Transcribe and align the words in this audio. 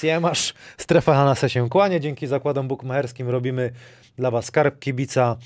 Siemasz, 0.00 0.54
strefa 0.78 1.14
Hanasa 1.14 1.48
się 1.48 1.68
kłania. 1.68 1.98
Dzięki 1.98 2.26
zakładom 2.26 2.68
bukmacherskim 2.68 3.28
robimy 3.28 3.70
dla 4.16 4.30
Was 4.30 4.44
skarb 4.44 4.78
kibica 4.78 5.36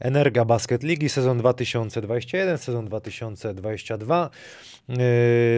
Energa 0.00 0.44
Basket 0.44 0.82
Ligi 0.82 1.08
sezon 1.08 1.38
2021, 1.38 2.58
sezon 2.58 2.86
2022. 2.86 4.30
Yy, 4.88 4.96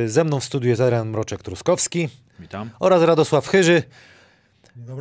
Ze 0.08 0.24
mną 0.24 0.40
w 0.40 0.44
studiu 0.44 0.68
jest 0.68 0.80
Adrian 0.80 1.12
Mroczek-Truskowski 1.12 2.08
Witam. 2.40 2.70
oraz 2.80 3.02
Radosław 3.02 3.48
Chyży. 3.48 3.82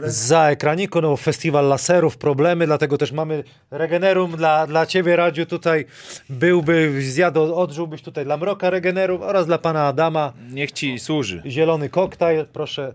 Za 0.06 0.50
ekraniku, 0.50 1.02
no 1.02 1.18
festiwal 1.18 1.68
laserów, 1.68 2.18
problemy, 2.18 2.66
dlatego 2.66 2.98
też 2.98 3.12
mamy 3.12 3.44
Regenerum 3.72 4.32
dla, 4.38 4.68
dla 4.68 4.86
Ciebie, 4.86 5.16
Radziu, 5.16 5.46
tutaj 5.46 5.86
byłby, 6.30 7.02
zjadł, 7.02 7.56
odżyłbyś 7.56 8.02
tutaj 8.02 8.26
dla 8.26 8.38
Mroka 8.38 8.70
Regenerum 8.70 9.22
oraz 9.22 9.46
dla 9.46 9.58
Pana 9.58 9.88
Adama 9.88 10.34
Niech 10.52 10.72
ci 10.72 11.00
służy. 11.00 11.42
zielony 11.46 11.90
koktajl, 11.90 12.46
proszę. 12.54 12.94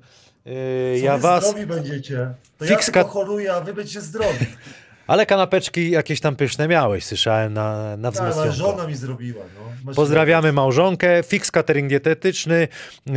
Yy, 0.50 0.98
ja 0.98 1.16
wy 1.16 1.22
was, 1.22 1.45
zdrowi 1.45 1.66
będziecie. 1.66 2.34
To 2.58 2.64
Fix 2.64 2.86
ja 2.86 2.92
tylko 2.92 3.10
choruję, 3.10 3.52
a 3.54 3.60
wy 3.60 3.74
będziecie 3.74 4.00
zdrowi. 4.00 4.46
ale 5.06 5.27
kanapeczki 5.27 5.91
jakieś 5.91 6.20
tam 6.20 6.36
pyszne 6.36 6.68
miałeś, 6.68 7.04
słyszałem 7.04 7.54
na, 7.54 7.96
na 7.96 8.12
Tak, 8.12 8.20
ale 8.20 8.30
wzmocnionko. 8.30 8.58
żona 8.58 8.86
mi 8.86 8.96
zrobiła. 8.96 9.44
No. 9.84 9.94
Pozdrawiamy 9.94 10.52
małżonkę, 10.52 11.22
Fix 11.22 11.50
Catering 11.50 11.88
Dietetyczny, 11.88 12.68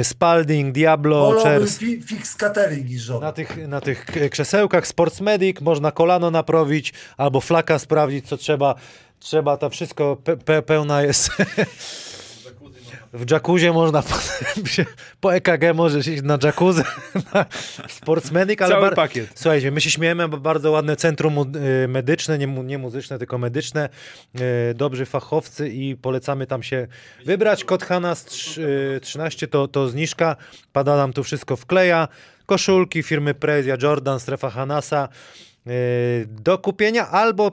Spalding, 0.03 0.73
Diablo, 0.73 1.39
Chers. 1.43 1.77
fi, 1.77 2.01
fix 2.01 2.35
catering 2.35 2.89
i 2.89 2.99
żona. 2.99 3.19
Na 3.19 3.31
tych, 3.31 3.67
na 3.67 3.81
tych 3.81 4.05
krzesełkach 4.31 4.87
Sports 4.87 5.21
Medic 5.21 5.61
można 5.61 5.91
kolano 5.91 6.31
naprawić 6.31 6.93
albo 7.17 7.41
flaka 7.41 7.79
sprawdzić, 7.79 8.27
co 8.27 8.37
trzeba. 8.37 8.75
Trzeba 9.19 9.57
to 9.57 9.69
wszystko, 9.69 10.15
pe, 10.23 10.37
pe, 10.37 10.61
pełna 10.61 11.01
jest. 11.01 11.29
W 13.13 13.31
jacuzzi 13.31 13.71
można 13.71 14.01
potem 14.11 14.65
się, 14.65 14.85
po 15.19 15.35
EKG 15.35 15.73
możesz 15.73 16.07
iść 16.07 16.23
na 16.23 16.37
jacuzzi, 16.43 16.81
na 17.33 17.45
Sports 17.89 18.31
Medic, 18.31 18.61
ale 18.61 18.69
Cały 18.71 18.81
bar- 18.85 18.95
pakiet. 18.95 19.29
Słuchajcie, 19.35 19.71
my 19.71 19.81
się 19.81 19.91
śmiejemy, 19.91 20.27
bo 20.27 20.37
bardzo 20.37 20.71
ładne 20.71 20.95
centrum 20.95 21.35
y, 21.83 21.87
medyczne, 21.87 22.37
nie, 22.37 22.47
mu- 22.47 22.63
nie 22.63 22.77
muzyczne, 22.77 23.19
tylko 23.19 23.37
medyczne, 23.37 23.89
y, 24.71 24.73
dobrzy 24.73 25.05
fachowcy 25.05 25.69
i 25.69 25.95
polecamy 25.95 26.47
tam 26.47 26.63
się 26.63 26.87
wybrać. 27.25 27.63
Kod 27.63 27.83
Hanas 27.83 28.25
trz- 28.25 28.61
y, 28.97 28.99
13 29.01 29.47
to, 29.47 29.67
to 29.67 29.89
zniżka, 29.89 30.35
pada 30.71 30.97
nam 30.97 31.13
tu 31.13 31.23
wszystko 31.23 31.55
wkleja, 31.55 32.07
koszulki 32.45 33.03
firmy 33.03 33.33
Prezia, 33.33 33.77
Jordan, 33.81 34.19
strefa 34.19 34.49
Hanasa 34.49 35.09
do 36.27 36.57
kupienia, 36.57 37.09
albo 37.09 37.51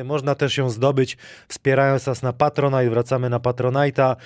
y, 0.00 0.04
można 0.04 0.34
też 0.34 0.56
ją 0.56 0.70
zdobyć 0.70 1.16
wspierając 1.48 2.06
nas 2.06 2.22
na 2.22 2.32
Patronite, 2.32 2.90
wracamy 2.90 3.30
na 3.30 3.38
Patronite'a, 3.38 4.16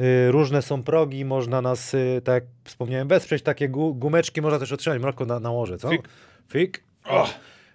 y, 0.00 0.32
różne 0.32 0.62
są 0.62 0.82
progi, 0.82 1.24
można 1.24 1.60
nas, 1.60 1.96
tak 2.24 2.34
jak 2.34 2.44
wspomniałem, 2.64 3.08
wesprzeć, 3.08 3.42
takie 3.42 3.68
gu, 3.68 3.94
gumeczki 3.94 4.42
można 4.42 4.58
też 4.58 4.72
otrzymać, 4.72 5.02
Mroko 5.02 5.24
na, 5.24 5.40
nałożę, 5.40 5.78
co? 5.78 5.90
Fik. 5.90 6.08
Fik. 6.48 6.82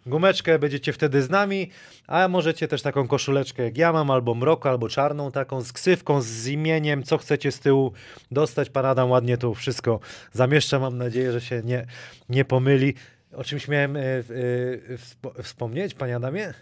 Gumeczkę 0.05 0.59
będziecie 0.59 0.93
wtedy 0.93 1.21
z 1.21 1.29
nami, 1.29 1.69
a 2.07 2.27
możecie 2.27 2.67
też 2.67 2.81
taką 2.81 3.07
koszuleczkę 3.07 3.63
jak 3.63 3.77
ja 3.77 3.93
mam, 3.93 4.11
albo 4.11 4.35
mroko, 4.35 4.69
albo 4.69 4.89
czarną 4.89 5.31
taką 5.31 5.61
z 5.61 5.73
ksywką, 5.73 6.21
z 6.21 6.47
imieniem, 6.47 7.03
co 7.03 7.17
chcecie 7.17 7.51
z 7.51 7.59
tyłu 7.59 7.93
dostać. 8.31 8.69
Pan 8.69 8.85
Adam 8.85 9.11
ładnie 9.11 9.37
tu 9.37 9.53
wszystko 9.53 9.99
zamieszcza, 10.31 10.79
mam 10.79 10.97
nadzieję, 10.97 11.31
że 11.31 11.41
się 11.41 11.61
nie, 11.65 11.85
nie 12.29 12.45
pomyli. 12.45 12.93
O 13.35 13.43
czymś 13.43 13.67
miałem 13.67 13.95
e, 13.97 13.99
e, 14.01 14.21
wspo- 14.97 15.43
wspomnieć, 15.43 15.93
panie 15.93 16.15
Adamie? 16.15 16.53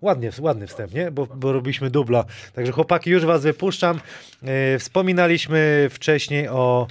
Ładnie, 0.00 0.30
ładny 0.40 0.66
wstęp, 0.66 0.94
nie? 0.94 1.10
Bo, 1.10 1.26
bo 1.26 1.52
robiliśmy 1.52 1.90
dubla. 1.90 2.24
Także 2.54 2.72
chłopaki, 2.72 3.10
już 3.10 3.24
was 3.24 3.42
wypuszczam. 3.42 4.00
E, 4.42 4.78
wspominaliśmy 4.78 5.88
wcześniej 5.90 6.48
o 6.48 6.86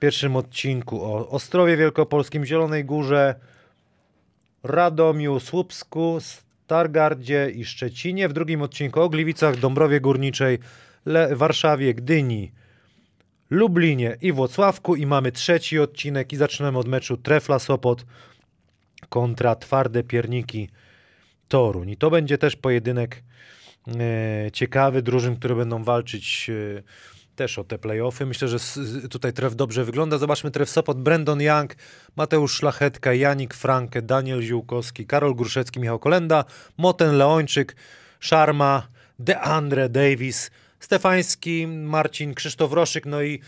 pierwszym 0.00 0.36
odcinku 0.36 1.02
o 1.04 1.28
Ostrowie 1.30 1.76
Wielkopolskim, 1.76 2.44
Zielonej 2.44 2.84
Górze, 2.84 3.34
Radomiu, 4.62 5.40
Słupsku, 5.40 6.18
Stargardzie 6.20 7.50
i 7.54 7.64
Szczecinie. 7.64 8.28
W 8.28 8.32
drugim 8.32 8.62
odcinku 8.62 9.00
o 9.00 9.08
Gliwicach, 9.08 9.56
Dąbrowie 9.56 10.00
Górniczej, 10.00 10.58
Le- 11.06 11.36
Warszawie, 11.36 11.94
Gdyni, 11.94 12.52
Lublinie 13.50 14.16
i 14.20 14.32
Włocławku. 14.32 14.96
I 14.96 15.06
mamy 15.06 15.32
trzeci 15.32 15.78
odcinek 15.78 16.32
i 16.32 16.36
zaczynamy 16.36 16.78
od 16.78 16.88
meczu 16.88 17.16
Trefla 17.16 17.58
Sopot 17.58 18.04
kontra 19.08 19.56
Twarde 19.56 20.02
Pierniki 20.02 20.68
Toruń. 21.48 21.90
I 21.90 21.96
to 21.96 22.10
będzie 22.10 22.38
też 22.38 22.56
pojedynek 22.56 23.22
e, 23.88 24.50
ciekawy 24.52 25.02
drużyn, 25.02 25.36
które 25.36 25.54
będą 25.54 25.84
walczyć 25.84 26.50
e, 26.50 26.82
też 27.36 27.58
o 27.58 27.64
te 27.64 27.78
playoffy. 27.78 28.26
Myślę, 28.26 28.48
że 28.48 28.58
tutaj 29.10 29.32
tref 29.32 29.54
dobrze 29.54 29.84
wygląda. 29.84 30.18
Zobaczmy 30.18 30.50
tref 30.50 30.70
Sopot. 30.70 31.02
Brandon 31.02 31.40
Young, 31.40 31.76
Mateusz 32.16 32.54
Szlachetka, 32.54 33.14
Janik 33.14 33.54
Franke, 33.54 34.02
Daniel 34.02 34.42
Ziółkowski, 34.42 35.06
Karol 35.06 35.34
Gruszecki, 35.34 35.80
Michał 35.80 35.98
Kolenda, 35.98 36.44
Moten 36.76 37.16
Leończyk, 37.16 37.76
Szarma, 38.20 38.88
DeAndre 39.18 39.88
Davis, 39.88 40.50
Stefański, 40.84 41.66
Marcin 41.66 42.34
Krzysztof 42.34 42.72
Roszyk, 42.72 43.06
no 43.06 43.22
i 43.22 43.40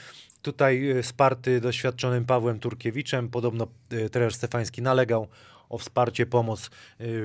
tutaj 0.43 0.91
e, 0.91 1.03
wsparty 1.03 1.61
doświadczonym 1.61 2.25
Pawłem 2.25 2.61
Turkiewiczem. 2.61 3.29
Podobno 3.29 3.69
e, 3.91 4.09
trener 4.11 4.35
Stefański 4.35 4.83
nalegał 4.83 5.29
o 5.69 5.79
wsparcie, 5.79 6.27
pomoc 6.27 6.67
e, 6.67 6.69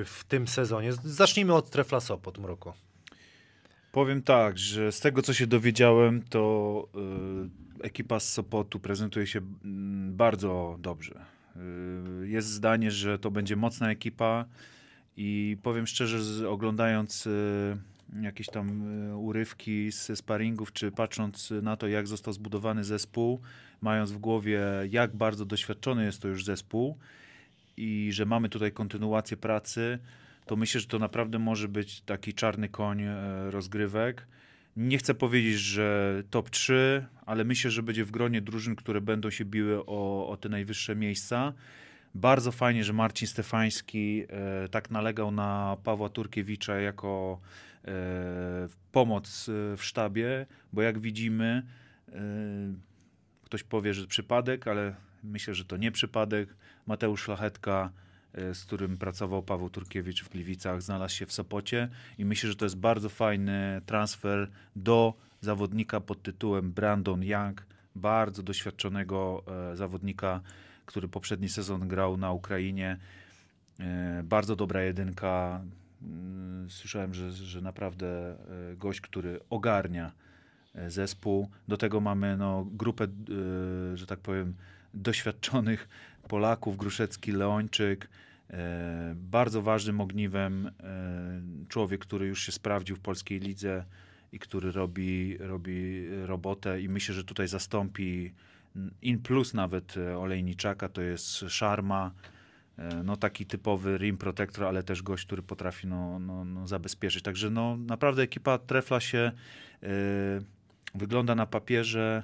w 0.04 0.24
tym 0.28 0.48
sezonie. 0.48 0.92
Zacznijmy 0.92 1.54
od 1.54 1.70
Trefla 1.70 2.00
Sopot, 2.00 2.38
Mroko. 2.38 2.74
Powiem 3.92 4.22
tak, 4.22 4.58
że 4.58 4.92
z 4.92 5.00
tego 5.00 5.22
co 5.22 5.34
się 5.34 5.46
dowiedziałem, 5.46 6.22
to 6.22 6.88
y, 7.80 7.86
ekipa 7.86 8.20
z 8.20 8.32
Sopotu 8.32 8.80
prezentuje 8.80 9.26
się 9.26 9.40
mm, 9.64 10.16
bardzo 10.16 10.76
dobrze. 10.78 11.24
Y, 12.22 12.28
jest 12.28 12.48
zdanie, 12.48 12.90
że 12.90 13.18
to 13.18 13.30
będzie 13.30 13.56
mocna 13.56 13.90
ekipa 13.90 14.44
i 15.16 15.56
powiem 15.62 15.86
szczerze, 15.86 16.48
oglądając 16.50 17.26
y, 17.26 17.91
jakieś 18.20 18.46
tam 18.46 18.82
y, 19.10 19.16
urywki 19.16 19.92
z 19.92 20.18
sparingów, 20.18 20.72
czy 20.72 20.90
patrząc 20.90 21.52
na 21.62 21.76
to, 21.76 21.88
jak 21.88 22.06
został 22.06 22.34
zbudowany 22.34 22.84
zespół, 22.84 23.40
mając 23.80 24.12
w 24.12 24.18
głowie, 24.18 24.60
jak 24.90 25.16
bardzo 25.16 25.44
doświadczony 25.44 26.04
jest 26.04 26.22
to 26.22 26.28
już 26.28 26.44
zespół 26.44 26.98
i 27.76 28.08
że 28.12 28.26
mamy 28.26 28.48
tutaj 28.48 28.72
kontynuację 28.72 29.36
pracy, 29.36 29.98
to 30.46 30.56
myślę, 30.56 30.80
że 30.80 30.86
to 30.86 30.98
naprawdę 30.98 31.38
może 31.38 31.68
być 31.68 32.00
taki 32.00 32.34
czarny 32.34 32.68
koń 32.68 33.02
e, 33.02 33.50
rozgrywek. 33.50 34.26
Nie 34.76 34.98
chcę 34.98 35.14
powiedzieć, 35.14 35.58
że 35.58 36.22
top 36.30 36.50
3, 36.50 37.06
ale 37.26 37.44
myślę, 37.44 37.70
że 37.70 37.82
będzie 37.82 38.04
w 38.04 38.10
gronie 38.10 38.40
drużyn, 38.40 38.76
które 38.76 39.00
będą 39.00 39.30
się 39.30 39.44
biły 39.44 39.86
o, 39.86 40.28
o 40.28 40.36
te 40.36 40.48
najwyższe 40.48 40.96
miejsca. 40.96 41.52
Bardzo 42.14 42.52
fajnie, 42.52 42.84
że 42.84 42.92
Marcin 42.92 43.28
Stefański 43.28 44.24
e, 44.28 44.68
tak 44.68 44.90
nalegał 44.90 45.30
na 45.30 45.76
Pawła 45.84 46.08
Turkiewicza 46.08 46.76
jako 46.76 47.40
e, 47.40 47.71
pomoc 48.92 49.48
e, 49.48 49.76
w 49.76 49.84
sztabie, 49.84 50.46
bo 50.72 50.82
jak 50.82 50.98
widzimy, 50.98 51.66
e, 52.08 52.12
ktoś 53.44 53.62
powie, 53.62 53.94
że 53.94 54.06
przypadek, 54.06 54.68
ale 54.68 54.94
myślę, 55.24 55.54
że 55.54 55.64
to 55.64 55.76
nie 55.76 55.92
przypadek. 55.92 56.56
Mateusz 56.86 57.22
Szlachetka, 57.22 57.90
e, 58.32 58.54
z 58.54 58.64
którym 58.64 58.96
pracował 58.96 59.42
Paweł 59.42 59.70
Turkiewicz 59.70 60.24
w 60.24 60.28
Gliwicach, 60.28 60.82
znalazł 60.82 61.14
się 61.14 61.26
w 61.26 61.32
Sopocie 61.32 61.88
i 62.18 62.24
myślę, 62.24 62.48
że 62.50 62.56
to 62.56 62.64
jest 62.64 62.78
bardzo 62.78 63.08
fajny 63.08 63.80
transfer 63.86 64.50
do 64.76 65.14
zawodnika 65.40 66.00
pod 66.00 66.22
tytułem 66.22 66.72
Brandon 66.72 67.22
Young, 67.22 67.66
bardzo 67.94 68.42
doświadczonego 68.42 69.42
e, 69.72 69.76
zawodnika, 69.76 70.40
który 70.86 71.08
poprzedni 71.08 71.48
sezon 71.48 71.88
grał 71.88 72.16
na 72.16 72.32
Ukrainie. 72.32 72.98
E, 73.80 74.22
bardzo 74.24 74.56
dobra 74.56 74.82
jedynka. 74.82 75.60
Mm, 76.04 76.70
Słyszałem, 76.70 77.14
że, 77.14 77.32
że 77.32 77.60
naprawdę 77.60 78.06
e, 78.72 78.76
gość, 78.76 79.00
który 79.00 79.40
ogarnia 79.50 80.12
e, 80.74 80.90
zespół. 80.90 81.50
Do 81.68 81.76
tego 81.76 82.00
mamy 82.00 82.36
no, 82.36 82.66
grupę, 82.70 83.04
e, 83.04 83.96
że 83.96 84.06
tak 84.06 84.18
powiem, 84.18 84.54
doświadczonych 84.94 85.88
Polaków, 86.28 86.76
Gruszecki, 86.76 87.32
Leończyk. 87.32 88.08
Bardzo 89.14 89.62
ważnym 89.62 90.00
ogniwem 90.00 90.70
człowiek, 91.68 92.00
który 92.00 92.26
już 92.26 92.42
się 92.42 92.52
sprawdził 92.52 92.96
w 92.96 93.00
polskiej 93.00 93.40
lidze 93.40 93.84
i 94.32 94.38
który 94.38 94.72
robi, 94.72 95.36
robi 95.38 96.06
robotę 96.26 96.82
i 96.82 96.88
myślę, 96.88 97.14
że 97.14 97.24
tutaj 97.24 97.48
zastąpi 97.48 98.32
in 99.02 99.18
plus 99.18 99.54
nawet 99.54 99.94
Olejniczaka, 100.18 100.88
to 100.88 101.02
jest 101.02 101.44
Szarma, 101.48 102.10
no 103.04 103.16
taki 103.16 103.46
typowy 103.46 103.98
rim 103.98 104.18
protector, 104.18 104.64
ale 104.64 104.82
też 104.82 105.02
gość, 105.02 105.26
który 105.26 105.42
potrafi 105.42 105.86
no, 105.86 106.18
no, 106.18 106.44
no 106.44 106.68
zabezpieczyć. 106.68 107.22
Także 107.22 107.50
no 107.50 107.76
naprawdę 107.76 108.22
ekipa 108.22 108.58
trefla 108.58 109.00
się, 109.00 109.32
e, 109.82 109.88
wygląda 110.94 111.34
na 111.34 111.46
papierze 111.46 112.22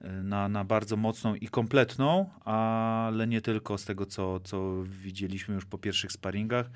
e, 0.00 0.12
na, 0.12 0.48
na 0.48 0.64
bardzo 0.64 0.96
mocną 0.96 1.34
i 1.34 1.48
kompletną, 1.48 2.30
ale 2.44 3.26
nie 3.26 3.40
tylko 3.40 3.78
z 3.78 3.84
tego, 3.84 4.06
co, 4.06 4.40
co 4.40 4.84
widzieliśmy 4.84 5.54
już 5.54 5.64
po 5.64 5.78
pierwszych 5.78 6.12
sparingach. 6.12 6.70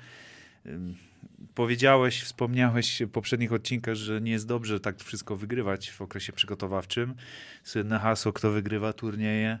Powiedziałeś, 1.55 2.23
wspomniałeś 2.23 3.01
w 3.01 3.09
poprzednich 3.09 3.53
odcinkach, 3.53 3.95
że 3.95 4.21
nie 4.21 4.31
jest 4.31 4.47
dobrze 4.47 4.79
tak 4.79 4.99
wszystko 4.99 5.35
wygrywać 5.35 5.91
w 5.91 6.01
okresie 6.01 6.33
przygotowawczym. 6.33 7.15
Słynne 7.63 7.99
hasło, 7.99 8.33
kto 8.33 8.51
wygrywa 8.51 8.93
turnieje, 8.93 9.59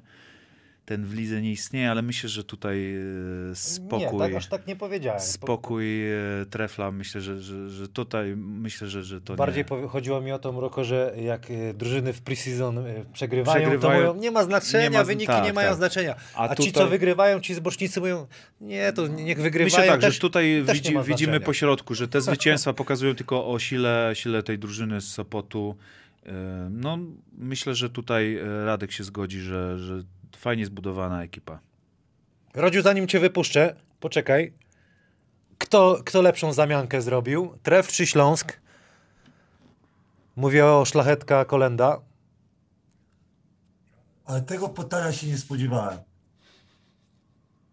ten 0.85 1.05
w 1.05 1.13
lidze 1.13 1.41
nie 1.41 1.51
istnieje, 1.51 1.91
ale 1.91 2.01
myślę, 2.01 2.29
że 2.29 2.43
tutaj 2.43 2.95
e, 3.51 3.55
spokój, 3.55 3.99
Nie, 3.99 4.19
tak, 4.19 4.33
aż 4.33 4.47
tak 4.47 4.67
nie 4.67 4.75
powiedziałem. 4.75 5.19
spokój 5.21 6.11
e, 6.11 6.15
trefla, 6.49 6.91
myślę, 6.91 7.21
że, 7.21 7.39
że, 7.41 7.69
że 7.69 7.87
tutaj 7.87 8.35
myślę, 8.35 8.87
że, 8.87 9.03
że 9.03 9.21
to 9.21 9.35
Bardziej 9.35 9.65
nie. 9.81 9.87
chodziło 9.87 10.21
mi 10.21 10.31
o 10.31 10.39
to, 10.39 10.51
Mroko, 10.51 10.83
że 10.83 11.13
jak 11.21 11.51
e, 11.51 11.73
drużyny 11.73 12.13
w 12.13 12.21
preseason 12.21 12.77
e, 12.77 13.05
przegrywają, 13.13 13.63
to 13.65 13.69
Przegrywają. 13.69 14.07
mówią, 14.07 14.21
nie 14.21 14.31
ma 14.31 14.43
znaczenia, 14.43 14.83
Nie 14.83 14.97
ma 14.97 15.03
wyniki 15.03 15.27
tak, 15.27 15.43
nie 15.45 15.53
mają 15.53 15.67
tak. 15.69 15.77
znaczenia. 15.77 16.15
A, 16.35 16.49
A 16.49 16.55
ci, 16.55 16.67
tutaj- 16.71 16.83
co 16.83 16.89
wygrywają, 16.89 17.39
ci 17.39 17.53
zbocznicy 17.53 17.99
mówią, 17.99 18.27
nie, 18.61 18.93
to 18.93 19.07
niech 19.07 19.41
wygrywają. 19.41 19.65
Myślę 19.65 19.87
tak, 19.87 20.01
też, 20.01 20.13
że 20.13 20.19
tutaj 20.19 20.63
też 20.65 20.77
widzi, 20.81 20.95
widzimy 21.07 21.39
po 21.39 21.53
środku, 21.53 21.95
że 21.95 22.07
te 22.07 22.21
zwycięstwa 22.27 22.73
pokazują 22.73 23.15
tylko 23.15 23.47
o 23.51 23.59
sile, 23.59 24.11
sile 24.13 24.43
tej 24.43 24.59
drużyny 24.59 25.01
z 25.01 25.07
Sopotu. 25.11 25.75
No, 26.69 26.97
myślę, 27.37 27.75
że 27.75 27.89
tutaj 27.89 28.39
Radek 28.65 28.91
się 28.91 29.03
zgodzi, 29.03 29.39
że, 29.39 29.79
że 29.79 30.03
fajnie 30.37 30.65
zbudowana 30.65 31.23
ekipa. 31.23 31.59
Rodziu, 32.53 32.81
zanim 32.81 33.07
cię 33.07 33.19
wypuszczę, 33.19 33.75
poczekaj. 33.99 34.53
Kto, 35.57 36.01
kto 36.05 36.21
lepszą 36.21 36.53
zamiankę 36.53 37.01
zrobił? 37.01 37.57
Tref 37.63 37.87
czy 37.87 38.07
Śląsk? 38.07 38.59
Mówię 40.35 40.65
o 40.65 40.85
Szlachetka 40.85 41.45
Kolenda. 41.45 42.01
Ale 44.25 44.41
tego 44.41 44.69
pytania 44.69 45.11
się 45.11 45.27
nie 45.27 45.37
spodziewałem. 45.37 45.99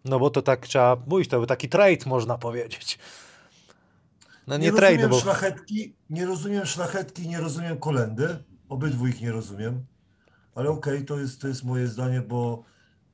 No 0.05 0.19
bo 0.19 0.31
to 0.31 0.43
tak 0.43 0.67
trzeba 0.67 0.97
mówić, 1.07 1.31
to 1.31 1.37
był 1.37 1.47
taki 1.47 1.69
trade 1.69 2.07
można 2.07 2.39
powiedzieć. 2.39 2.99
No 4.47 4.57
nie, 4.57 4.65
Nie, 4.65 4.73
trade, 4.73 4.97
rozumiem 4.97 5.11
bo 5.11 5.21
szlachetki, 5.21 5.95
nie 6.11 6.27
rozumiem 6.27 6.67
szlachetki, 6.67 7.29
nie 7.29 7.41
rozumiem 7.41 7.79
kolendy. 7.79 8.45
Obydwu 8.69 9.07
ich 9.07 9.21
nie 9.21 9.33
rozumiem. 9.33 9.85
Ale 10.55 10.71
okej, 10.71 11.05
to, 11.05 11.19
jest, 11.19 11.41
to 11.41 11.49
jest 11.49 11.65
moje 11.65 11.87
zdanie, 11.87 12.21
bo 12.21 12.65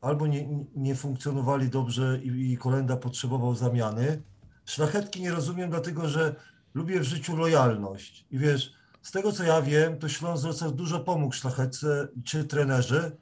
albo 0.00 0.26
nie, 0.26 0.48
nie 0.76 0.94
funkcjonowali 0.94 1.68
dobrze 1.68 2.20
i, 2.22 2.52
i 2.52 2.56
kolenda 2.56 2.96
potrzebował 2.96 3.54
zamiany. 3.54 4.22
Szlachetki 4.64 5.22
nie 5.22 5.30
rozumiem, 5.30 5.70
dlatego 5.70 6.08
że 6.08 6.34
lubię 6.74 7.00
w 7.00 7.04
życiu 7.04 7.36
lojalność. 7.36 8.26
I 8.30 8.38
wiesz, 8.38 8.72
z 9.02 9.10
tego 9.10 9.32
co 9.32 9.44
ja 9.44 9.62
wiem, 9.62 9.98
to 9.98 10.08
Śląsk 10.08 10.42
Wrocław 10.42 10.72
dużo 10.72 11.00
pomógł 11.00 11.34
szlachetce, 11.34 12.08
czy 12.24 12.44
trenerzy, 12.44 13.16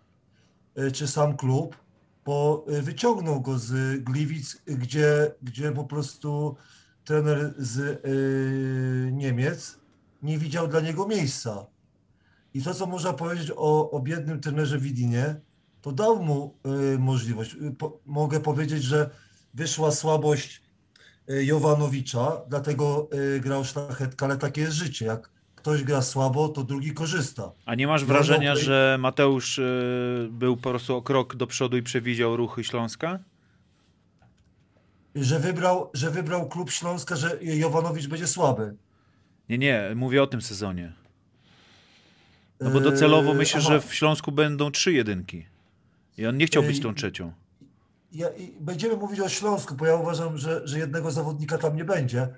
y, 0.78 0.92
czy 0.92 1.08
sam 1.08 1.36
klub, 1.36 1.76
bo 2.24 2.64
y, 2.68 2.82
wyciągnął 2.82 3.40
go 3.40 3.58
z 3.58 4.02
Gliwic, 4.02 4.62
gdzie, 4.66 5.34
gdzie 5.42 5.72
po 5.72 5.84
prostu 5.84 6.56
trener 7.04 7.54
z 7.58 7.78
y, 7.78 9.12
Niemiec 9.12 9.78
nie 10.22 10.38
widział 10.38 10.68
dla 10.68 10.80
niego 10.80 11.08
miejsca. 11.08 11.66
I 12.54 12.62
to, 12.62 12.74
co 12.74 12.86
można 12.86 13.12
powiedzieć 13.12 13.52
o, 13.56 13.90
o 13.90 14.00
biednym 14.00 14.40
trenerze 14.40 14.78
Widinie, 14.78 15.36
to 15.82 15.92
dał 15.92 16.22
mu 16.22 16.58
y, 16.94 16.98
możliwość. 16.98 17.54
Y, 17.54 17.74
Po, 17.78 18.00
mogę 18.06 18.40
powiedzieć, 18.40 18.82
że 18.82 19.10
wyszła 19.54 19.90
słabość 19.90 20.62
y, 21.30 21.44
Jowanowicza, 21.44 22.40
dlatego 22.48 23.08
y, 23.36 23.40
grał 23.40 23.64
szlachetka, 23.64 24.26
ale 24.26 24.36
takie 24.36 24.60
jest 24.60 24.76
życie. 24.76 25.06
Jak 25.06 25.30
ktoś 25.54 25.84
gra 25.84 26.02
słabo, 26.02 26.48
to 26.48 26.64
drugi 26.64 26.94
korzysta. 26.94 27.52
A 27.66 27.74
nie 27.74 27.86
masz 27.86 28.04
wrażenia, 28.04 28.56
że 28.56 28.96
Mateusz 29.00 29.58
e, 29.58 29.62
był 30.30 30.56
po 30.56 30.70
prostu 30.70 30.96
o 30.96 31.02
krok 31.02 31.36
do 31.36 31.46
przodu 31.46 31.76
i 31.76 31.82
przewidział 31.82 32.36
ruchy 32.36 32.64
Śląska? 32.64 33.18
Że 35.14 35.40
wybrał, 35.40 35.90
że 35.94 36.10
wybrał 36.10 36.48
klub 36.48 36.70
Śląska, 36.70 37.16
że 37.16 37.38
Jowanowicz 37.40 38.06
będzie 38.06 38.26
słaby. 38.26 38.76
Nie, 39.48 39.58
nie, 39.58 39.92
mówię 39.96 40.22
o 40.22 40.26
tym 40.26 40.42
sezonie. 40.42 40.92
No 42.60 42.70
bo 42.70 42.80
docelowo 42.80 43.30
Yy, 43.30 43.36
myślę, 43.36 43.60
że 43.60 43.80
w 43.80 43.94
Śląsku 43.94 44.32
będą 44.32 44.70
trzy 44.70 44.92
jedynki. 44.92 45.46
I 46.18 46.26
on 46.26 46.36
nie 46.36 46.46
chciał 46.46 46.62
być 46.62 46.76
Yy, 46.76 46.82
tą 46.82 46.94
trzecią. 46.94 47.32
Ja, 48.12 48.28
i 48.28 48.52
będziemy 48.60 48.96
mówić 48.96 49.20
o 49.20 49.28
Śląsku, 49.28 49.74
bo 49.74 49.86
ja 49.86 49.96
uważam, 49.96 50.38
że, 50.38 50.66
że 50.68 50.78
jednego 50.78 51.10
zawodnika 51.10 51.58
tam 51.58 51.76
nie 51.76 51.84
będzie, 51.84 52.28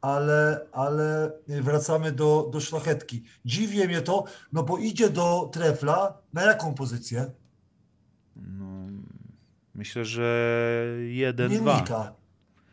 ale, 0.00 0.66
ale 0.72 1.32
wracamy 1.48 2.12
do, 2.12 2.48
do 2.52 2.60
szlachetki. 2.60 3.22
Dziwi 3.44 3.86
mnie 3.86 4.02
to, 4.02 4.24
no 4.52 4.62
bo 4.62 4.78
idzie 4.78 5.10
do 5.10 5.50
trefla 5.52 6.18
na 6.32 6.42
jaką 6.42 6.74
pozycję? 6.74 7.30
No, 8.36 8.86
myślę, 9.74 10.04
że 10.04 10.86
jeden, 11.08 11.48
dwa. 11.48 11.58
Zmiennika. 11.58 12.12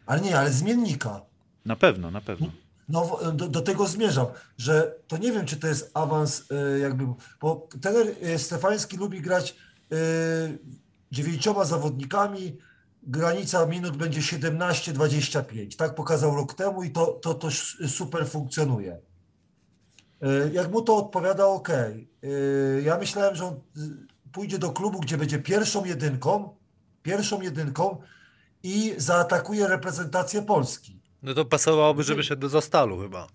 Ale 0.05 0.21
nie, 0.21 0.39
ale 0.39 0.51
zmiennika. 0.51 1.21
Na 1.65 1.75
pewno, 1.75 2.11
na 2.11 2.21
pewno. 2.21 2.47
No 2.89 3.19
do, 3.33 3.47
do 3.47 3.61
tego 3.61 3.87
zmierzam, 3.87 4.27
że 4.57 4.95
to 5.07 5.17
nie 5.17 5.31
wiem, 5.31 5.45
czy 5.45 5.57
to 5.57 5.67
jest 5.67 5.91
awans 5.93 6.51
y, 6.51 6.79
jakby, 6.79 7.05
bo 7.41 7.67
trener 7.81 8.07
y, 8.23 8.39
Stefański 8.39 8.97
lubi 8.97 9.21
grać 9.21 9.55
y, 9.93 9.95
dziewięcioma 11.11 11.65
zawodnikami, 11.65 12.57
granica 13.03 13.65
minut 13.65 13.97
będzie 13.97 14.21
17-25. 14.21 15.75
Tak 15.75 15.95
pokazał 15.95 16.35
rok 16.35 16.53
temu 16.53 16.83
i 16.83 16.91
to, 16.91 17.07
to, 17.07 17.33
to 17.33 17.47
super 17.87 18.27
funkcjonuje. 18.27 18.97
Jak 20.51 20.71
mu 20.71 20.81
to 20.81 20.97
odpowiada, 20.97 21.47
ok. 21.47 21.69
Ja 22.83 22.97
myślałem, 22.97 23.35
że 23.35 23.45
on 23.45 23.59
pójdzie 24.31 24.59
do 24.59 24.71
klubu, 24.71 24.99
gdzie 24.99 25.17
będzie 25.17 25.39
pierwszą 25.39 25.85
jedynką, 25.85 26.55
pierwszą 27.01 27.41
jedynką 27.41 28.01
i 28.63 28.93
zaatakuje 28.97 29.67
reprezentację 29.67 30.41
Polski. 30.41 31.02
No 31.23 31.33
to 31.33 31.45
pasowałoby, 31.45 32.03
żeby 32.03 32.23
szedł 32.23 32.41
do 32.41 32.49
Zastalu 32.49 32.99
chyba. 33.01 33.27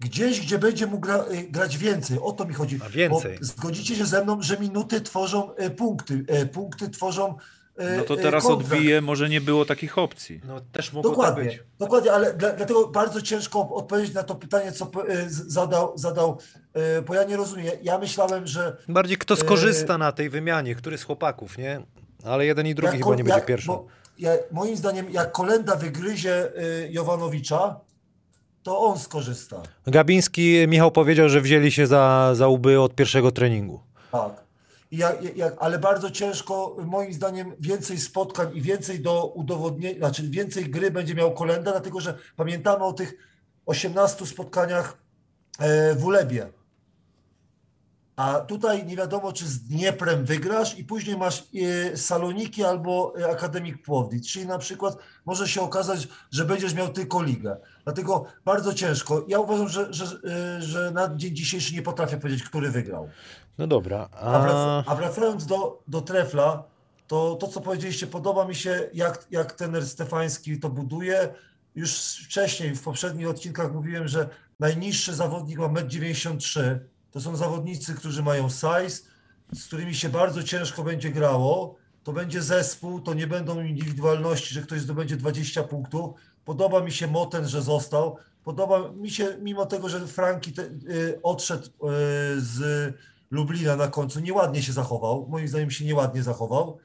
Gdzieś, 0.00 0.40
gdzie 0.40 0.58
będzie 0.58 0.86
mógł 0.86 1.00
gra, 1.06 1.24
y, 1.32 1.42
grać 1.50 1.78
więcej. 1.78 2.18
O 2.22 2.32
to 2.32 2.44
mi 2.44 2.54
chodzi. 2.54 2.78
A 2.84 2.88
więcej. 2.88 3.38
Bo 3.38 3.44
zgodzicie 3.44 3.96
się 3.96 4.06
ze 4.06 4.24
mną, 4.24 4.42
że 4.42 4.56
minuty 4.58 5.00
tworzą 5.00 5.54
y, 5.56 5.70
punkty. 5.70 6.24
y, 6.42 6.46
Punkty 6.46 6.88
tworzą. 6.90 7.34
y, 7.80 7.96
No 7.96 8.02
to 8.04 8.16
teraz 8.16 8.44
kontrakt. 8.44 8.72
odbije, 8.72 9.00
może 9.00 9.28
nie 9.28 9.40
było 9.40 9.64
takich 9.64 9.98
opcji. 9.98 10.40
No 10.48 10.60
też 10.72 10.92
mogło 10.92 11.10
tak 11.10 11.16
Dokładnie, 11.18 11.44
być. 11.44 11.62
dokładnie, 11.78 12.12
ale 12.12 12.34
dla, 12.34 12.52
dlatego 12.52 12.88
bardzo 12.88 13.22
ciężko 13.22 13.68
odpowiedzieć 13.74 14.14
na 14.14 14.22
to 14.22 14.34
pytanie, 14.34 14.72
co 14.72 14.90
zadał, 15.30 15.98
zadał, 15.98 16.38
bo 17.06 17.14
ja 17.14 17.24
nie 17.24 17.36
rozumiem. 17.36 17.66
Ja 17.82 17.98
myślałem, 17.98 18.46
że 18.46 18.76
Bardziej 18.88 19.16
kto 19.18 19.36
skorzysta 19.36 19.98
na 19.98 20.12
tej 20.12 20.30
wymianie, 20.30 20.74
który 20.74 20.98
z 20.98 21.02
chłopaków, 21.02 21.58
nie? 21.58 21.80
Ale 22.24 22.46
jeden 22.46 22.66
i 22.66 22.74
drugi 22.74 22.92
jak 22.96 23.04
chyba 23.04 23.16
nie 23.16 23.24
będzie 23.24 23.38
jak- 23.38 23.46
pierwszą. 23.46 23.72
bo 23.72 23.86
Ja, 24.18 24.30
moim 24.50 24.76
zdaniem, 24.76 25.10
jak 25.10 25.32
Kolenda 25.32 25.76
wygryzie 25.76 26.52
y, 26.84 26.88
Jowanowicza, 26.90 27.80
to 28.62 28.80
on 28.80 28.98
skorzysta. 28.98 29.62
Gabiński, 29.86 30.68
Michał 30.68 30.90
powiedział, 30.90 31.28
że 31.28 31.40
wzięli 31.40 31.70
się 31.70 31.86
za, 31.86 32.34
za 32.34 32.48
łby 32.48 32.80
od 32.80 32.94
pierwszego 32.94 33.32
treningu. 33.32 33.80
Tak. 34.12 34.44
Ale 35.58 35.78
bardzo 35.78 36.10
ciężko, 36.10 36.76
moim 36.86 37.12
zdaniem, 37.12 37.52
więcej 37.60 37.98
spotkań 37.98 38.50
i 38.54 38.62
więcej 38.62 39.00
do 39.00 39.26
udowodnienia, 39.26 39.98
znaczy 39.98 40.30
więcej 40.30 40.70
gry 40.70 40.90
będzie 40.90 41.14
miał 41.14 41.34
Kolenda, 41.34 41.70
dlatego 41.70 42.00
że 42.00 42.18
pamiętamy 42.36 42.84
o 42.84 42.92
tych 42.92 43.14
18 43.66 44.26
spotkaniach 44.26 44.98
e, 45.58 45.94
w 45.94 46.04
Ulebie. 46.04 46.46
A 48.16 48.40
tutaj 48.40 48.86
nie 48.86 48.96
wiadomo, 48.96 49.32
czy 49.32 49.46
z 49.46 49.62
Dnieprem 49.62 50.24
wygrasz 50.24 50.78
i 50.78 50.84
później 50.84 51.16
masz 51.16 51.44
e, 51.92 51.96
Saloniki 51.96 52.64
albo 52.64 53.14
e, 53.20 53.30
Akademik 53.30 53.82
Płowdiw. 53.82 54.26
Czyli 54.26 54.46
na 54.46 54.58
przykład 54.58 54.96
może 55.24 55.48
się 55.48 55.60
okazać, 55.62 56.08
że 56.30 56.44
będziesz 56.44 56.74
miał 56.74 56.88
tylko 56.88 57.22
ligę. 57.22 57.56
Dlatego 57.84 58.24
bardzo 58.44 58.74
ciężko. 58.74 59.24
Ja 59.28 59.40
uważam, 59.40 59.68
że, 59.68 59.92
że, 59.92 60.04
e, 60.04 60.62
że 60.62 60.90
na 60.90 61.16
dzień 61.16 61.36
dzisiejszy 61.36 61.74
nie 61.74 61.82
potrafię 61.82 62.16
powiedzieć, 62.16 62.42
który 62.42 62.70
wygrał. 62.70 63.08
No 63.58 63.66
dobra. 63.66 64.08
A, 64.12 64.46
A... 64.46 64.84
a 64.86 64.94
wracając 64.94 65.46
do, 65.46 65.82
do 65.88 66.00
trefla, 66.00 66.64
to 67.06 67.36
to, 67.40 67.48
co 67.48 67.60
powiedzieliście, 67.60 68.06
podoba 68.06 68.44
mi 68.44 68.54
się, 68.54 68.90
jak, 68.94 69.26
jak 69.30 69.52
tener 69.52 69.86
Stefański 69.86 70.60
to 70.60 70.68
buduje. 70.68 71.28
Już 71.74 71.92
wcześniej, 72.24 72.74
w 72.74 72.82
poprzednich 72.82 73.28
odcinkach 73.28 73.72
mówiłem, 73.72 74.08
że 74.08 74.28
najniższy 74.60 75.14
zawodnik 75.14 75.58
ma 75.58 75.68
1,93 75.68 76.60
m. 76.60 76.80
To 77.14 77.20
są 77.20 77.36
zawodnicy, 77.36 77.94
którzy 77.94 78.22
mają 78.22 78.48
size, 78.48 79.02
z 79.52 79.66
którymi 79.66 79.94
się 79.94 80.08
bardzo 80.08 80.42
ciężko 80.42 80.82
będzie 80.82 81.10
grało. 81.10 81.74
To 82.04 82.12
będzie 82.12 82.42
zespół, 82.42 83.00
to 83.00 83.14
nie 83.14 83.26
będą 83.26 83.62
indywidualności, 83.62 84.54
że 84.54 84.62
ktoś 84.62 84.80
zdobędzie 84.80 85.16
20 85.16 85.64
punktów. 85.64 86.10
Podoba 86.44 86.80
mi 86.80 86.92
się 86.92 87.06
Moten, 87.06 87.48
że 87.48 87.62
został. 87.62 88.16
Podoba 88.44 88.88
mi 88.92 89.10
się, 89.10 89.36
mimo 89.40 89.66
tego, 89.66 89.88
że 89.88 90.06
Franki 90.06 90.52
te, 90.52 90.62
y, 90.62 91.20
odszedł 91.22 91.66
y, 91.66 91.70
z 92.40 92.94
Lublina 93.30 93.76
na 93.76 93.88
końcu, 93.88 94.20
nieładnie 94.20 94.62
się 94.62 94.72
zachował. 94.72 95.26
Moim 95.28 95.48
zdaniem 95.48 95.70
się 95.70 95.84
nieładnie 95.84 96.22
zachował. 96.22 96.78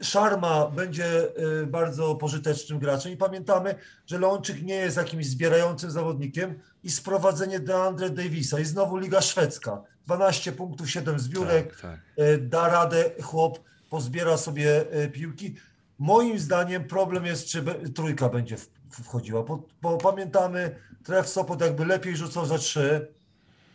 Szarma 0.00 0.66
będzie 0.68 1.28
y, 1.62 1.66
bardzo 1.66 2.14
pożytecznym 2.14 2.78
graczem 2.78 3.12
i 3.12 3.16
pamiętamy, 3.16 3.74
że 4.06 4.18
Leonczyk 4.18 4.62
nie 4.62 4.74
jest 4.74 4.96
jakimś 4.96 5.26
zbierającym 5.26 5.90
zawodnikiem 5.90 6.58
i 6.84 6.90
sprowadzenie 6.90 7.60
DeAndre 7.60 8.10
Davisa 8.10 8.60
i 8.60 8.64
znowu 8.64 8.96
Liga 8.96 9.20
Szwedzka. 9.20 9.82
12 10.06 10.52
punktów, 10.52 10.90
7 10.90 11.18
zbiórek, 11.18 11.80
Tak, 11.80 11.80
tak. 11.80 12.00
y, 12.26 12.38
da 12.38 12.68
radę 12.68 13.10
chłop, 13.22 13.58
pozbiera 13.90 14.36
sobie 14.36 14.94
y, 15.04 15.08
piłki. 15.08 15.54
Moim 15.98 16.38
zdaniem 16.38 16.84
problem 16.84 17.26
jest, 17.26 17.46
czy 17.46 17.64
trójka 17.94 18.28
będzie 18.28 18.56
wchodziła, 18.90 19.42
bo, 19.42 19.62
bo 19.82 19.98
pamiętamy, 19.98 20.76
Tref 21.04 21.28
Sopot 21.28 21.60
jakby 21.60 21.84
lepiej 21.84 22.16
rzucał 22.16 22.46
za 22.46 22.58
trzy, 22.58 23.08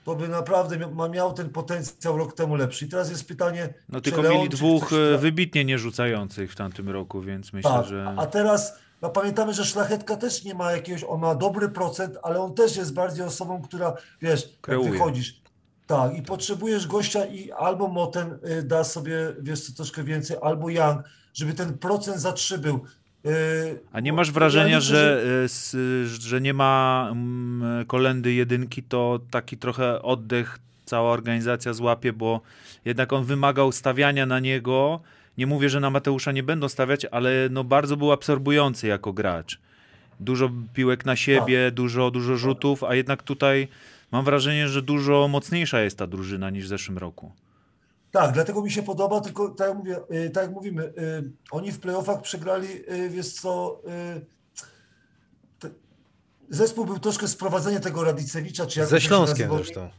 to 0.03 0.15
by 0.15 0.27
naprawdę 0.27 0.77
miał 1.11 1.33
ten 1.33 1.49
potencjał 1.49 2.17
rok 2.17 2.35
temu 2.35 2.55
lepszy. 2.55 2.85
I 2.85 2.89
teraz 2.89 3.09
jest 3.09 3.27
pytanie, 3.27 3.73
No 3.89 4.01
tylko 4.01 4.21
Leon, 4.21 4.35
mieli 4.35 4.49
dwóch 4.49 4.93
e, 4.93 5.17
wybitnie 5.17 5.65
nierzucających 5.65 6.51
w 6.51 6.55
tamtym 6.55 6.89
roku, 6.89 7.21
więc 7.21 7.53
myślę, 7.53 7.71
tak, 7.71 7.85
że... 7.85 8.15
a 8.17 8.25
teraz 8.25 8.73
no 9.01 9.09
pamiętamy, 9.09 9.53
że 9.53 9.65
Szlachetka 9.65 10.17
też 10.17 10.43
nie 10.43 10.53
ma 10.53 10.71
jakiegoś, 10.71 11.03
on 11.03 11.19
ma 11.19 11.35
dobry 11.35 11.69
procent, 11.69 12.17
ale 12.23 12.41
on 12.41 12.53
też 12.53 12.77
jest 12.77 12.93
bardziej 12.93 13.25
osobą, 13.25 13.61
która, 13.61 13.93
wiesz, 14.21 14.49
Kreuje. 14.61 14.83
jak 14.83 14.93
wychodzisz, 14.93 15.41
tak, 15.87 16.17
i 16.17 16.21
potrzebujesz 16.21 16.87
gościa 16.87 17.25
i 17.25 17.51
albo 17.51 17.87
Moten 17.87 18.39
y, 18.59 18.63
da 18.63 18.83
sobie, 18.83 19.35
wiesz 19.39 19.61
co, 19.61 19.73
troszkę 19.73 20.03
więcej, 20.03 20.37
albo 20.41 20.69
Young, 20.69 21.01
żeby 21.33 21.53
ten 21.53 21.77
procent 21.77 22.21
za 22.21 22.33
trzy 22.33 22.57
był. 22.57 22.79
Y, 23.25 23.79
A 23.93 23.99
nie 23.99 24.13
masz 24.13 24.27
ja 24.27 24.33
wrażenia, 24.33 24.77
liczę, 24.77 24.81
że, 24.87 25.23
e, 25.41 25.43
s- 25.43 25.77
że 26.05 26.41
nie 26.41 26.53
ma 26.53 27.07
mm, 27.11 27.85
kolendy 27.85 28.33
jedynki, 28.33 28.83
to 28.83 29.19
taki 29.31 29.57
trochę 29.57 30.01
oddech 30.01 30.59
cała 30.85 31.11
organizacja 31.11 31.73
złapie, 31.73 32.13
bo 32.13 32.41
jednak 32.85 33.13
on 33.13 33.23
wymagał 33.23 33.71
stawiania 33.71 34.25
na 34.25 34.39
niego. 34.39 34.99
Nie 35.37 35.47
mówię, 35.47 35.69
że 35.69 35.79
na 35.79 35.89
Mateusza 35.89 36.31
nie 36.31 36.43
będą 36.43 36.69
stawiać, 36.69 37.05
ale 37.05 37.31
no 37.51 37.63
bardzo 37.63 37.97
był 37.97 38.11
absorbujący 38.11 38.87
jako 38.87 39.13
gracz. 39.13 39.59
Dużo 40.19 40.49
piłek 40.73 41.05
na 41.05 41.15
siebie, 41.15 41.71
dużo, 41.71 42.11
dużo 42.11 42.37
rzutów, 42.37 42.83
a 42.83 42.95
jednak 42.95 43.23
tutaj 43.23 43.67
mam 44.11 44.25
wrażenie, 44.25 44.67
że 44.67 44.81
dużo 44.81 45.27
mocniejsza 45.27 45.81
jest 45.81 45.97
ta 45.97 46.07
drużyna 46.07 46.49
niż 46.49 46.65
w 46.65 46.67
zeszłym 46.67 46.97
roku. 46.97 47.31
Tak, 48.11 48.31
dlatego 48.31 48.61
mi 48.61 48.71
się 48.71 48.83
podoba, 48.83 49.21
tylko 49.21 49.49
tak 49.49 49.67
jak, 49.67 49.77
mówię, 49.77 49.99
y, 50.11 50.29
tak 50.29 50.43
jak 50.43 50.53
mówimy, 50.53 50.83
y, 50.83 51.31
oni 51.51 51.71
w 51.71 51.79
playoffach 51.79 52.21
przegrali, 52.21 52.91
y, 52.91 53.09
wiesz 53.09 53.33
co, 53.33 53.81
zespół 56.49 56.85
był 56.85 56.99
troszkę 56.99 57.27
sprowadzenie 57.27 57.79
tego 57.79 58.03
Radicewicza, 58.03 58.65
czy 58.65 58.79
jak 58.79 58.89
Ze 58.89 59.01
Śląskiem 59.01 59.51
zresztą. 59.55 59.89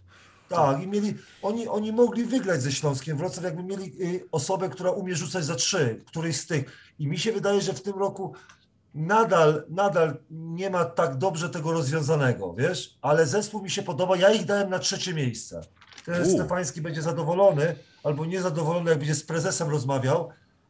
Tak, 0.48 0.82
i 0.82 0.86
mieli, 0.86 1.14
oni, 1.42 1.68
oni 1.68 1.92
mogli 1.92 2.24
wygrać 2.24 2.62
ze 2.62 2.72
Śląskiem 2.72 3.16
Wrocław, 3.16 3.44
jakby 3.44 3.62
mieli 3.62 3.92
osobę, 4.32 4.68
która 4.68 4.90
umie 4.90 5.16
rzucać 5.16 5.44
za 5.44 5.54
trzy, 5.54 6.04
któryś 6.06 6.36
z 6.36 6.46
tych. 6.46 6.92
I 6.98 7.06
mi 7.06 7.18
się 7.18 7.32
wydaje, 7.32 7.60
że 7.60 7.72
w 7.72 7.82
tym 7.82 7.98
roku 7.98 8.34
nadal, 8.94 9.64
nadal 9.68 10.16
nie 10.30 10.70
ma 10.70 10.84
tak 10.84 11.18
dobrze 11.18 11.50
tego 11.50 11.72
rozwiązanego, 11.72 12.54
wiesz? 12.54 12.98
Ale 13.02 13.26
zespół 13.26 13.62
mi 13.62 13.70
się 13.70 13.82
podoba, 13.82 14.16
ja 14.16 14.30
ich 14.30 14.44
dałem 14.44 14.70
na 14.70 14.78
trzecie 14.78 15.14
miejsce. 15.14 15.60
Ten 16.04 16.26
U. 16.26 16.30
Stefański 16.30 16.80
będzie 16.80 17.02
zadowolony, 17.02 17.76
albo 18.04 18.24
niezadowolony, 18.24 18.90
jak 18.90 18.98
będzie 18.98 19.14
z 19.14 19.24
prezesem 19.24 19.68
rozmawiał, 19.68 20.28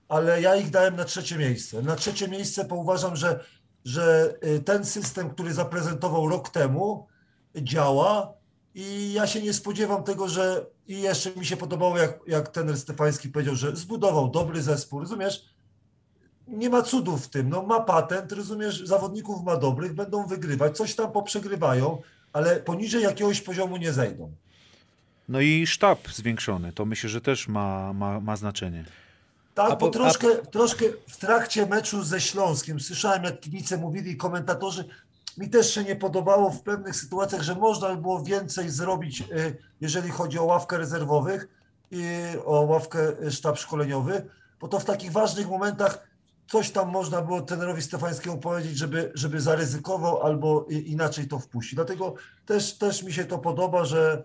ale 0.09 0.43
ja 0.43 0.57
ich 0.57 0.71
dałem 0.71 0.97
na 0.97 1.05
trzecie 1.05 1.39
miejsce. 1.39 1.83
Na 1.83 1.97
trzecie 1.97 2.29
miejsce, 2.29 2.65
bo 2.65 2.77
uważam, 2.77 3.17
że, 3.17 3.45
że 3.85 4.35
y, 4.45 4.61
ten 4.61 4.85
system, 4.85 5.31
który 5.31 5.53
zaprezentował 5.53 6.29
rok 6.29 6.49
temu, 6.49 7.07
działa 7.57 8.33
i 8.75 9.13
ja 9.13 9.27
się 9.27 9.43
nie 9.43 9.53
spodziewam 9.53 10.03
tego, 10.03 10.29
że 10.29 10.67
i 10.89 11.01
jeszcze 11.01 11.31
mi 11.31 11.47
się 11.47 11.57
podobało, 11.57 11.99
jak, 11.99 12.19
jak 12.27 12.49
ten 12.49 12.77
Stefański 12.77 13.29
powiedział, 13.29 13.55
że 13.55 13.77
zbudował 13.77 14.31
dobry 14.31 14.63
zespół, 14.63 15.01
rozumiesz? 15.01 15.45
Nie 16.49 16.71
ma 16.71 16.83
cudów 16.83 17.27
w 17.27 17.29
tym, 17.29 17.49
no 17.49 17.63
ma 17.63 17.81
patent, 17.81 18.33
rozumiesz, 18.33 18.87
zawodników 18.87 19.45
ma 19.45 19.57
dobrych, 19.57 19.95
będą 19.95 20.27
wygrywać, 20.27 20.77
coś 20.77 20.95
tam 20.95 21.13
poprzegrywają, 21.13 22.03
ale 22.33 22.57
poniżej 22.57 23.03
jakiegoś 23.03 23.41
poziomu 23.41 23.77
nie 23.77 23.93
zejdą. 23.93 24.33
No 25.31 25.41
i 25.41 25.67
sztab 25.67 26.09
zwiększony, 26.09 26.73
to 26.73 26.85
myślę, 26.85 27.11
że 27.11 27.21
też 27.21 27.49
ma, 27.49 27.93
ma, 27.93 28.21
ma 28.21 28.37
znaczenie. 28.37 28.85
Tak, 29.55 29.71
bo 29.71 29.77
po- 29.77 29.89
troszkę, 29.89 30.27
troszkę 30.37 30.85
w 31.09 31.17
trakcie 31.17 31.67
meczu 31.67 32.03
ze 32.03 32.21
Śląskiem 32.21 32.81
słyszałem, 32.81 33.25
jak 33.25 33.41
kibice 33.41 33.77
mówili, 33.77 34.17
komentatorzy, 34.17 34.85
mi 35.39 35.51
też 35.51 35.75
się 35.75 35.85
nie 35.85 35.97
podobało 35.97 36.51
w 36.51 36.63
pewnych 36.63 36.97
sytuacjach, 36.97 37.43
że 37.43 37.55
można 37.55 37.89
by 37.89 38.03
było 38.03 38.23
więcej 38.23 38.71
zrobić, 38.71 39.21
y, 39.21 39.57
jeżeli 39.81 40.11
chodzi 40.11 40.39
o 40.39 40.45
ławkę 40.45 40.79
rezerwowych 40.79 41.49
i 41.91 42.05
o 42.45 42.61
ławkę 42.61 43.23
y, 43.23 43.31
sztab 43.31 43.59
szkoleniowy, 43.59 44.27
bo 44.61 44.69
to 44.69 44.79
w 44.81 44.85
takich 44.85 45.13
ważnych 45.13 45.49
momentach 45.49 46.07
coś 46.49 46.71
tam 46.71 46.91
można 46.91 47.23
było 47.23 47.43
trenerowi 47.43 47.83
Stefańskiemu 47.83 48.39
powiedzieć, 48.39 48.79
żeby, 48.79 49.13
żeby 49.15 49.41
zaryzykował 49.41 50.23
albo 50.23 50.67
inaczej 50.71 51.29
to 51.29 51.39
wpuścić. 51.39 51.75
Dlatego 51.75 52.15
też, 52.47 52.79
też 52.79 53.03
mi 53.03 53.13
się 53.13 53.25
to 53.25 53.39
podoba, 53.39 53.85
że 53.85 54.25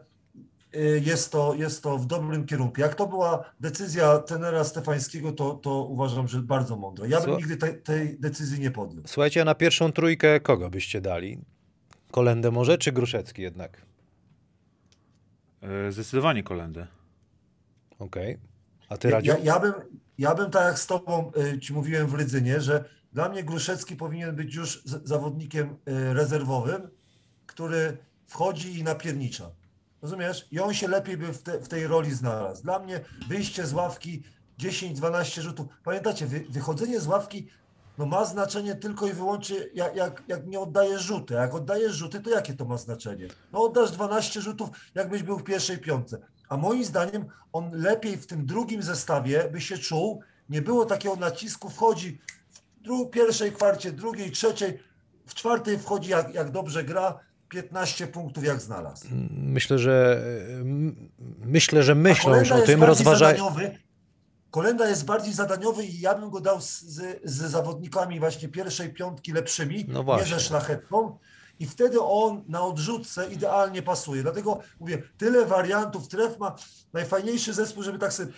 jest 1.01 1.32
to, 1.32 1.53
jest 1.53 1.84
to 1.84 1.98
w 1.98 2.05
dobrym 2.05 2.46
kierunku. 2.46 2.82
Jak 2.82 2.96
to 2.96 3.08
była 3.08 3.51
decyzja 3.60 4.20
trenera 4.20 4.63
Stefańskiego, 4.63 5.32
to, 5.32 5.53
to 5.53 5.84
uważam, 5.84 6.27
że 6.27 6.39
bardzo 6.41 6.75
mądre. 6.75 7.10
Ja 7.10 7.22
bym 7.22 7.29
Co? 7.29 7.38
nigdy 7.38 7.58
tej, 7.58 7.82
tej 7.82 8.20
decyzji 8.20 8.60
nie 8.60 8.72
podjął. 8.72 9.03
Słuchajcie, 9.08 9.41
a 9.41 9.46
na 9.46 9.55
pierwszą 9.55 9.91
trójkę 9.91 10.39
kogo 10.39 10.70
byście 10.70 11.01
dali? 11.01 11.39
Kolendę 12.12 12.51
może, 12.51 12.77
czy 12.77 12.91
Gruszecki 12.91 13.41
jednak? 13.41 13.82
E, 15.62 15.91
Zdecydowanie 15.91 16.44
kolendę. 16.44 16.88
Okej. 18.00 18.38
A 18.89 18.98
ty, 18.98 19.10
Radziu? 19.10 19.32
ja, 19.32 19.38
ja, 19.38 19.60
bym, 19.60 19.74
ja 20.17 20.36
bym 20.36 20.51
tak 20.51 20.63
jak 20.65 20.79
z 20.79 20.88
tobą 20.88 21.32
y, 21.53 21.60
ci 21.60 21.74
mówiłem 21.74 22.08
w 22.08 22.13
Rydzynie, 22.13 22.62
że 22.62 22.86
dla 23.13 23.29
mnie 23.29 23.44
Gruszecki 23.44 23.96
powinien 23.96 24.36
być 24.36 24.55
już 24.55 24.84
zawodnikiem 24.84 25.70
y, 25.70 26.13
rezerwowym, 26.13 26.89
który 27.46 27.98
wchodzi 28.25 28.79
i 28.79 28.84
napiernicza. 28.84 29.51
Rozumiesz? 30.05 30.47
I 30.51 30.59
on 30.59 30.74
się 30.74 30.88
lepiej 30.88 31.17
by 31.17 31.33
w, 31.33 31.41
te, 31.41 31.59
w 31.59 31.67
tej 31.67 31.88
roli 31.88 32.12
znalazł. 32.13 32.63
Dla 32.63 32.79
mnie 32.79 33.00
wyjście 33.27 33.65
z 33.65 33.74
ławki 33.74 34.24
10-12 34.59 35.41
rzutów. 35.41 35.67
Pamiętacie, 35.83 36.25
wy, 36.25 36.45
wychodzenie 36.50 37.00
z 37.00 37.07
ławki 37.07 37.47
no 37.97 38.05
ma 38.05 38.25
znaczenie 38.25 38.75
tylko 38.75 39.07
i 39.07 39.13
wyłącznie 39.13 39.57
jak, 39.74 39.95
jak, 39.95 40.24
jak 40.27 40.47
nie 40.47 40.59
oddajesz 40.59 41.01
rzuty. 41.01 41.39
A 41.39 41.41
jak 41.41 41.53
oddajesz 41.53 41.93
rzuty, 41.93 42.19
to 42.19 42.29
jakie 42.29 42.53
to 42.53 42.65
ma 42.65 42.77
znaczenie? 42.77 43.27
No 43.51 43.63
oddasz 43.63 43.91
12 43.91 44.41
rzutów, 44.41 44.69
jakbyś 44.95 45.24
był 45.24 45.39
w 45.39 45.43
pierwszej 45.43 45.77
piątce. 45.77 46.17
A 46.50 46.57
moim 46.57 46.83
zdaniem 46.85 47.25
on 47.53 47.71
lepiej 47.74 48.17
w 48.17 48.27
tym 48.27 48.45
drugim 48.45 48.83
zestawie 48.83 49.50
by 49.51 49.62
się 49.62 49.77
czuł, 49.77 50.21
nie 50.50 50.62
było 50.62 50.85
takiego 50.85 51.15
nacisku, 51.15 51.69
wchodzi 51.69 52.21
w 52.50 52.88
dru- 52.88 53.09
pierwszej 53.09 53.51
kwarcie, 53.51 53.91
drugiej, 53.91 54.31
trzeciej, 54.31 54.79
w 55.25 55.33
czwartej 55.33 55.79
wchodzi 55.79 56.09
jak, 56.09 56.33
jak 56.33 56.51
dobrze 56.51 56.83
gra, 56.83 57.19
15 57.55 58.07
punktów 58.07 58.43
jak 58.43 58.62
znalazł. 58.62 59.07
Myślę, 59.31 59.79
że 59.79 60.21
myślę, 61.45 61.83
że 61.83 61.95
myślą 61.95 62.35
już 62.39 62.51
o 62.51 62.55
jest 62.55 62.67
tym, 62.67 62.83
rozważają. 62.83 63.55
Kolenda 64.51 64.88
jest 64.88 65.05
bardziej 65.05 65.33
zadaniowy 65.33 65.85
i 65.85 66.00
ja 66.00 66.15
bym 66.15 66.29
go 66.29 66.39
dał 66.39 66.62
z, 66.62 66.81
z, 66.81 67.21
z 67.24 67.51
zawodnikami 67.51 68.19
właśnie 68.19 68.47
pierwszej 68.50 68.93
piątki 68.93 69.31
lepszymi, 69.31 69.85
No 69.88 70.17
nie 70.17 70.25
ze 70.25 70.39
szlachetką. 70.39 71.17
I 71.59 71.65
wtedy 71.65 72.01
on 72.01 72.43
na 72.47 72.62
odrzutce 72.62 73.27
idealnie 73.27 73.81
pasuje. 73.81 74.21
Dlatego 74.21 74.59
mówię, 74.79 75.01
tyle 75.17 75.45
wariantów, 75.45 76.07
tref 76.07 76.39
ma 76.39 76.55
najfajniejszy 76.93 77.53
zespół, 77.53 77.83
żeby 77.83 78.00
tak 78.00 78.13
sobie 78.13 78.31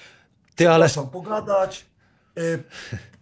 Ty, 0.55 0.69
ale, 0.69 0.89
pogadać, 1.11 1.85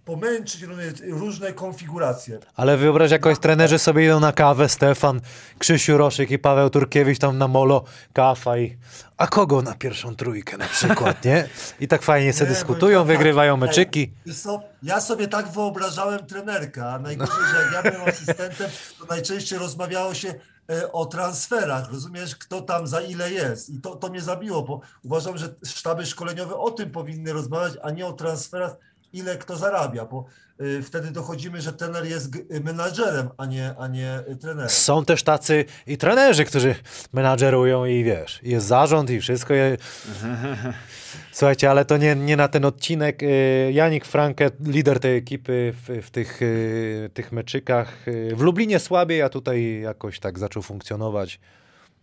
pomęczyć 0.05 0.61
różne, 1.09 1.53
konfiguracje. 1.53 2.39
ale 2.55 2.77
wyobraź, 2.77 3.11
jakoś 3.11 3.39
trenerzy 3.39 3.79
sobie 3.79 4.05
idą 4.05 4.19
na 4.19 4.31
kawę, 4.31 4.69
Stefan, 4.69 5.21
Krzysiu 5.59 5.97
Roszyk 5.97 6.31
i 6.31 6.39
Paweł 6.39 6.69
Turkiewicz 6.69 7.19
tam 7.19 7.37
na 7.37 7.47
molo, 7.47 7.83
kafa 8.13 8.57
i... 8.57 8.77
A 9.17 9.27
kogo 9.27 9.61
na 9.61 9.73
pierwszą 9.73 10.15
trójkę 10.15 10.57
na 10.57 10.65
przykład, 10.67 11.25
nie? 11.25 11.47
I 11.79 11.87
tak 11.87 12.01
fajnie 12.01 12.33
sobie 12.33 12.49
Nie, 12.49 12.53
dyskutują, 12.55 12.99
tak- 12.99 13.07
wygrywają 13.07 13.53
ej, 13.53 13.59
meczyki. 13.59 14.11
co, 14.43 14.61
ja 14.83 15.01
sobie 15.01 15.27
tak 15.27 15.47
wyobrażałem 15.47 16.25
trenerka, 16.25 16.89
a 16.93 16.99
najgorzej, 16.99 17.45
że 17.55 17.61
jak 17.61 17.85
ja 17.85 17.91
byłem 17.91 18.09
asystentem, 18.13 18.69
to 18.99 19.05
najczęściej 19.05 19.59
rozmawiało 19.59 20.13
się 20.13 20.33
e, 20.69 20.91
o 20.91 21.05
transferach, 21.05 21.91
rozumiesz, 21.91 22.35
kto 22.35 22.61
tam 22.61 22.87
za 22.87 23.01
ile 23.01 23.31
jest. 23.31 23.69
I 23.69 23.81
to, 23.81 23.95
to 23.95 24.09
mnie 24.09 24.21
zabiło, 24.21 24.61
bo 24.63 24.81
uważam, 25.03 25.37
że 25.37 25.55
sztaby 25.65 26.05
szkoleniowe 26.05 26.55
o 26.57 26.71
tym 26.71 26.91
powinny 26.91 27.33
rozmawiać, 27.33 27.73
a 27.83 27.91
nie 27.91 28.05
o 28.05 28.13
transferach, 28.13 28.75
ile 29.15 29.37
kto 29.37 29.57
zarabia, 29.57 30.05
bo 30.05 30.25
y, 30.61 30.83
wtedy 30.83 31.11
dochodzimy, 31.11 31.61
że 31.61 31.73
trener 31.73 32.05
jest 32.05 32.31
menadżerem, 32.63 33.29
a 33.37 33.45
nie, 33.45 33.75
a 33.79 33.87
nie 33.87 34.23
trenerem. 34.41 34.69
Są 34.69 35.05
też 35.05 35.23
tacy 35.23 35.65
i 35.87 35.97
trenerzy, 35.97 36.45
którzy 36.45 36.75
menadżerują 37.13 37.85
i 37.85 38.03
wiesz, 38.03 38.39
jest 38.43 38.67
zarząd 38.67 39.09
i 39.09 39.19
wszystko. 39.19 39.53
Je... 39.53 39.77
Słuchajcie, 41.31 41.69
ale 41.69 41.85
to 41.85 41.97
nie, 41.97 42.15
nie 42.15 42.37
na 42.37 42.47
ten 42.47 42.65
odcinek. 42.65 43.23
Y, 43.23 43.71
Janik 43.73 44.05
Franke, 44.05 44.51
lider 44.65 44.99
tej 44.99 45.17
ekipy 45.17 45.73
w, 45.75 46.05
w 46.05 46.09
tych, 46.09 46.41
y, 46.41 47.09
tych 47.13 47.31
meczykach. 47.31 47.97
W 48.35 48.41
Lublinie 48.41 48.79
słabiej, 48.79 49.21
a 49.21 49.29
tutaj 49.29 49.81
jakoś 49.81 50.19
tak 50.19 50.39
zaczął 50.39 50.63
funkcjonować. 50.63 51.39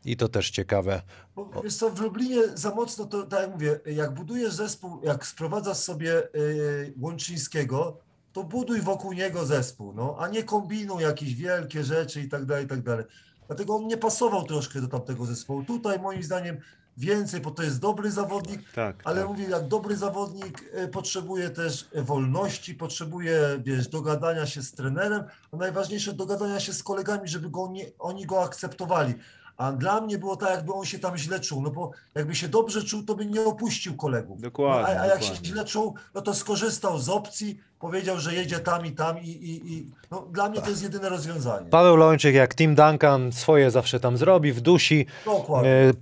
I 0.05 0.17
to 0.17 0.29
też 0.29 0.51
ciekawe. 0.51 1.03
Bo 1.37 1.51
wiesz 1.65 1.77
co, 1.77 1.91
w 1.91 2.01
Lublinie 2.01 2.49
za 2.55 2.75
mocno, 2.75 3.07
to 3.07 3.23
tak 3.27 3.41
jak 3.41 3.51
mówię, 3.51 3.81
jak 3.87 4.15
budujesz 4.15 4.55
zespół, 4.55 5.01
jak 5.03 5.27
sprowadzasz 5.27 5.77
sobie 5.77 6.23
y, 6.35 6.95
Łączyńskiego, 7.01 7.97
to 8.33 8.45
buduj 8.45 8.81
wokół 8.81 9.13
niego 9.13 9.47
zespół, 9.47 9.93
no, 9.93 10.17
a 10.19 10.29
nie 10.29 10.43
kombinuj 10.43 11.03
jakieś 11.03 11.35
wielkie 11.35 11.85
rzeczy 11.85 12.21
i 12.21 12.29
tak 12.29 12.45
dalej, 12.45 12.65
i 12.65 12.69
tak 12.69 12.83
dalej. 12.83 13.05
Dlatego 13.47 13.77
on 13.77 13.87
nie 13.87 13.97
pasował 13.97 14.43
troszkę 14.45 14.81
do 14.81 14.89
tamtego 14.89 15.27
zespołu. 15.27 15.65
Tutaj 15.65 15.99
moim 15.99 16.23
zdaniem 16.23 16.57
więcej, 16.97 17.41
bo 17.41 17.51
to 17.51 17.63
jest 17.63 17.81
dobry 17.81 18.11
zawodnik, 18.11 18.61
Tak, 18.75 19.03
ale 19.05 19.21
tak. 19.21 19.29
mówię, 19.31 19.45
jak 19.45 19.69
dobry 19.69 19.97
zawodnik 19.97 20.65
y, 20.85 20.89
potrzebuje 20.89 21.51
też 21.51 21.89
wolności, 21.95 22.75
potrzebuje, 22.75 23.41
wiesz, 23.65 23.89
dogadania 23.89 24.47
się 24.47 24.63
z 24.63 24.73
trenerem, 24.73 25.25
a 25.53 25.57
najważniejsze 25.57 26.13
dogadania 26.13 26.61
się 26.61 26.73
z 26.73 26.83
kolegami, 26.83 27.29
żeby 27.29 27.51
go 27.51 27.69
nie, 27.69 27.87
oni 27.99 28.27
go 28.27 28.43
akceptowali. 28.43 29.15
A 29.63 29.73
dla 29.73 30.01
mnie 30.01 30.19
było 30.19 30.37
tak, 30.37 30.51
jakby 30.51 30.73
on 30.73 30.85
się 30.85 30.99
tam 30.99 31.17
źle 31.17 31.41
czuł, 31.41 31.63
no 31.63 31.71
bo 31.71 31.91
jakby 32.15 32.35
się 32.35 32.49
dobrze 32.49 32.83
czuł, 32.83 33.03
to 33.03 33.15
by 33.15 33.27
nie 33.27 33.45
opuścił 33.45 33.97
kolegów. 33.97 34.41
Dokładnie, 34.41 34.95
No, 34.95 35.01
a, 35.01 35.03
a 35.03 35.07
jak 35.07 35.23
się 35.23 35.29
dokładnie. 35.29 35.49
źle 35.49 35.65
czuł, 35.65 35.95
no 36.15 36.23
to 36.23 36.35
skorzystał 36.35 36.99
z 36.99 37.09
opcji, 37.09 37.61
powiedział, 37.81 38.19
że 38.19 38.35
jedzie 38.35 38.59
tam 38.59 38.87
i 38.87 38.93
tam 38.93 39.19
i, 39.19 39.29
i, 39.29 39.73
i 39.73 39.91
no, 40.11 40.27
dla 40.33 40.49
mnie 40.49 40.61
to 40.61 40.71
jest 40.71 40.83
jedyne 40.83 41.09
rozwiązanie. 41.09 41.71
Paweł 41.71 41.97
Lończyk, 41.97 42.35
jak 42.35 42.55
Tim 42.55 42.75
Duncan, 42.75 43.33
swoje 43.33 43.71
zawsze 43.71 44.01
tam 44.01 44.17
zrobi, 44.17 44.53
wdusi. 44.53 45.07
Dokładnie. 45.25 45.71
E, 45.71 45.93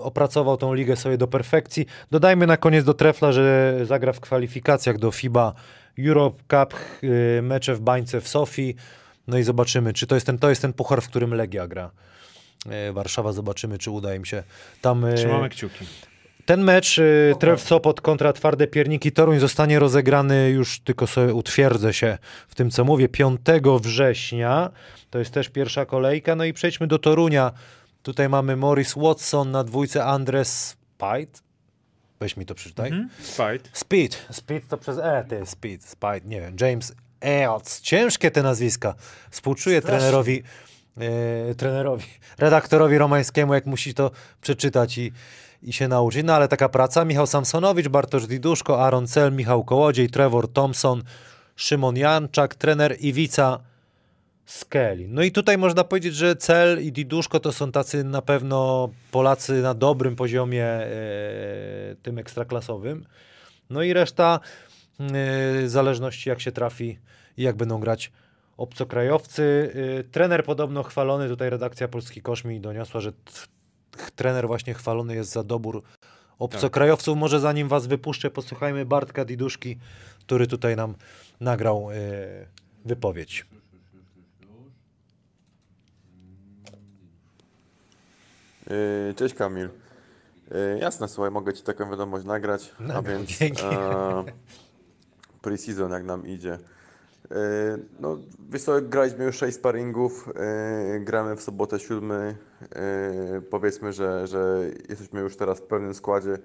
opracował 0.00 0.56
tą 0.56 0.74
ligę 0.74 0.96
sobie 0.96 1.18
do 1.18 1.28
perfekcji. 1.28 1.86
Dodajmy 2.10 2.46
na 2.46 2.56
koniec 2.56 2.84
do 2.84 2.94
trefla, 2.94 3.32
że 3.32 3.76
zagra 3.84 4.12
w 4.12 4.20
kwalifikacjach 4.20 4.98
do 4.98 5.10
FIBA 5.10 5.52
Europe 6.06 6.38
Cup, 6.38 6.74
e, 7.38 7.42
mecze 7.42 7.74
w 7.74 7.80
bańce 7.80 8.20
w 8.20 8.28
Sofii. 8.28 8.76
No 9.28 9.38
i 9.38 9.42
zobaczymy, 9.42 9.92
czy 9.92 10.06
to 10.06 10.14
jest 10.14 10.26
ten, 10.26 10.38
to 10.38 10.48
jest 10.48 10.62
ten 10.62 10.72
puchar, 10.72 11.02
w 11.02 11.08
którym 11.08 11.34
Legia 11.34 11.68
gra. 11.68 11.90
E, 12.66 12.92
Warszawa, 12.92 13.32
zobaczymy, 13.32 13.78
czy 13.78 13.90
uda 13.90 14.14
im 14.14 14.24
się 14.24 14.42
tam. 14.80 15.04
e, 15.04 15.14
Trzymamy 15.14 15.48
kciuki. 15.48 15.86
Ten 16.46 16.64
mecz 16.64 16.98
y, 16.98 17.34
Tref 17.40 17.60
Sopot 17.62 18.00
kontra 18.00 18.32
Twarde 18.32 18.66
Pierniki 18.66 19.12
Toruń 19.12 19.38
zostanie 19.38 19.78
rozegrany, 19.78 20.50
już 20.50 20.80
tylko 20.80 21.06
sobie 21.06 21.34
utwierdzę 21.34 21.92
się 21.94 22.18
w 22.48 22.54
tym, 22.54 22.70
co 22.70 22.84
mówię, 22.84 23.08
5 23.08 23.40
września. 23.82 24.70
To 25.10 25.18
jest 25.18 25.30
też 25.30 25.48
pierwsza 25.48 25.86
kolejka. 25.86 26.34
No 26.36 26.44
i 26.44 26.52
przejdźmy 26.52 26.86
do 26.86 26.98
Torunia. 26.98 27.52
Tutaj 28.02 28.28
mamy 28.28 28.56
Morris 28.56 28.94
Watson 28.96 29.50
na 29.50 29.64
dwójce 29.64 30.04
Andres 30.04 30.68
Spite. 30.68 31.40
Weź 32.20 32.36
mi 32.36 32.46
to 32.46 32.54
przeczytaj. 32.54 32.90
Mhm. 32.90 33.08
Fight. 33.18 33.70
Speed. 33.78 34.16
Speed 34.30 34.68
to 34.68 34.76
przez 34.78 34.98
E, 34.98 35.24
ty 35.28 35.46
Speed. 35.46 35.84
Spite, 35.84 36.20
nie 36.24 36.40
wiem. 36.40 36.56
James 36.60 36.94
Eots. 37.20 37.80
Ciężkie 37.80 38.30
te 38.30 38.42
nazwiska. 38.42 38.94
Współczuję 39.30 39.78
Strasznie. 39.80 39.98
trenerowi, 39.98 40.42
e, 41.00 41.54
trenerowi, 41.54 42.04
redaktorowi 42.38 42.98
romańskiemu, 42.98 43.54
jak 43.54 43.66
musi 43.66 43.94
to 43.94 44.10
przeczytać 44.40 44.98
i, 44.98 45.12
i 45.62 45.72
się 45.72 45.88
nauczyć. 45.88 46.24
No 46.24 46.34
ale 46.34 46.48
taka 46.48 46.68
praca. 46.68 47.04
Michał 47.04 47.26
Samsonowicz, 47.26 47.88
Bartosz 47.88 48.26
Diduszko, 48.26 48.84
Aaron 48.84 49.06
Cel, 49.06 49.32
Michał 49.32 49.64
Kołodziej, 49.64 50.10
Trevor 50.10 50.52
Thompson, 50.52 51.02
Szymon 51.56 51.96
Janczak, 51.96 52.54
trener 52.54 52.96
Iwica 53.00 53.60
Skeli. 54.48 55.08
No 55.08 55.22
i 55.22 55.32
tutaj 55.32 55.58
można 55.58 55.84
powiedzieć, 55.84 56.14
że 56.14 56.36
Cel 56.36 56.84
i 56.84 56.92
Diduszko 56.92 57.40
to 57.40 57.52
są 57.52 57.72
tacy 57.72 58.04
na 58.04 58.22
pewno 58.22 58.88
Polacy 59.10 59.62
na 59.62 59.74
dobrym 59.74 60.16
poziomie 60.16 60.64
e, 60.64 60.88
tym 62.02 62.18
ekstraklasowym. 62.18 63.04
No 63.70 63.82
i 63.82 63.92
reszta 63.92 64.40
e, 65.00 65.04
w 65.62 65.64
zależności 65.66 66.28
jak 66.28 66.40
się 66.40 66.52
trafi 66.52 66.98
i 67.36 67.42
jak 67.42 67.56
będą 67.56 67.80
grać 67.80 68.12
obcokrajowcy. 68.58 69.72
E, 70.00 70.04
trener 70.04 70.44
podobno 70.44 70.82
chwalony, 70.82 71.28
tutaj 71.28 71.50
redakcja 71.50 71.88
Polski 71.88 72.22
Kosz 72.22 72.44
mi 72.44 72.60
doniosła, 72.60 73.00
że 73.00 73.12
trener 74.16 74.46
właśnie 74.46 74.74
chwalony 74.74 75.14
jest 75.14 75.30
za 75.30 75.42
dobór 75.42 75.82
obcokrajowców. 76.38 77.18
Może 77.18 77.40
zanim 77.40 77.68
was 77.68 77.86
wypuszczę, 77.86 78.30
posłuchajmy 78.30 78.84
Bartka 78.84 79.24
Diduszki, 79.24 79.78
który 80.20 80.46
tutaj 80.46 80.76
nam 80.76 80.94
nagrał 81.40 81.90
e, 81.90 81.96
wypowiedź. 82.84 83.46
Yy, 88.70 89.14
Cześć 89.14 89.34
Kamil. 89.34 89.68
Yy, 90.50 90.78
Jasne, 90.80 91.08
słuchaj, 91.08 91.30
mogę 91.30 91.54
Ci 91.54 91.62
taką 91.62 91.90
wiadomość 91.90 92.24
nagrać, 92.24 92.72
a 92.78 92.82
Nagrał, 92.82 93.02
więc 93.02 93.30
dzięki. 93.38 93.64
e, 93.64 94.24
pre-season 95.42 95.92
jak 95.92 96.04
nam 96.04 96.26
idzie. 96.26 96.58
Yy, 97.30 97.36
No, 98.00 98.18
wiesz 98.50 98.62
co, 98.62 98.82
graliśmy 98.82 99.24
już 99.24 99.36
6 99.36 99.56
sparingów, 99.56 100.28
yy, 100.92 101.00
gramy 101.00 101.36
w 101.36 101.42
sobotę 101.42 101.78
7. 101.78 102.10
Yy, 102.10 103.42
powiedzmy, 103.42 103.92
że, 103.92 104.26
że 104.26 104.70
jesteśmy 104.88 105.20
już 105.20 105.36
teraz 105.36 105.58
w 105.58 105.62
pełnym 105.62 105.94
składzie 105.94 106.38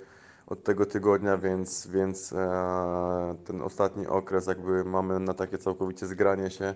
od 0.48 0.64
tego 0.64 0.86
tygodnia, 0.86 1.38
więc, 1.38 1.88
więc 1.88 2.34
e, 2.34 3.36
ten 3.46 3.62
ostatni 3.62 4.08
okres 4.08 4.48
jakby 4.48 4.84
mamy 4.84 5.20
na 5.20 5.34
takie 5.34 5.58
całkowicie 5.58 6.08
zgranie 6.08 6.50
się 6.50 6.76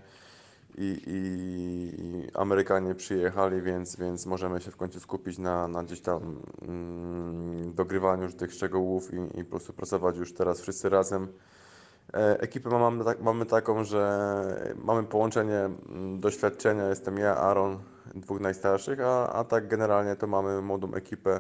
i, 0.78 1.02
i, 1.08 2.02
i 2.02 2.28
Amerykanie 2.34 2.96
przyjechali, 2.96 3.62
więc, 3.62 3.96
więc 3.96 4.26
możemy 4.26 4.62
się 4.62 4.72
w 4.72 4.78
końcu 4.78 5.00
skupić 5.00 5.38
na, 5.38 5.67
na 5.67 5.84
gdzieś 5.84 6.02
tam 6.02 6.41
mm, 6.62 7.74
dogrywaniu 7.74 8.24
już 8.24 8.36
tych 8.36 8.54
szczegółów 8.54 9.13
i, 9.13 9.39
i 9.39 9.43
po 9.43 9.50
prostu 9.50 9.74
pracować 9.74 10.17
już 10.17 10.34
teraz 10.34 10.62
wszyscy 10.62 10.89
razem. 10.89 11.28
E, 12.13 12.39
Ekipę 12.41 12.70
mamy, 12.70 13.04
mamy 13.22 13.46
taką, 13.46 13.84
że 13.84 14.76
mamy 14.84 15.04
połączenie 15.04 15.60
mm, 15.60 16.20
doświadczenia, 16.20 16.89
jestem 16.89 17.17
ja, 17.17 17.38
Aaron, 17.38 17.78
dwóch 18.15 18.39
najstarszych, 18.39 19.00
a, 19.02 19.34
a 19.34 19.43
tak 19.43 19.67
generalnie 19.67 20.15
to 20.15 20.28
mamy 20.28 20.62
młodą 20.62 20.93
ekipę. 20.93 21.39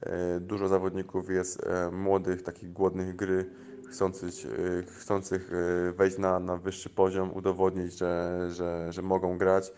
E, 0.00 0.40
Dużo 0.40 0.68
zawodników 0.68 1.30
jest 1.30 1.66
e, 1.66 1.90
młodych, 1.90 2.42
takich 2.42 2.72
głodnych 2.72 3.16
gry, 3.16 3.50
chcących, 3.90 4.34
chcących 4.98 5.50
wejść 5.96 6.18
na, 6.18 6.38
na 6.38 6.56
wyższy 6.56 6.90
poziom, 6.90 7.30
udowodnić, 7.34 7.98
że, 7.98 8.40
że, 8.50 8.92
że 8.92 9.02
mogą 9.02 9.38
grać. 9.38 9.72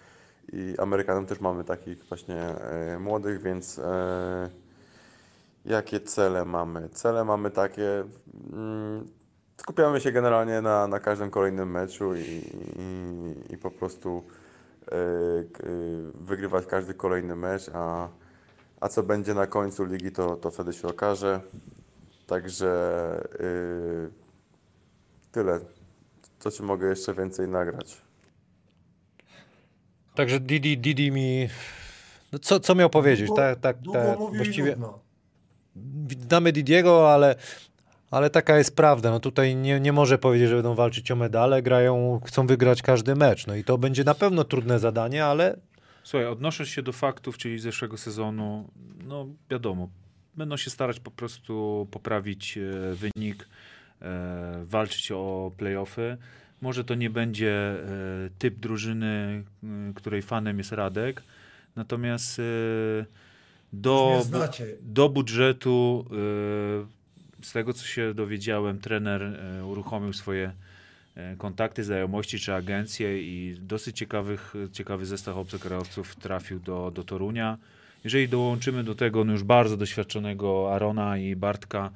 I 0.53 0.75
Amerykanów 0.79 1.29
też 1.29 1.41
mamy 1.41 1.65
takich 1.65 2.05
właśnie 2.05 2.55
młodych, 3.01 3.43
więc 3.43 3.81
jakie 5.65 6.01
cele 6.01 6.45
mamy? 6.45 6.89
Cele 6.89 7.25
mamy 7.25 7.51
takie, 7.51 8.05
mm, 8.53 9.07
skupiamy 9.57 10.01
się 10.01 10.13
generalnie 10.13 10.61
na, 10.63 10.87
na 10.89 11.01
każdym 11.01 11.31
kolejnym 11.31 11.71
meczu 11.71 12.15
i, 12.17 12.21
i, 12.21 13.53
i 13.55 13.59
po 13.59 13.71
prostu 13.71 14.25
e, 14.89 14.95
e, 14.95 14.97
wygrywać 16.15 16.67
każdy 16.67 16.95
kolejny 16.95 17.37
mecz, 17.37 17.71
a, 17.75 18.09
a 18.81 18.89
co 18.89 19.03
będzie 19.03 19.35
na 19.35 19.47
końcu 19.47 19.85
ligi, 19.85 20.13
to, 20.13 20.37
to 20.37 20.51
wtedy 20.51 20.73
się 20.73 20.89
okaże. 20.89 21.41
Także 22.27 22.71
e, 23.35 23.47
tyle. 25.33 25.61
Co 26.39 26.51
ci 26.51 26.63
mogę 26.63 26.89
jeszcze 26.89 27.15
więcej 27.15 27.49
nagrać? 27.49 28.03
Także 30.15 30.41
Didi, 30.41 30.79
Didi 30.79 31.13
mi... 31.13 31.49
No 32.33 32.39
co, 32.39 32.61
co 32.61 32.75
miał 32.75 32.91
powiedzieć? 32.91 33.27
Długo- 33.29 33.37
Tak, 33.43 33.61
tak, 33.61 33.79
Długo 33.79 33.99
tak. 33.99 34.19
Właściwie 34.37 34.77
znamy 36.29 36.53
Didiego, 36.53 37.13
ale, 37.13 37.35
ale 38.17 38.31
taka 38.31 38.59
jest 38.59 38.77
prawda. 38.77 39.11
No 39.11 39.21
tutaj 39.21 39.57
nie, 39.57 39.81
nie 39.81 39.93
może 39.93 40.19
powiedzieć, 40.19 40.49
że 40.49 40.55
będą 40.55 40.75
walczyć 40.75 41.11
o 41.11 41.17
medale. 41.17 41.63
Grają, 41.63 42.21
chcą 42.27 42.47
wygrać 42.47 42.83
każdy 42.83 43.15
mecz. 43.15 43.47
No 43.47 43.55
i 43.55 43.65
to 43.65 43.79
będzie 43.79 44.05
na 44.05 44.15
pewno 44.15 44.45
trudne 44.45 44.79
zadanie, 44.79 45.25
ale 45.25 45.57
Słuchaj, 46.03 46.27
odnosząc 46.27 46.69
się 46.69 46.83
do 46.83 46.93
faktów, 46.93 47.39
czyli 47.39 47.59
zeszłego 47.59 47.97
sezonu, 47.97 48.69
no 49.05 49.27
wiadomo, 49.51 49.89
będą 50.35 50.57
się 50.57 50.71
starać 50.71 51.01
po 51.01 51.11
prostu 51.11 51.87
poprawić 51.91 52.59
e, 52.59 52.95
wynik, 52.95 53.49
e, 54.03 54.65
walczyć 54.65 55.13
o 55.13 55.53
playoffy. 55.57 56.17
Może 56.61 56.85
to 56.85 56.95
nie 56.95 57.11
będzie 57.11 57.53
e, 57.53 57.77
typ 58.39 58.59
drużyny, 58.59 59.45
której 59.95 60.23
fanem 60.23 60.59
jest 60.59 60.73
Radek, 60.73 61.23
natomiast 61.77 62.39
e, 62.39 62.43
do, 63.73 64.23
do 64.81 65.09
budżetu, 65.09 66.05
e, 66.83 66.97
z 67.47 67.53
tego 67.53 67.73
co 67.73 67.87
się 67.87 68.15
dowiedziałem, 68.15 68.79
trener 68.79 69.23
e, 69.23 69.65
uruchomił 69.65 70.13
swoje 70.13 70.53
e, 71.15 71.37
kontakty, 71.37 71.85
znajomości 71.85 72.39
czy 72.39 72.55
agencje 72.55 73.23
i 73.23 73.57
dosyć 73.61 73.97
ciekawych, 73.97 74.55
ciekawy 74.73 75.07
zestaw 75.07 75.37
obcokrajowców 75.37 76.17
trafił 76.17 76.61
do, 76.61 76.91
do 76.91 77.05
Torunia. 77.05 77.59
Jeżeli 78.05 78.29
dołączymy 78.29 78.85
do 78.85 78.95
tego 78.95 79.25
no 79.25 79.33
już 79.33 79.43
bardzo 79.43 79.77
doświadczonego 79.77 80.75
Arona 80.75 81.19
i 81.19 81.37
Bartka, 81.37 81.91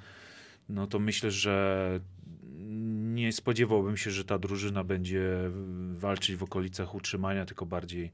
no 0.69 0.87
to 0.87 0.99
myślę, 0.99 1.31
że 1.31 2.01
nie 3.15 3.33
spodziewałbym 3.33 3.97
się, 3.97 4.11
że 4.11 4.25
ta 4.25 4.39
drużyna 4.39 4.85
będzie 4.85 5.23
walczyć 5.95 6.37
w 6.37 6.43
okolicach 6.43 6.95
utrzymania, 6.95 7.47
tylko 7.47 7.67
bardziej 7.67 8.11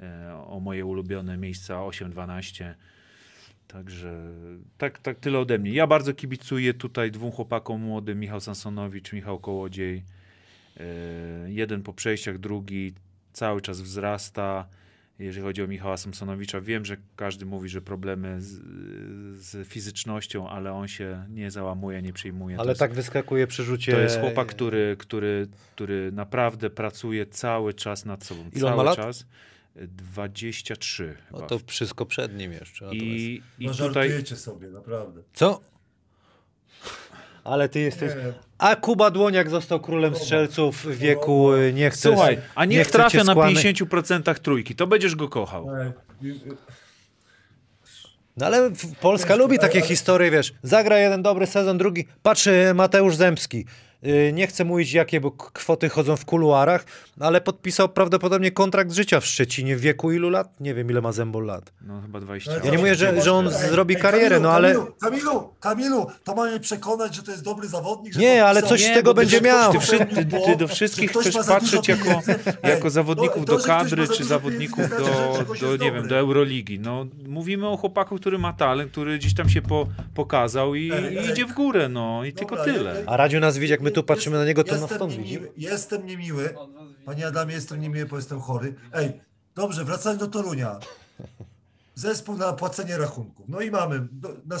e, 0.00 0.34
o 0.46 0.60
moje 0.60 0.86
ulubione 0.86 1.36
miejsca 1.36 1.74
8-12. 1.74 2.74
Także 3.68 4.32
tak, 4.78 4.98
tak 4.98 5.18
tyle 5.18 5.38
ode 5.38 5.58
mnie. 5.58 5.72
Ja 5.72 5.86
bardzo 5.86 6.14
kibicuję 6.14 6.74
tutaj 6.74 7.10
dwóm 7.10 7.30
chłopakom 7.32 7.80
młodym, 7.80 8.20
Michał 8.20 8.40
Sansonowicz, 8.40 9.12
Michał 9.12 9.38
Kołodziej. 9.38 10.04
E, 10.76 10.84
Jeden 11.46 11.82
po 11.82 11.92
przejściach, 11.92 12.38
drugi 12.38 12.94
cały 13.32 13.60
czas 13.60 13.80
wzrasta. 13.80 14.68
Jeżeli 15.18 15.42
chodzi 15.46 15.62
o 15.62 15.66
Michała 15.66 15.96
Samsonowicza, 15.96 16.60
wiem, 16.60 16.84
że 16.84 16.96
każdy 17.16 17.46
mówi, 17.46 17.68
że 17.68 17.82
problemy 17.82 18.42
z, 18.42 18.46
z 19.38 19.68
fizycznością, 19.68 20.48
ale 20.48 20.72
on 20.72 20.88
się 20.88 21.24
nie 21.30 21.50
załamuje, 21.50 22.02
nie 22.02 22.12
przyjmuje. 22.12 22.58
Ale 22.58 22.68
jest- 22.68 22.78
tak 22.80 22.94
wyskakuje 22.94 23.46
przy 23.46 23.64
rzucie. 23.64 23.92
to 23.92 23.98
jest 24.00 24.20
chłopak, 24.20 24.48
który, 24.48 24.96
który, 24.98 25.48
który 25.74 26.12
naprawdę 26.12 26.70
pracuje 26.70 27.26
cały 27.26 27.74
czas 27.74 28.04
nad 28.04 28.24
sobą. 28.24 28.40
Ile 28.52 28.60
cały 28.60 28.76
ma 28.76 28.82
lat? 28.82 28.96
czas. 28.96 29.26
23 29.86 31.16
chyba. 31.26 31.40
No 31.40 31.46
to 31.46 31.58
wszystko 31.66 32.06
przed 32.06 32.36
nim 32.36 32.52
jeszcze. 32.52 32.84
natomiast- 32.84 33.04
I, 33.04 33.42
i 33.58 33.66
No 33.66 33.72
tutaj 33.72 33.84
żartujecie 34.08 34.36
sobie, 34.36 34.68
naprawdę. 34.68 35.22
Co? 35.34 35.60
Ale 37.44 37.68
ty 37.68 37.80
jesteś... 37.80 38.14
Nie, 38.14 38.32
A 38.58 38.76
Kuba 38.76 39.10
Dłoniak 39.10 39.50
został 39.50 39.80
królem 39.80 40.14
strzelców 40.16 40.84
w 40.84 40.98
wieku 40.98 41.52
y, 41.54 41.72
nie 41.72 41.90
chce... 41.90 42.08
Słuchaj, 42.08 42.38
a 42.54 42.64
nie 42.64 42.76
niech 42.76 42.86
chcę 42.86 42.92
cię 42.92 42.98
trafia 42.98 43.24
na 43.24 43.32
skłamać. 43.32 43.64
50% 43.64 44.34
trójki, 44.34 44.74
to 44.74 44.86
będziesz 44.86 45.16
go 45.16 45.28
kochał. 45.28 45.70
e, 45.76 45.92
y, 46.24 46.34
No 48.36 48.46
ale 48.46 48.70
Polska 49.00 49.36
lubi 49.36 49.58
ale- 49.58 49.68
takie 49.68 49.78
ale- 49.78 49.88
historie, 49.88 50.30
wiesz, 50.30 50.52
zagra 50.62 50.98
jeden 50.98 51.22
dobry 51.22 51.46
sezon, 51.46 51.78
drugi, 51.78 52.06
patrzy 52.22 52.72
Mateusz 52.74 53.16
Zemski. 53.16 53.64
Yy, 54.02 54.32
Nie 54.32 54.46
chcę 54.46 54.64
mówić, 54.64 54.92
jakie 54.92 55.20
bo 55.20 55.30
kwoty 55.30 55.88
chodzą 55.88 56.16
w 56.16 56.24
kuluarach, 56.24 56.84
ale 57.20 57.40
podpisał 57.40 57.88
prawdopodobnie 57.88 58.50
kontrakt 58.50 58.92
życia 58.92 59.20
w 59.20 59.26
Szczecinie. 59.26 59.76
W 59.76 59.80
wieku 59.80 60.12
ilu 60.12 60.30
lat? 60.30 60.60
Nie 60.60 60.74
wiem, 60.74 60.90
ile 60.90 61.00
ma 61.00 61.12
Zembol 61.12 61.46
lat. 61.46 61.72
No 61.82 62.00
chyba 62.02 62.20
20 62.20 62.50
Ale 62.50 62.56
lat. 62.58 62.64
Ja 62.66 62.72
nie 62.72 62.78
mówię, 62.78 62.94
że, 62.94 63.22
że 63.22 63.32
on 63.32 63.46
Ej, 63.46 63.52
zrobi 63.52 63.94
ej, 63.94 64.00
karierę, 64.02 64.28
Kamilu, 64.28 64.42
no 64.42 64.52
ale... 64.52 64.72
Kamilu, 64.74 64.92
Kamilu, 65.00 65.48
Kamilu, 65.60 66.06
to 66.24 66.34
ma 66.34 66.44
mnie 66.46 66.60
przekonać, 66.60 67.14
że 67.14 67.22
to 67.22 67.30
jest 67.30 67.44
dobry 67.44 67.68
zawodnik. 67.68 68.12
że 68.14 68.20
Nie, 68.20 68.44
ale 68.44 68.62
coś 68.62 68.84
z 68.84 68.94
tego 68.94 69.14
będzie 69.14 69.40
miał. 69.40 69.72
Ty, 69.72 69.78
ty, 69.98 70.24
ty 70.46 70.56
do 70.56 70.68
wszystkich 70.68 71.10
chcesz 71.12 71.36
patrzeć 71.48 71.88
jako, 71.88 72.22
jako 72.72 72.90
zawodników 72.90 73.44
to- 73.44 73.56
do 73.58 73.64
kadry, 73.64 74.08
czy 74.08 74.24
zawodników 74.24 74.84
znaczy, 74.84 75.02
do, 75.60 75.76
do, 75.76 75.84
nie 75.84 75.92
wiem, 75.92 76.08
do 76.08 76.16
Euroligi. 76.16 76.78
No, 76.80 77.06
mówimy 77.28 77.68
o 77.68 77.76
chłopaku, 77.76 78.16
który 78.16 78.38
ma 78.38 78.52
talent, 78.52 78.92
który 78.92 79.18
gdzieś 79.18 79.34
tam 79.34 79.48
się 79.48 79.62
po, 79.62 79.86
pokazał 80.14 80.74
i, 80.74 80.92
Ej, 80.92 81.14
i 81.14 81.18
ej. 81.18 81.30
idzie 81.30 81.46
w 81.46 81.52
górę, 81.54 81.88
no 81.88 82.24
i 82.24 82.32
tylko 82.32 82.64
tyle. 82.64 83.02
A 83.06 83.16
Radziu 83.16 83.40
nas 83.40 83.58
widzi, 83.58 83.70
jak 83.72 83.80
my 83.80 83.87
tu 83.90 84.02
patrzymy 84.02 84.38
na 84.38 84.44
niego, 84.44 84.64
to 84.64 84.72
nas 84.72 84.80
jestem 84.80 84.96
stąd 84.98 85.12
niemiły, 85.12 85.48
widzi. 85.48 85.66
Jestem 85.66 86.06
niemiły. 86.06 86.54
Panie 87.04 87.26
Adamie, 87.26 87.54
jestem 87.54 87.80
niemiły, 87.80 88.06
bo 88.06 88.16
jestem 88.16 88.40
chory. 88.40 88.74
Ej, 88.92 89.20
dobrze, 89.54 89.84
wracając 89.84 90.20
do 90.20 90.26
Torunia. 90.28 90.78
Zespół 91.98 92.36
na 92.36 92.52
płacenie 92.52 92.98
rachunków. 92.98 93.46
No 93.48 93.60
i 93.60 93.70
mamy. 93.70 94.08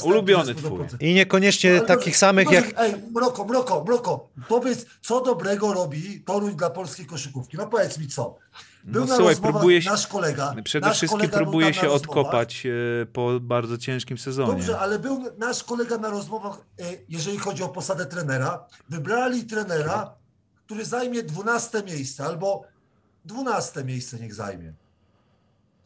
Ulubiony 0.04 0.54
twój. 0.54 0.80
I 1.00 1.14
niekoniecznie 1.14 1.70
Ale 1.70 1.80
takich 1.80 2.04
dobrze, 2.04 2.18
samych 2.18 2.44
dobrze, 2.44 2.60
jak... 2.60 2.74
Ej, 2.78 2.94
Mroko, 3.14 3.44
Mroko, 3.44 3.84
Mroko, 3.84 4.28
powiedz, 4.48 4.86
co 5.02 5.20
dobrego 5.20 5.72
robi 5.74 6.20
Toruń 6.20 6.56
dla 6.56 6.70
polskiej 6.70 7.06
koszykówki? 7.06 7.56
No 7.56 7.66
powiedz 7.66 7.98
mi 7.98 8.08
co. 8.08 8.36
Był 8.84 9.00
No 9.00 9.06
na 9.06 9.16
słuchaj, 9.16 9.34
rozmowach 9.34 9.52
próbuje 9.52 9.82
się- 9.82 9.90
nasz 9.90 10.06
kolega. 10.06 10.54
Przede 10.64 10.86
nasz 10.86 10.96
wszystkim 10.96 11.20
kolega 11.20 11.36
próbuje 11.36 11.74
się 11.74 11.90
odkopać 11.90 12.66
e, 12.66 13.06
po 13.06 13.40
bardzo 13.40 13.78
ciężkim 13.78 14.18
sezonie. 14.18 14.52
Dobrze, 14.52 14.78
ale 14.78 14.98
był 14.98 15.24
nasz 15.38 15.64
kolega 15.64 15.98
na 15.98 16.10
rozmowach, 16.10 16.58
e, 16.80 16.82
jeżeli 17.08 17.38
chodzi 17.38 17.62
o 17.62 17.68
posadę 17.68 18.06
trenera. 18.06 18.64
Wybrali 18.88 19.44
trenera, 19.44 20.12
który 20.66 20.84
zajmie 20.84 21.22
12 21.22 21.82
miejsce, 21.82 22.24
albo 22.24 22.64
12 23.24 23.84
miejsce 23.84 24.18
niech 24.18 24.34
zajmie. 24.34 24.72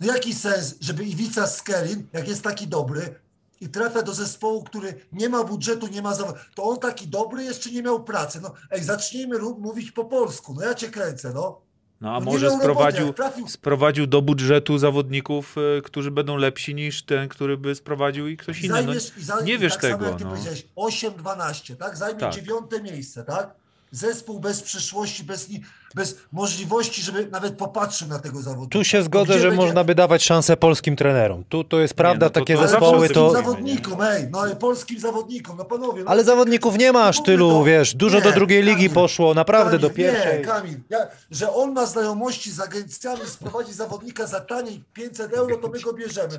No 0.01 0.07
jaki 0.13 0.35
sens, 0.35 0.75
żeby 0.81 1.05
Iwica 1.05 1.47
Skelin, 1.47 2.07
jak 2.13 2.29
jest 2.29 2.43
taki 2.43 2.67
dobry 2.67 3.15
i 3.61 3.69
trafia 3.69 4.03
do 4.03 4.15
zespołu, 4.15 4.63
który 4.65 4.95
nie 5.13 5.29
ma 5.29 5.45
budżetu, 5.45 5.87
nie 5.87 6.03
ma 6.03 6.15
zawodu, 6.15 6.39
to 6.55 6.63
on 6.63 6.79
taki 6.79 7.09
dobry 7.09 7.45
jeszcze 7.45 7.71
nie 7.71 7.83
miał 7.83 8.05
pracy. 8.05 8.41
No 8.41 8.55
ej, 8.71 8.85
zacznijmy 8.85 9.39
mówić 9.39 9.91
po 9.93 10.05
polsku. 10.05 10.55
No 10.55 10.63
ja 10.63 10.75
cię 10.75 10.89
kręcę, 10.89 11.33
no. 11.35 11.61
No 12.01 12.17
a 12.17 12.21
No 12.21 12.25
może 12.27 12.47
roboty, 12.47 12.63
sprowadził, 12.63 13.13
trafił- 13.13 13.49
sprowadził 13.49 14.07
do 14.07 14.23
budżetu 14.23 14.79
zawodników, 14.79 15.57
e, 15.79 15.83
którzy 15.83 16.11
będą 16.11 16.37
lepsi 16.37 16.75
niż 16.75 17.03
ten, 17.03 17.29
który 17.29 17.59
by 17.59 17.75
sprowadził 17.75 18.29
i 18.29 18.37
ktoś 18.37 18.61
inny. 18.61 18.69
No, 18.69 18.75
zajmiesz, 18.83 19.13
i 19.19 19.21
zaj- 19.21 19.45
nie 19.45 19.59
wiesz 19.59 19.73
tak 19.73 19.81
tego. 19.83 19.97
Samo 19.99 20.09
jak 20.09 20.19
ty 20.19 20.25
no. 20.25 20.31
powiedziałeś, 20.31 20.67
8-12, 20.77 21.77
tak? 21.77 21.97
Zajmie 21.97 22.21
Tak. 22.21 22.35
dziewiąte 22.35 22.83
miejsce, 22.83 23.25
tak? 23.25 23.55
Zespół 23.91 24.41
bez 24.41 24.63
przyszłości, 24.63 25.25
bez, 25.25 25.49
bez 25.95 26.17
możliwości, 26.33 27.03
żeby 27.03 27.27
nawet 27.31 27.57
popatrzył 27.57 28.09
na 28.09 28.19
tego 28.19 28.43
zawodnika. 28.43 28.73
Tu 28.79 28.85
się 28.85 29.03
zgodzę, 29.03 29.33
gdzie 29.33 29.41
że 29.43 29.49
będzie- 29.49 29.65
można 29.67 29.85
by 29.85 29.95
dawać 29.95 30.25
szansę 30.25 30.57
polskim 30.57 30.97
trenerom. 30.97 31.45
Tu 31.49 31.65
to 31.65 31.81
jest 31.81 31.95
prawda, 31.95 32.27
no 32.27 32.31
to- 32.31 32.41
takie 32.41 32.55
to 32.57 32.63
zespoły 32.69 32.93
polskim 32.99 33.15
to... 33.15 33.31
zrobimy, 33.31 33.45
zawodnikom, 33.51 34.03
ej, 34.03 34.29
no 34.31 34.41
ale 34.41 34.57
polskim 34.57 35.01
zawodnikom, 35.01 35.57
no 35.57 35.65
panowie. 35.65 36.05
No, 36.05 36.11
Ale 36.11 36.25
zawodników 36.25 36.79
nie 36.79 36.93
ma 36.93 37.05
aż 37.05 37.23
tylu, 37.23 37.51
to- 37.51 37.65
wiesz, 37.65 37.95
dużo 37.95 38.19
Nie, 38.19 38.25
do 38.25 38.33
drugiej 38.33 38.63
ligi 38.63 38.75
Kamil, 38.77 38.91
poszło, 38.95 39.35
naprawdę 39.35 39.79
do 39.79 39.91
Kamil, 39.91 39.97
pierwszej. 39.97 40.39
Nie, 40.39 40.45
Kamil, 40.45 40.81
ja, 40.91 40.99
że 41.31 41.55
on 41.55 41.73
ma 41.73 41.87
znajomości 41.87 42.51
z 42.53 42.61
agencjami, 42.61 43.21
sprowadzi 43.27 43.73
zawodnika 43.73 44.27
za 44.27 44.41
taniej 44.41 44.85
500 44.93 45.33
euro, 45.33 45.57
to 45.57 45.69
my 45.69 45.81
go 45.81 45.93
bierzemy. 45.93 46.39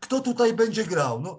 Kto 0.00 0.20
tutaj 0.20 0.52
będzie 0.54 0.84
grał? 0.84 1.20
No, 1.20 1.38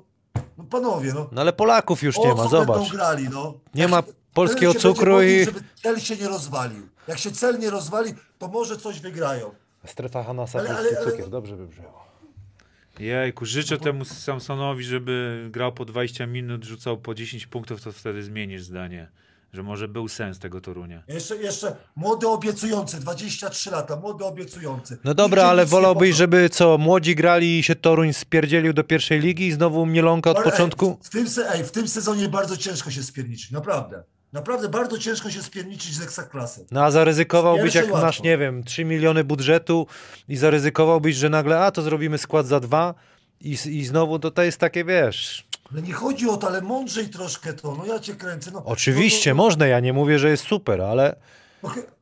no 0.58 0.64
panowie, 0.70 1.14
no. 1.14 1.28
No 1.32 1.42
ale 1.42 1.54
Polaków 1.54 2.04
już 2.04 2.18
nie 2.18 2.32
O 2.32 2.36
ma, 2.36 2.44
co 2.44 2.50
zobacz. 2.50 2.92
grali, 2.92 3.30
no. 3.30 3.54
Nie 3.76 3.88
ma 3.88 4.04
polskiego 4.46 4.74
cukru 4.74 5.12
modlił, 5.14 5.42
i- 5.42 5.46
żeby 5.46 5.60
cel 5.84 6.00
się 6.00 6.16
nie 6.16 6.28
rozwalił. 6.28 6.88
Jak 7.08 7.20
się 7.20 7.32
cel 7.32 7.60
nie 7.60 7.70
rozwali, 7.70 8.14
to 8.40 8.48
może 8.48 8.78
coś 8.78 9.00
wygrają. 9.00 9.52
Strefa 9.86 10.24
Hanasa, 10.24 10.60
Ale- 10.60 10.68
polski 10.70 10.88
ale- 10.88 11.00
ale- 11.00 11.12
cukier, 11.12 11.30
dobrze 11.30 11.56
by 11.56 11.68
brzmiało. 11.68 12.08
Jejku, 13.00 13.46
życzę 13.46 13.78
temu 13.78 14.06
Samsonowi, 14.06 14.84
żeby 14.84 15.48
grał 15.52 15.72
po 15.74 15.86
20 15.86 16.26
minut, 16.28 16.64
rzucał 16.66 16.98
po 16.98 17.16
10 17.16 17.48
punktów, 17.48 17.82
to 17.82 17.92
wtedy 17.92 18.24
zmienisz 18.24 18.64
zdanie. 18.64 19.08
Że 19.54 19.64
może 19.64 19.88
był 19.88 20.08
sens 20.08 20.40
tego 20.40 20.62
Torunia. 20.62 21.04
Jeszcze, 21.08 21.36
jeszcze 21.36 21.76
młody 21.96 22.28
obiecujący, 22.28 23.00
23 23.00 23.72
lata, 23.72 23.96
młody 23.96 24.26
obiecujący. 24.26 24.98
No 25.04 25.14
dobra, 25.14 25.44
ale 25.44 25.66
wolałbyś, 25.66 26.16
żeby 26.16 26.50
co, 26.50 26.78
młodzi 26.78 27.16
grali 27.16 27.60
i 27.60 27.64
się 27.64 27.76
Toruń 27.76 28.14
spierdzielił 28.14 28.74
do 28.74 28.84
pierwszej 28.84 29.20
ligi 29.20 29.48
i 29.48 29.52
znowu 29.52 29.86
Mielonka 29.86 30.32
od 30.32 30.38
Ale, 30.38 30.52
początku? 30.52 30.86
Ej, 30.86 30.98
w, 31.04 31.10
tym, 31.10 31.30
se- 31.30 31.50
ej, 31.52 31.64
w 31.64 31.72
tym 31.72 31.88
sezonie 31.88 32.30
bardzo 32.30 32.58
ciężko 32.58 32.92
się 32.92 33.04
spierniczyć, 33.04 33.52
naprawdę. 33.52 34.04
Naprawdę 34.38 34.70
bardzo 34.70 34.98
ciężko 34.98 35.30
się 35.30 35.44
spierniczyć 35.44 35.96
z 35.96 36.02
ekstraklasy. 36.02 36.66
No 36.72 36.84
a 36.84 36.92
zaryzykowałbyś, 36.92 37.76
jak 37.76 37.92
masz, 37.92 38.04
łatwo. 38.04 38.24
nie 38.24 38.38
wiem, 38.38 38.64
3 38.64 38.86
miliony 38.86 39.24
budżetu 39.24 39.88
i 40.28 40.38
zaryzykowałbyś, 40.38 41.16
że 41.16 41.30
nagle, 41.30 41.60
a 41.60 41.72
to 41.72 41.82
zrobimy 41.82 42.18
skład 42.18 42.48
za 42.48 42.60
dwa 42.60 42.94
i, 43.42 43.52
i 43.52 43.86
znowu 43.86 44.20
to, 44.20 44.32
to 44.32 44.44
jest 44.44 44.58
takie, 44.58 44.86
wiesz... 44.86 45.48
No 45.72 45.80
nie 45.80 45.94
chodzi 45.94 46.30
o 46.30 46.38
to, 46.38 46.48
ale 46.48 46.62
mądrzej 46.62 47.10
troszkę 47.10 47.54
to, 47.54 47.76
no 47.76 47.86
ja 47.86 48.00
cię 48.00 48.16
kręcę. 48.16 48.52
No, 48.52 48.64
Oczywiście, 48.66 49.30
no, 49.30 49.38
no, 49.38 49.44
można, 49.44 49.68
ja 49.68 49.80
nie 49.80 49.94
mówię, 49.94 50.20
że 50.20 50.30
jest 50.30 50.44
super, 50.44 50.82
ale... 50.82 51.16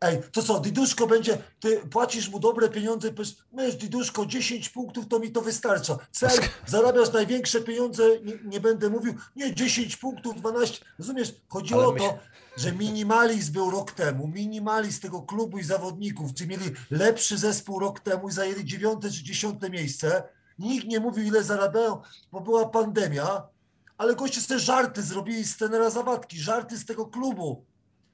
Ej, 0.01 0.21
to 0.31 0.43
co, 0.43 0.59
Diduszko 0.59 1.07
będzie, 1.07 1.37
ty 1.59 1.77
płacisz 1.77 2.29
mu 2.29 2.39
dobre 2.39 2.69
pieniądze, 2.69 3.11
powiesz, 3.11 3.35
wiesz, 3.53 3.75
Diduszko, 3.75 4.25
10 4.25 4.69
punktów 4.69 5.07
to 5.07 5.19
mi 5.19 5.31
to 5.31 5.41
wystarcza. 5.41 5.97
Cel, 6.11 6.39
zarabiasz 6.65 7.13
największe 7.13 7.61
pieniądze, 7.61 8.03
nie, 8.23 8.33
nie 8.43 8.59
będę 8.59 8.89
mówił, 8.89 9.13
nie, 9.35 9.55
10 9.55 9.97
punktów, 9.97 10.35
12, 10.35 10.85
rozumiesz? 10.99 11.35
Chodzi 11.47 11.73
Ale 11.73 11.87
o 11.87 11.91
to, 11.91 12.17
że 12.57 12.71
minimalizm 12.71 13.53
był 13.53 13.71
rok 13.71 13.91
temu, 13.91 14.27
minimalizm 14.27 15.01
tego 15.01 15.21
klubu 15.21 15.57
i 15.57 15.63
zawodników, 15.63 16.33
czy 16.33 16.47
mieli 16.47 16.71
lepszy 16.91 17.37
zespół 17.37 17.79
rok 17.79 17.99
temu 17.99 18.29
i 18.29 18.31
zajęli 18.31 18.65
dziewiąte 18.65 19.11
czy 19.11 19.23
dziesiąte 19.23 19.69
miejsce. 19.69 20.23
Nikt 20.59 20.87
nie 20.87 20.99
mówił, 20.99 21.25
ile 21.25 21.43
zarabiają, 21.43 22.01
bo 22.31 22.41
była 22.41 22.69
pandemia, 22.69 23.47
ale 23.97 24.15
goście 24.15 24.41
sobie 24.41 24.59
żarty 24.59 25.03
zrobili 25.03 25.43
z 25.43 25.57
tenera 25.57 25.89
Zawadki, 25.89 26.39
żarty 26.39 26.77
z 26.77 26.85
tego 26.85 27.05
klubu. 27.05 27.65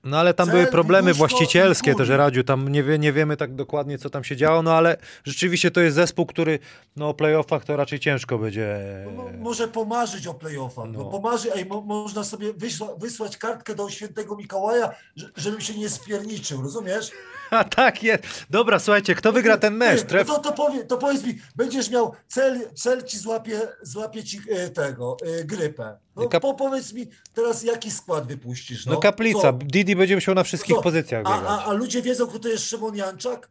No 0.03 0.17
ale 0.17 0.33
tam 0.33 0.47
Cel, 0.47 0.55
były 0.55 0.67
problemy 0.67 1.13
Diduszko 1.13 1.27
właścicielskie 1.27 1.95
też. 1.95 2.09
Radziu, 2.09 2.43
tam 2.43 2.69
nie, 2.69 2.83
wie, 2.83 2.99
nie 2.99 3.13
wiemy 3.13 3.37
tak 3.37 3.55
dokładnie, 3.55 3.97
co 3.97 4.09
tam 4.09 4.23
się 4.23 4.35
działo, 4.35 4.61
no 4.61 4.73
ale 4.73 4.97
rzeczywiście 5.23 5.71
to 5.71 5.81
jest 5.81 5.95
zespół, 5.95 6.25
który 6.25 6.59
no 6.95 7.09
o 7.09 7.13
playoffach 7.13 7.65
to 7.65 7.75
raczej 7.77 7.99
ciężko 7.99 8.37
będzie... 8.37 8.77
No, 9.15 9.23
może 9.39 9.67
pomarzyć 9.67 10.27
o 10.27 10.33
playoffach. 10.33 10.85
No. 10.91 10.99
No. 10.99 11.05
pomarzy, 11.05 11.53
ej, 11.53 11.65
mo, 11.65 11.81
można 11.81 12.23
sobie 12.23 12.53
wysła, 12.53 12.95
wysłać 12.95 13.37
kartkę 13.37 13.75
do 13.75 13.89
świętego 13.89 14.35
Mikołaja, 14.35 14.91
że, 15.15 15.29
żebym 15.35 15.61
się 15.61 15.73
nie 15.73 15.89
spierniczył, 15.89 16.61
rozumiesz? 16.61 17.11
A 17.59 17.63
tak 17.63 18.03
jest. 18.03 18.23
Dobra, 18.49 18.79
słuchajcie, 18.79 19.15
kto 19.15 19.31
wygra 19.31 19.57
ten 19.57 19.75
mecz? 19.75 20.03
Tref... 20.03 20.27
no 20.27 20.35
to, 20.35 20.41
to, 20.41 20.53
powie, 20.53 20.83
to 20.85 20.97
powiedz 20.97 21.23
mi, 21.23 21.39
będziesz 21.55 21.89
miał 21.89 22.13
cel, 22.27 22.71
cel 22.75 23.03
ci 23.03 23.17
złapie, 23.17 23.61
złapie 23.81 24.23
ci 24.23 24.41
e, 24.49 24.69
tego, 24.69 25.17
e, 25.39 25.43
grypę. 25.43 25.97
No, 26.15 26.23
Kap- 26.23 26.39
po, 26.41 26.53
powiedz 26.53 26.93
mi 26.93 27.07
teraz, 27.33 27.63
jaki 27.63 27.91
skład 27.91 28.27
wypuścisz? 28.27 28.85
No, 28.85 28.93
No 28.93 28.99
kaplica? 28.99 29.53
Didi 29.53 29.95
będzie 29.95 30.15
musiał 30.15 30.35
na 30.35 30.43
wszystkich 30.43 30.75
pozycjach 30.83 31.23
A, 31.25 31.45
a, 31.47 31.65
a 31.65 31.73
ludzie 31.73 32.01
wiedzą, 32.01 32.27
kto 32.27 32.39
to 32.39 32.47
jest 32.47 32.63
Szymon 32.69 32.95
Janczak? 32.95 33.49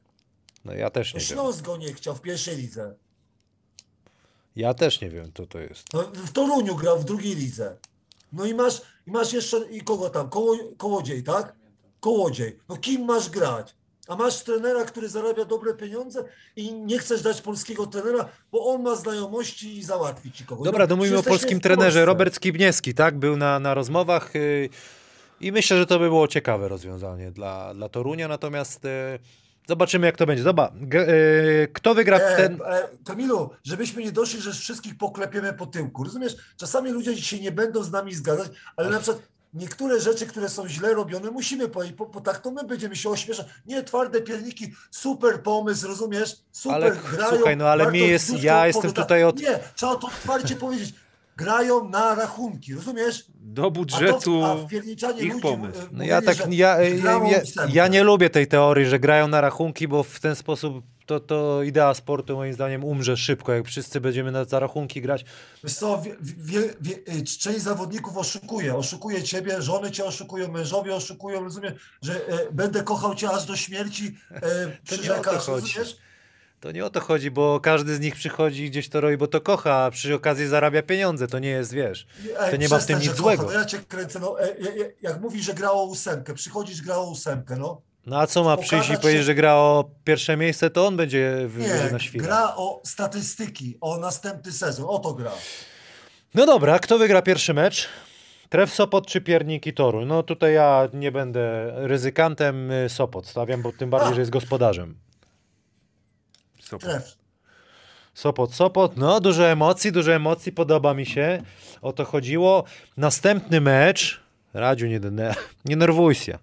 No 0.65 0.73
ja 0.75 0.91
też 0.91 1.15
nie 1.15 1.21
wiem. 1.21 1.29
Śląsk 1.29 1.63
go 1.65 1.77
nie 1.77 1.95
chciał 1.95 2.15
w 2.15 2.21
pierwszej 2.21 2.57
lidze. 2.57 2.95
Ja 4.57 4.75
też 4.75 5.01
nie 5.01 5.11
wiem, 5.11 5.33
co 5.35 5.47
to 5.47 5.59
jest. 5.59 5.85
No, 5.93 6.03
w 6.03 6.33
Toruniu 6.33 6.77
grał 6.77 6.99
w 7.01 7.05
drugiej 7.05 7.37
lidze. 7.37 7.77
No 8.33 8.45
i 8.45 8.55
masz, 8.55 8.83
i 9.07 9.11
masz 9.11 9.33
jeszcze, 9.33 9.57
i 9.71 9.81
kogo 9.81 10.11
tam? 10.11 10.31
Koło, 10.31 10.57
kołodziej, 10.77 11.23
tak? 11.23 11.53
Kołodziej. 12.01 12.59
No 12.69 12.77
kim 12.77 13.05
masz 13.05 13.31
grać? 13.31 13.75
A 14.11 14.17
masz 14.17 14.43
trenera, 14.43 14.85
który 14.85 15.09
zarabia 15.09 15.45
dobre 15.45 15.75
pieniądze 15.75 16.25
i 16.57 16.73
nie 16.75 16.99
chcesz 16.99 17.23
dać 17.23 17.41
polskiego 17.41 17.87
trenera, 17.87 18.29
bo 18.53 18.67
on 18.67 18.83
ma 18.83 18.95
znajomości 18.97 19.79
i 19.79 19.83
załatwi 19.83 20.33
ci 20.33 20.45
kogoś. 20.45 20.65
Dobra, 20.65 20.87
to 20.87 20.97
mówimy 20.97 21.19
o 21.19 21.23
polskim 21.23 21.61
trenerze. 21.61 22.05
Robert 22.05 22.35
Skibniewski, 22.35 22.95
tak? 22.95 23.19
Był 23.19 23.37
na, 23.37 23.61
na 23.61 23.75
rozmowach 23.75 24.35
yy, 24.35 24.69
i 25.41 25.53
myślę, 25.53 25.77
że 25.79 25.87
to 25.87 25.99
by 25.99 26.05
było 26.05 26.29
ciekawe 26.29 26.69
rozwiązanie 26.69 27.31
dla, 27.31 27.75
dla 27.75 27.89
Torunia, 27.89 28.29
natomiast 28.29 28.85
yy, 28.85 28.91
zobaczymy, 29.69 30.07
jak 30.07 30.17
to 30.17 30.27
będzie. 30.27 30.43
Zobacz, 30.43 30.73
yy, 30.93 31.69
kto 31.73 31.95
wygra 31.95 32.19
E, 32.19 32.37
ten... 32.37 32.59
e, 32.67 32.89
Kamilu, 33.05 33.51
żebyśmy 33.65 34.03
nie 34.03 34.13
doszli, 34.13 34.41
że 34.41 34.53
wszystkich 34.53 34.99
poklepiemy 34.99 35.53
po 35.53 35.67
tyłku. 35.67 36.05
Rozumiesz? 36.05 36.37
Czasami 36.57 36.91
ludzie 36.91 37.23
się 37.23 37.41
nie 37.41 37.53
będą 37.53 37.83
z 37.83 37.91
nami 37.91 38.15
zgadzać, 38.15 38.49
ale 38.77 38.91
na 38.91 39.01
przykład 39.01 39.23
niektóre 39.55 40.01
rzeczy, 40.01 40.27
które 40.27 40.49
są 40.49 40.69
źle 40.69 40.95
robione, 40.95 41.31
musimy 41.31 41.69
powiedzieć, 41.69 41.97
bo, 41.97 42.07
bo 42.07 42.21
tak 42.21 42.39
to 42.39 42.51
my 42.51 42.65
będziemy 42.65 42.97
się 42.97 43.09
ośmieszać. 43.11 43.47
Nie, 43.67 43.83
twarde 43.83 44.21
pierniki, 44.21 44.73
super 44.91 45.43
pomysł, 45.43 45.87
rozumiesz? 45.89 46.37
Super, 46.53 46.75
Ale 46.77 46.97
grają. 47.17 47.35
słuchaj, 47.37 47.57
no 47.57 47.69
ale 47.69 47.93
mi 47.93 47.99
jest- 47.99 48.43
ja 48.43 48.67
jestem 48.67 48.93
tutaj 48.93 49.25
od- 49.25 49.41
Nie, 49.41 49.59
trzeba 49.75 49.97
to 49.97 50.07
otwarcie 50.07 50.57
powiedzieć. 50.57 50.95
Grają 51.37 51.89
na 51.89 52.15
rachunki, 52.15 52.75
rozumiesz? 52.75 53.25
Do 53.35 53.67
A, 53.67 53.71
budżetu 53.71 54.41
to, 54.41 54.67
a 55.09 55.11
ich 55.11 55.33
ludzi, 55.33 55.43
pomysł. 55.43 55.79
No 55.93 56.05
ja 56.05 56.17
mówienie, 56.21 56.23
tak, 56.23 56.37
że 56.37 56.55
ja, 56.57 56.81
ja, 56.81 57.21
ja, 57.31 57.67
ja 57.69 57.89
nie 57.89 58.03
lubię 58.05 58.31
tej 58.31 58.47
teorii, 58.47 58.87
że 58.87 58.99
grają 58.99 59.29
na 59.29 59.41
rachunki, 59.41 59.89
bo 59.89 60.03
w 60.03 60.21
ten 60.21 60.37
sposób 60.37 60.85
to, 61.11 61.21
to 61.21 61.63
idea 61.63 61.95
sportu 61.95 62.37
moim 62.37 62.53
zdaniem 62.53 62.85
umrze 62.85 63.17
szybko, 63.17 63.53
jak 63.53 63.67
wszyscy 63.67 64.01
będziemy 64.01 64.33
na 64.33 64.45
za 64.45 64.59
rachunki 64.59 65.01
grać. 65.01 65.25
Wiesz 65.65 65.75
co, 65.75 66.03
wie, 66.03 66.17
wie, 66.21 66.61
wie, 66.81 66.95
y, 67.15 67.25
część 67.25 67.61
zawodników 67.61 68.17
oszukuje. 68.17 68.77
Oszukuje 68.77 69.23
ciebie, 69.23 69.63
żony 69.63 69.91
cię 69.91 70.05
oszukują, 70.05 70.53
mężowie 70.53 70.95
oszukują, 70.95 71.45
rozumiem, 71.45 71.75
że 72.03 72.27
e, 72.27 72.53
będę 72.53 72.83
kochał 72.83 73.15
cię 73.15 73.31
aż 73.31 73.45
do 73.45 73.57
śmierci, 73.57 74.17
e, 74.31 74.41
przyrzekasz, 74.85 75.49
rozumiesz? 75.49 75.97
To 76.61 76.73
nie 76.73 76.85
o 76.85 76.91
to 76.91 77.01
chodzi, 77.01 77.31
bo 77.31 77.61
każdy 77.61 77.95
z 77.95 78.01
nich 78.01 78.15
przychodzi 78.15 78.65
i 78.65 78.71
gdzieś 78.71 78.89
to 78.89 79.01
robi, 79.01 79.17
bo 79.17 79.27
to 79.27 79.41
kocha, 79.41 79.75
a 79.75 79.91
przy 79.91 80.15
okazji 80.15 80.47
zarabia 80.47 80.83
pieniądze. 80.83 81.27
To 81.27 81.39
nie 81.39 81.49
jest, 81.49 81.73
wiesz. 81.73 82.07
Ej, 82.41 82.51
To 82.51 82.57
nie 82.57 82.69
ma 82.69 82.79
w 82.79 82.87
tym 82.87 82.99
nic 82.99 83.09
kocha, 83.09 83.23
złego. 83.23 83.43
No 83.43 83.53
ja 83.53 83.65
cię 83.65 83.79
kręcę, 83.89 84.19
no, 84.19 84.41
e, 84.41 84.45
e, 84.45 84.49
e, 84.49 84.93
jak 85.03 85.21
mówi, 85.21 85.43
że 85.43 85.55
grało 85.55 85.85
ósemkę, 85.85 86.35
przychodzisz, 86.35 86.83
grało 86.83 87.11
ósemkę, 87.11 87.57
no. 87.57 87.83
No 88.11 88.19
a 88.21 88.27
co 88.27 88.45
ma 88.45 88.57
przyjść 88.57 88.91
i 88.91 88.97
powiedzieć, 88.97 89.21
się- 89.21 89.25
że 89.25 89.35
gra 89.35 89.55
o 89.55 89.91
pierwsze 90.05 90.37
miejsce, 90.37 90.71
to 90.71 90.87
on 90.87 90.97
będzie 90.97 91.35
w- 91.47 91.59
Nie, 91.59 91.93
na 91.93 91.99
świecie. 91.99 92.25
gra 92.25 92.53
o 92.57 92.81
statystyki, 92.85 93.77
o 93.81 93.97
następny 93.99 94.53
sezon, 94.53 94.87
o 94.89 94.99
to 94.99 95.15
gra. 95.15 95.31
No 96.35 96.47
dobra, 96.47 96.79
kto 96.79 96.99
wygra 96.99 97.23
pierwszy 97.23 97.55
mecz? 97.55 97.89
Tref 98.49 98.75
Sopot 98.75 99.07
czy 99.07 99.21
Piernik 99.21 99.67
i 99.67 99.73
Toruń? 99.75 100.07
No 100.07 100.23
tutaj 100.23 100.55
ja 100.55 100.89
nie 100.93 101.13
będę 101.13 101.73
ryzykantem, 101.77 102.71
y, 102.71 102.89
Sopot 102.89 103.27
stawiam, 103.27 103.63
bo 103.63 103.73
tym 103.73 103.91
bardziej, 103.91 104.13
A. 104.13 104.15
że 104.15 104.21
jest 104.21 104.31
gospodarzem. 104.31 104.95
Sopot. 106.61 106.91
Tref. 106.91 107.17
Sopot, 108.15 108.55
Sopot, 108.55 108.97
no 108.97 109.21
dużo 109.21 109.47
emocji, 109.47 109.93
dużo 109.93 110.13
emocji, 110.13 110.53
podoba 110.53 110.95
mi 110.95 111.07
się, 111.07 111.43
o 111.83 111.93
to 111.93 112.05
chodziło. 112.05 112.65
Następny 112.97 113.61
mecz, 113.61 114.21
Radziu, 114.55 114.87
nie, 114.87 115.01
nie 115.65 115.77
nerwuj 115.77 116.15
się. 116.15 116.39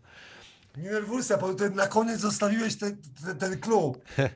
Nie 0.78 0.92
nerwuj 0.92 1.24
się, 1.24 1.38
bo 1.38 1.54
ty 1.54 1.70
na 1.70 1.88
koniec 1.88 2.20
zostawiłeś 2.20 2.76
ten, 2.76 2.98
ten, 3.26 3.38
ten 3.38 3.60
klub. 3.60 3.98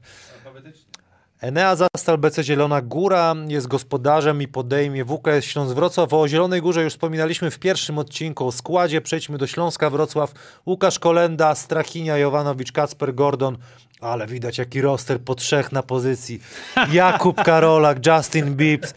Enea 1.41 1.75
Zastal 1.75 2.17
BC 2.17 2.43
Zielona 2.43 2.81
Góra 2.81 3.35
jest 3.47 3.67
gospodarzem 3.67 4.41
i 4.41 4.47
podejmie 4.47 5.05
WKS 5.05 5.45
Śląsk 5.45 5.75
Wrocław. 5.75 6.13
O 6.13 6.27
Zielonej 6.27 6.61
Górze 6.61 6.83
już 6.83 6.93
wspominaliśmy 6.93 7.51
w 7.51 7.59
pierwszym 7.59 7.97
odcinku 7.97 8.47
o 8.47 8.51
składzie. 8.51 9.01
Przejdźmy 9.01 9.37
do 9.37 9.47
Śląska 9.47 9.89
Wrocław. 9.89 10.33
Łukasz 10.65 10.99
Kolenda, 10.99 11.55
Strachinia, 11.55 12.17
Jovanowicz, 12.17 12.71
Kacper 12.71 13.15
Gordon. 13.15 13.57
Ale 14.01 14.27
widać 14.27 14.57
jaki 14.57 14.81
roster 14.81 15.19
po 15.19 15.35
trzech 15.35 15.71
na 15.71 15.83
pozycji. 15.83 16.41
Jakub 16.91 17.43
Karolak, 17.43 18.05
Justin 18.05 18.55
Bibbs, 18.55 18.93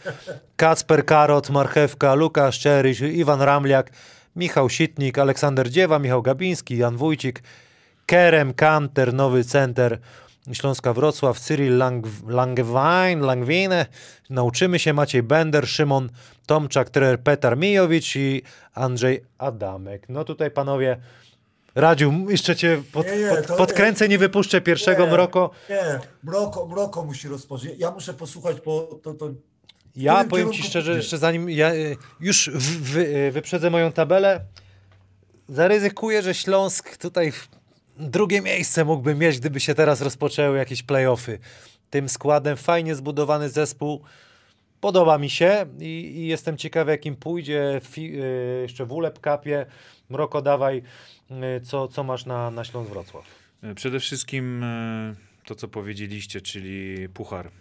Kacper 0.55 1.05
Karot, 1.05 1.49
Marchewka, 1.49 2.13
Lukasz 2.13 2.59
Czeryś, 2.59 3.01
Iwan 3.01 3.41
Ramliak, 3.41 3.91
Michał 4.35 4.69
Sitnik, 4.69 5.17
Aleksander 5.17 5.69
Dziewa, 5.69 5.99
Michał 5.99 6.21
Gabiński, 6.21 6.77
Jan 6.77 6.97
Wójcik, 6.97 7.43
Kerem, 8.05 8.53
Kanter, 8.53 9.13
nowy 9.13 9.43
center 9.43 9.99
Śląska 10.53 10.93
Wrocław, 10.93 11.39
Cyril 11.39 11.77
Lang, 11.77 12.05
Langwein, 12.27 13.19
Langwine, 13.19 13.85
nauczymy 14.29 14.79
się 14.79 14.93
Maciej 14.93 15.23
Bender, 15.23 15.67
Szymon 15.67 16.09
Tomczak, 16.45 16.89
trener 16.89 17.19
Petar 17.19 17.57
Mijowicz 17.57 18.15
i 18.15 18.41
Andrzej 18.73 19.23
Adamek. 19.37 20.09
No 20.09 20.23
tutaj 20.23 20.51
panowie, 20.51 20.97
Radziu, 21.75 22.13
jeszcze 22.29 22.55
cię 22.55 22.83
pod, 22.91 23.07
Nie, 23.07 23.17
nie, 23.17 23.29
pod, 23.47 23.57
podkręcę, 23.57 24.07
nie 24.09 24.17
wypuszczę 24.17 24.61
pierwszego 24.61 25.05
Nie. 25.05 25.11
mroko. 25.11 25.49
Nie, 25.69 25.99
Mroko, 26.23 26.67
Mroko 26.67 27.03
musi 27.03 27.27
rozpocząć. 27.27 27.71
Ja 27.77 27.91
muszę 27.91 28.13
posłuchać, 28.13 28.57
bo 28.65 28.99
to, 29.03 29.13
to 29.13 29.29
Ja 29.95 30.23
powiem 30.23 30.29
ci 30.29 30.35
kierunku 30.37 30.69
szczerze, 30.69 30.85
pójdzie? 30.85 30.97
jeszcze 30.97 31.17
zanim 31.17 31.49
ja 31.49 31.73
y, 31.73 31.97
już 32.19 32.49
wy, 32.79 32.99
y, 32.99 33.31
wyprzedzę 33.31 33.69
moją 33.69 33.91
tabelę, 33.91 34.41
zaryzykuję, 35.47 36.21
że 36.21 36.33
Śląsk 36.33 36.97
tutaj 36.97 37.31
w 37.31 37.47
drugie 37.97 38.41
miejsce 38.41 38.85
mógłby 38.85 39.15
mieć, 39.15 39.39
gdyby 39.39 39.59
się 39.59 39.75
teraz 39.75 40.01
rozpoczęły 40.01 40.57
jakieś 40.57 40.83
playoffy. 40.83 41.39
Tym 41.89 42.09
składem 42.09 42.57
fajnie 42.57 42.95
zbudowany 42.95 43.49
zespół. 43.49 44.03
Podoba 44.79 45.17
mi 45.17 45.29
się 45.29 45.65
i, 45.79 45.83
i 46.15 46.27
jestem 46.27 46.57
ciekawy, 46.57 46.91
jakim 46.91 47.15
pójdzie. 47.15 47.81
Fi, 47.83 48.21
y, 48.21 48.61
jeszcze 48.61 48.85
w 48.85 48.91
Ulep 48.91 49.19
kapie. 49.19 49.65
Mroko, 50.09 50.41
dawaj, 50.41 50.81
y, 51.31 51.61
co, 51.61 51.87
co 51.87 52.03
masz 52.03 52.25
na, 52.25 52.51
na 52.51 52.63
Śląsk 52.63 52.91
Wrocław? 52.91 53.25
Przede 53.75 53.99
wszystkim 53.99 54.63
e, 54.63 55.15
to, 55.45 55.55
co 55.55 55.67
powiedzieliście, 55.67 56.41
czyli 56.41 57.09
puchar. 57.09 57.51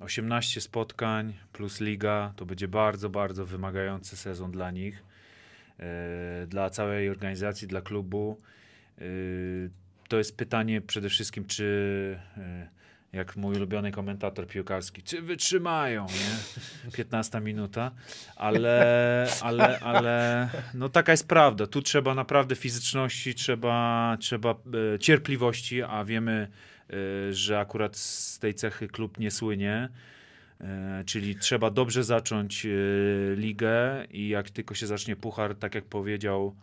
18 0.00 0.60
spotkań 0.60 1.34
plus 1.52 1.80
liga 1.80 2.32
to 2.36 2.46
będzie 2.46 2.68
bardzo, 2.68 3.10
bardzo 3.10 3.46
wymagający 3.46 4.16
sezon 4.16 4.50
dla 4.50 4.70
nich, 4.70 5.02
e, 5.78 6.46
dla 6.46 6.70
całej 6.70 7.10
organizacji, 7.10 7.68
dla 7.68 7.80
klubu. 7.80 8.38
E, 8.98 9.02
To 10.08 10.18
jest 10.18 10.36
pytanie 10.36 10.80
przede 10.80 11.08
wszystkim, 11.08 11.44
czy 11.44 12.18
e, 12.36 12.68
jak 13.12 13.36
mój 13.36 13.56
ulubiony 13.56 13.92
komentator 13.92 14.46
piłkarski, 14.46 15.02
czy 15.02 15.22
wytrzymają, 15.22 16.06
nie? 16.06 16.90
15 16.92 17.40
minuta, 17.40 17.90
ale, 18.36 19.28
ale, 19.42 19.80
ale 19.80 20.48
no 20.74 20.88
taka 20.88 21.12
jest 21.12 21.28
prawda. 21.28 21.66
Tu 21.66 21.82
trzeba 21.82 22.14
naprawdę 22.14 22.56
fizyczności, 22.56 23.34
trzeba, 23.34 24.16
trzeba 24.20 24.54
cierpliwości, 25.00 25.82
a 25.82 26.04
wiemy, 26.04 26.48
że 27.30 27.58
akurat 27.60 27.96
z 27.96 28.38
tej 28.38 28.54
cechy 28.54 28.88
klub 28.88 29.18
nie 29.18 29.30
słynie. 29.30 29.88
E, 30.60 31.02
Czyli 31.06 31.36
trzeba 31.36 31.70
dobrze 31.70 32.04
zacząć 32.04 32.66
e, 32.66 32.70
ligę 33.36 34.04
i 34.10 34.28
jak 34.28 34.50
tylko 34.50 34.74
się 34.74 34.86
zacznie 34.86 35.16
puchar, 35.16 35.54
tak 35.54 35.74
jak 35.74 35.84
powiedział 35.84 36.54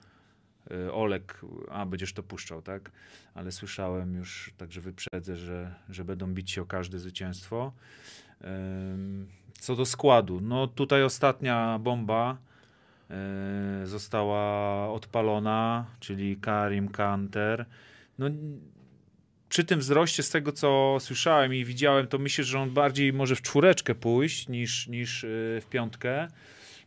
Olek, 0.92 1.42
a 1.70 1.86
będziesz 1.86 2.14
to 2.14 2.24
puszczał, 2.24 2.62
tak? 2.62 2.92
Ale 3.34 3.52
słyszałem 3.52 4.16
już, 4.16 4.54
także 4.58 4.82
wyprzedzę, 4.82 5.36
że, 5.36 5.76
że 5.90 6.06
będą 6.06 6.34
bić 6.34 6.52
się 6.52 6.62
o 6.62 6.66
każde 6.66 7.00
zwycięstwo. 7.00 7.74
Co 9.60 9.76
do 9.76 9.86
składu, 9.86 10.42
no 10.42 10.68
tutaj 10.68 11.04
ostatnia 11.04 11.80
bomba 11.80 12.38
została 13.84 14.88
odpalona, 14.94 15.86
czyli 16.00 16.38
Karim 16.38 16.90
Kanter. 16.90 17.66
No, 18.20 18.30
przy 19.50 19.64
tym 19.64 19.80
wzroście, 19.80 20.24
z 20.24 20.30
tego 20.30 20.52
co 20.52 20.98
słyszałem 21.00 21.54
i 21.54 21.66
widziałem, 21.66 22.08
to 22.08 22.18
myślę, 22.18 22.44
że 22.44 22.60
on 22.60 22.70
bardziej 22.70 23.14
może 23.14 23.36
w 23.36 23.42
czwóreczkę 23.42 23.96
pójść 23.96 24.48
niż, 24.48 24.88
niż 24.88 25.24
y, 25.24 25.60
w 25.62 25.66
piątkę. 25.70 26.28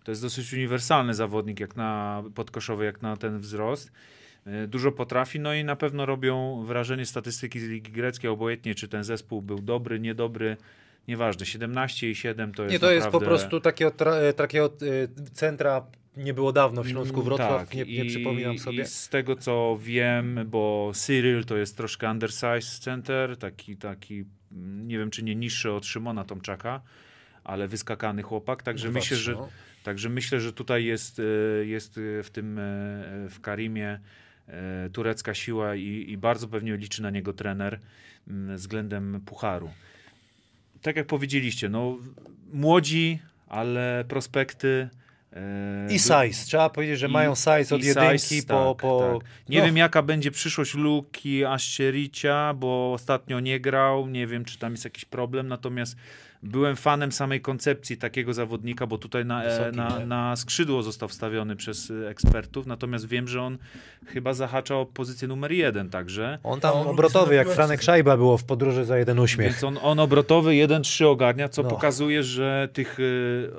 To 0.05 0.11
jest 0.13 0.23
dosyć 0.23 0.53
uniwersalny 0.53 1.15
zawodnik 1.15 1.61
jak 1.61 1.77
na 1.77 2.23
podkoszowy, 2.35 2.85
jak 2.85 3.03
na 3.03 3.17
ten 3.17 3.39
wzrost. 3.39 3.93
Y, 4.65 4.67
Dużo 4.69 4.93
potrafi, 4.93 5.41
no 5.41 5.55
i 5.55 5.65
na 5.65 5.77
pewno 5.77 6.07
robią 6.07 6.65
wrażenie 6.67 7.07
statystyki 7.07 7.61
z 7.61 7.69
Ligi 7.69 7.93
Greckiej, 7.93 8.31
obojętnie 8.31 8.75
czy 8.75 8.89
ten 8.89 9.05
zespół 9.05 9.43
był 9.43 9.59
dobry, 9.59 10.01
niedobry, 10.01 10.57
nieważne. 11.09 11.47
17 11.47 12.11
i 12.11 12.15
7 12.15 12.55
to 12.55 12.63
jest 12.63 12.73
Nie, 12.73 12.79
to 12.79 12.91
jest 12.91 13.07
po 13.07 13.13
naprawdę- 13.13 13.27
prostu 13.29 13.61
takiego, 13.61 13.91
tra, 13.91 14.15
e, 14.15 14.33
takiego 14.33 14.67
e, 14.67 15.31
centra 15.33 15.87
nie 16.17 16.35
było 16.35 16.53
dawno 16.53 16.83
w 16.83 16.89
Śląsku 16.89 17.15
Mm, 17.15 17.25
Wrocław, 17.25 17.61
tak. 17.69 17.75
nie, 17.75 17.85
nie 17.85 18.05
I- 18.05 18.09
przypominam 18.09 18.59
sobie. 18.59 18.83
I 18.83 18.87
z 18.87 19.09
tego 19.09 19.37
co 19.37 19.79
wiem, 19.83 20.41
bo 20.47 20.93
Cyril 20.95 21.45
to 21.45 21.57
jest 21.57 21.77
troszkę 21.77 22.11
undersized 22.11 22.79
center, 22.85 23.37
taki, 23.37 23.77
taki 23.77 24.25
nie 24.85 24.99
wiem 24.99 25.11
czy 25.11 25.23
nie 25.23 25.35
niższy 25.35 25.73
od 25.73 25.87
Szymona 25.87 26.25
Tomczaka, 26.25 26.83
ale 27.45 27.69
wyskakany 27.69 28.23
chłopak, 28.23 28.63
także 28.63 28.89
Dwa, 28.89 28.99
myślę, 28.99 29.17
że 29.17 29.33
no. 29.33 29.49
Także 29.83 30.09
myślę, 30.09 30.41
że 30.41 30.53
tutaj 30.53 30.85
jest, 30.85 31.19
e, 31.19 31.23
jest 31.67 31.99
e, 31.99 32.23
w 32.23 32.31
tym 32.31 32.59
e, 32.59 32.63
w 33.31 33.39
Karimie 33.41 34.01
turecka 34.93 35.35
siła 35.35 35.75
i, 35.75 36.05
i 36.09 36.17
bardzo 36.19 36.49
pewnie 36.49 36.77
liczy 36.77 37.03
na 37.03 37.11
niego 37.11 37.33
trener 37.33 37.81
mm, 38.29 38.57
względem 38.57 39.21
pucharu. 39.27 39.71
Tak 40.83 40.97
jak 40.97 41.07
powiedzieliście, 41.07 41.69
no 41.69 41.99
młodzi, 42.53 43.19
ale 43.49 44.05
prospekty. 44.09 44.89
E, 45.33 45.93
I 45.93 45.99
size. 45.99 46.47
Trzeba 46.47 46.71
powiedzieć, 46.71 46.99
że 46.99 47.07
i- 47.07 47.11
mają 47.11 47.35
size 47.35 47.75
od 47.75 47.85
jedynki 47.85 48.19
size, 48.19 48.47
po... 48.47 48.75
tak, 48.75 48.83
po... 48.83 49.19
tak. 49.21 49.29
Nie 49.49 49.59
no, 49.59 49.65
wiem, 49.67 49.77
jaka 49.77 50.03
będzie 50.03 50.31
przyszłość 50.31 50.75
Luki 50.75 51.45
Aszczericia, 51.45 52.55
bo 52.55 52.93
ostatnio 52.93 53.41
nie 53.41 53.61
grał. 53.61 54.09
Nie 54.09 54.27
wiem, 54.27 54.45
czy 54.45 54.59
tam 54.59 54.73
jest 54.73 54.85
jakiś 54.85 55.05
problem. 55.05 55.49
Natomiast 55.49 55.97
byłem 56.43 56.77
fanem 56.77 57.13
samej 57.13 57.41
koncepcji 57.41 57.97
takiego 57.97 58.35
zawodnika, 58.35 58.87
bo 58.87 58.99
tutaj 58.99 59.25
na, 59.25 59.45
e, 59.45 59.49
Wysoki, 59.51 59.77
na, 59.77 60.07
na 60.07 60.37
skrzydło 60.37 60.83
został 60.83 61.09
wstawiony 61.09 61.57
przez 61.57 61.91
e, 61.91 62.09
ekspertów. 62.09 62.67
Natomiast 62.67 63.09
wiem, 63.09 63.29
że 63.29 63.43
on 63.43 63.59
chyba 64.07 64.35
zahacza 64.35 64.77
o 64.77 64.87
pozycję 64.87 65.29
numer 65.29 65.53
jeden 65.53 65.91
także. 65.91 66.39
On 66.43 66.61
tam 66.61 66.75
on 66.75 66.87
obrotowy, 66.89 67.35
jak 67.35 67.49
Franek. 67.51 67.83
Szajba 67.83 68.17
było 68.17 68.39
w 68.39 68.45
podróży 68.45 68.85
za 68.85 68.99
jeden 68.99 69.19
uśmiech. 69.19 69.49
Więc 69.49 69.65
on, 69.65 69.79
on 69.83 70.01
obrotowy 70.01 70.51
1-3 70.51 71.05
ogarnia, 71.05 71.49
co 71.49 71.63
No. 71.63 71.69
pokazuje, 71.71 72.23
że 72.23 72.69
tych 72.73 72.99
e, 73.01 73.03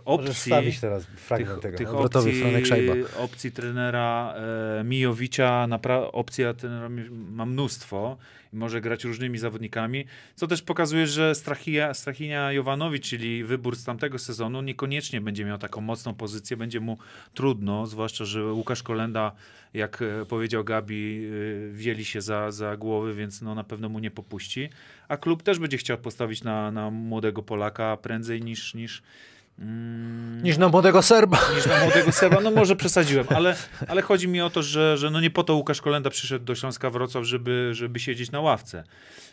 Możesz 0.06 0.30
opcji... 0.30 0.34
wstawić 0.52 0.80
teraz 0.80 1.06
fragment 1.06 1.54
tych, 1.54 1.62
tego. 1.62 1.78
tych 1.78 1.94
obrotowy 1.94 2.30
opcji, 2.30 2.42
Franek 2.42 2.66
Szajba. 2.66 2.94
opcji 3.18 3.52
trenera 3.52 4.34
e, 4.80 4.84
Mijowicza, 4.84 5.68
opcja 6.12 6.54
trenera 6.54 6.90
ma 7.32 7.46
mnóstwo 7.46 8.18
może 8.54 8.82
grać 8.82 9.04
różnymi 9.04 9.38
zawodnikami, 9.38 10.06
co 10.36 10.48
też 10.48 10.62
pokazuje, 10.62 11.08
że 11.08 11.36
Strachia, 11.36 11.94
Strachinia 11.94 12.52
Jovanowicz, 12.52 13.10
czyli 13.10 13.44
wybór 13.44 13.76
z 13.76 13.84
tamtego 13.84 14.20
sezonu, 14.20 14.62
niekoniecznie 14.62 15.22
będzie 15.22 15.46
miał 15.46 15.58
taką 15.58 15.82
mocną 15.82 16.14
pozycję, 16.14 16.58
będzie 16.58 16.80
mu 16.80 16.98
trudno, 17.34 17.86
zwłaszcza, 17.86 18.26
że 18.26 18.54
Łukasz 18.54 18.84
Kolenda, 18.84 19.32
jak 19.74 20.02
e, 20.02 20.26
powiedział 20.26 20.64
Gabi, 20.64 21.26
e, 21.26 21.72
wzięli 21.72 22.06
się 22.06 22.22
za, 22.22 22.52
za 22.52 22.78
głowy, 22.78 23.14
więc 23.14 23.42
no, 23.42 23.56
na 23.56 23.64
pewno 23.64 23.90
mu 23.90 24.00
nie 24.00 24.12
popuści, 24.12 24.70
a 25.08 25.18
klub 25.18 25.44
też 25.44 25.60
będzie 25.60 25.78
chciał 25.78 25.98
postawić 25.98 26.44
na, 26.44 26.72
na 26.72 26.92
młodego 26.92 27.44
Polaka 27.44 27.98
prędzej 27.98 28.42
niż, 28.42 28.74
niż, 28.74 29.02
mm, 29.60 30.44
Niż 30.44 30.58
na 30.58 30.70
młodego 30.70 31.02
Serba. 31.02 31.40
niż 31.56 31.66
na 31.66 31.80
młodego 31.80 32.12
Seba. 32.22 32.42
No 32.42 32.52
może 32.52 32.76
przesadziłem, 32.76 33.26
ale, 33.30 33.56
ale 33.88 34.02
chodzi 34.02 34.28
mi 34.28 34.42
o 34.42 34.50
to, 34.50 34.64
że, 34.64 34.98
że 34.98 35.10
no 35.12 35.22
nie 35.22 35.30
po 35.30 35.44
to 35.44 35.56
Łukasz 35.56 35.82
Kolenda 35.82 36.10
przyszedł 36.10 36.46
do 36.46 36.56
Śląska 36.56 36.90
Wrocław, 36.90 37.24
żeby, 37.24 37.70
żeby 37.74 38.00
siedzieć 38.00 38.32
na 38.32 38.42
ławce. 38.42 38.84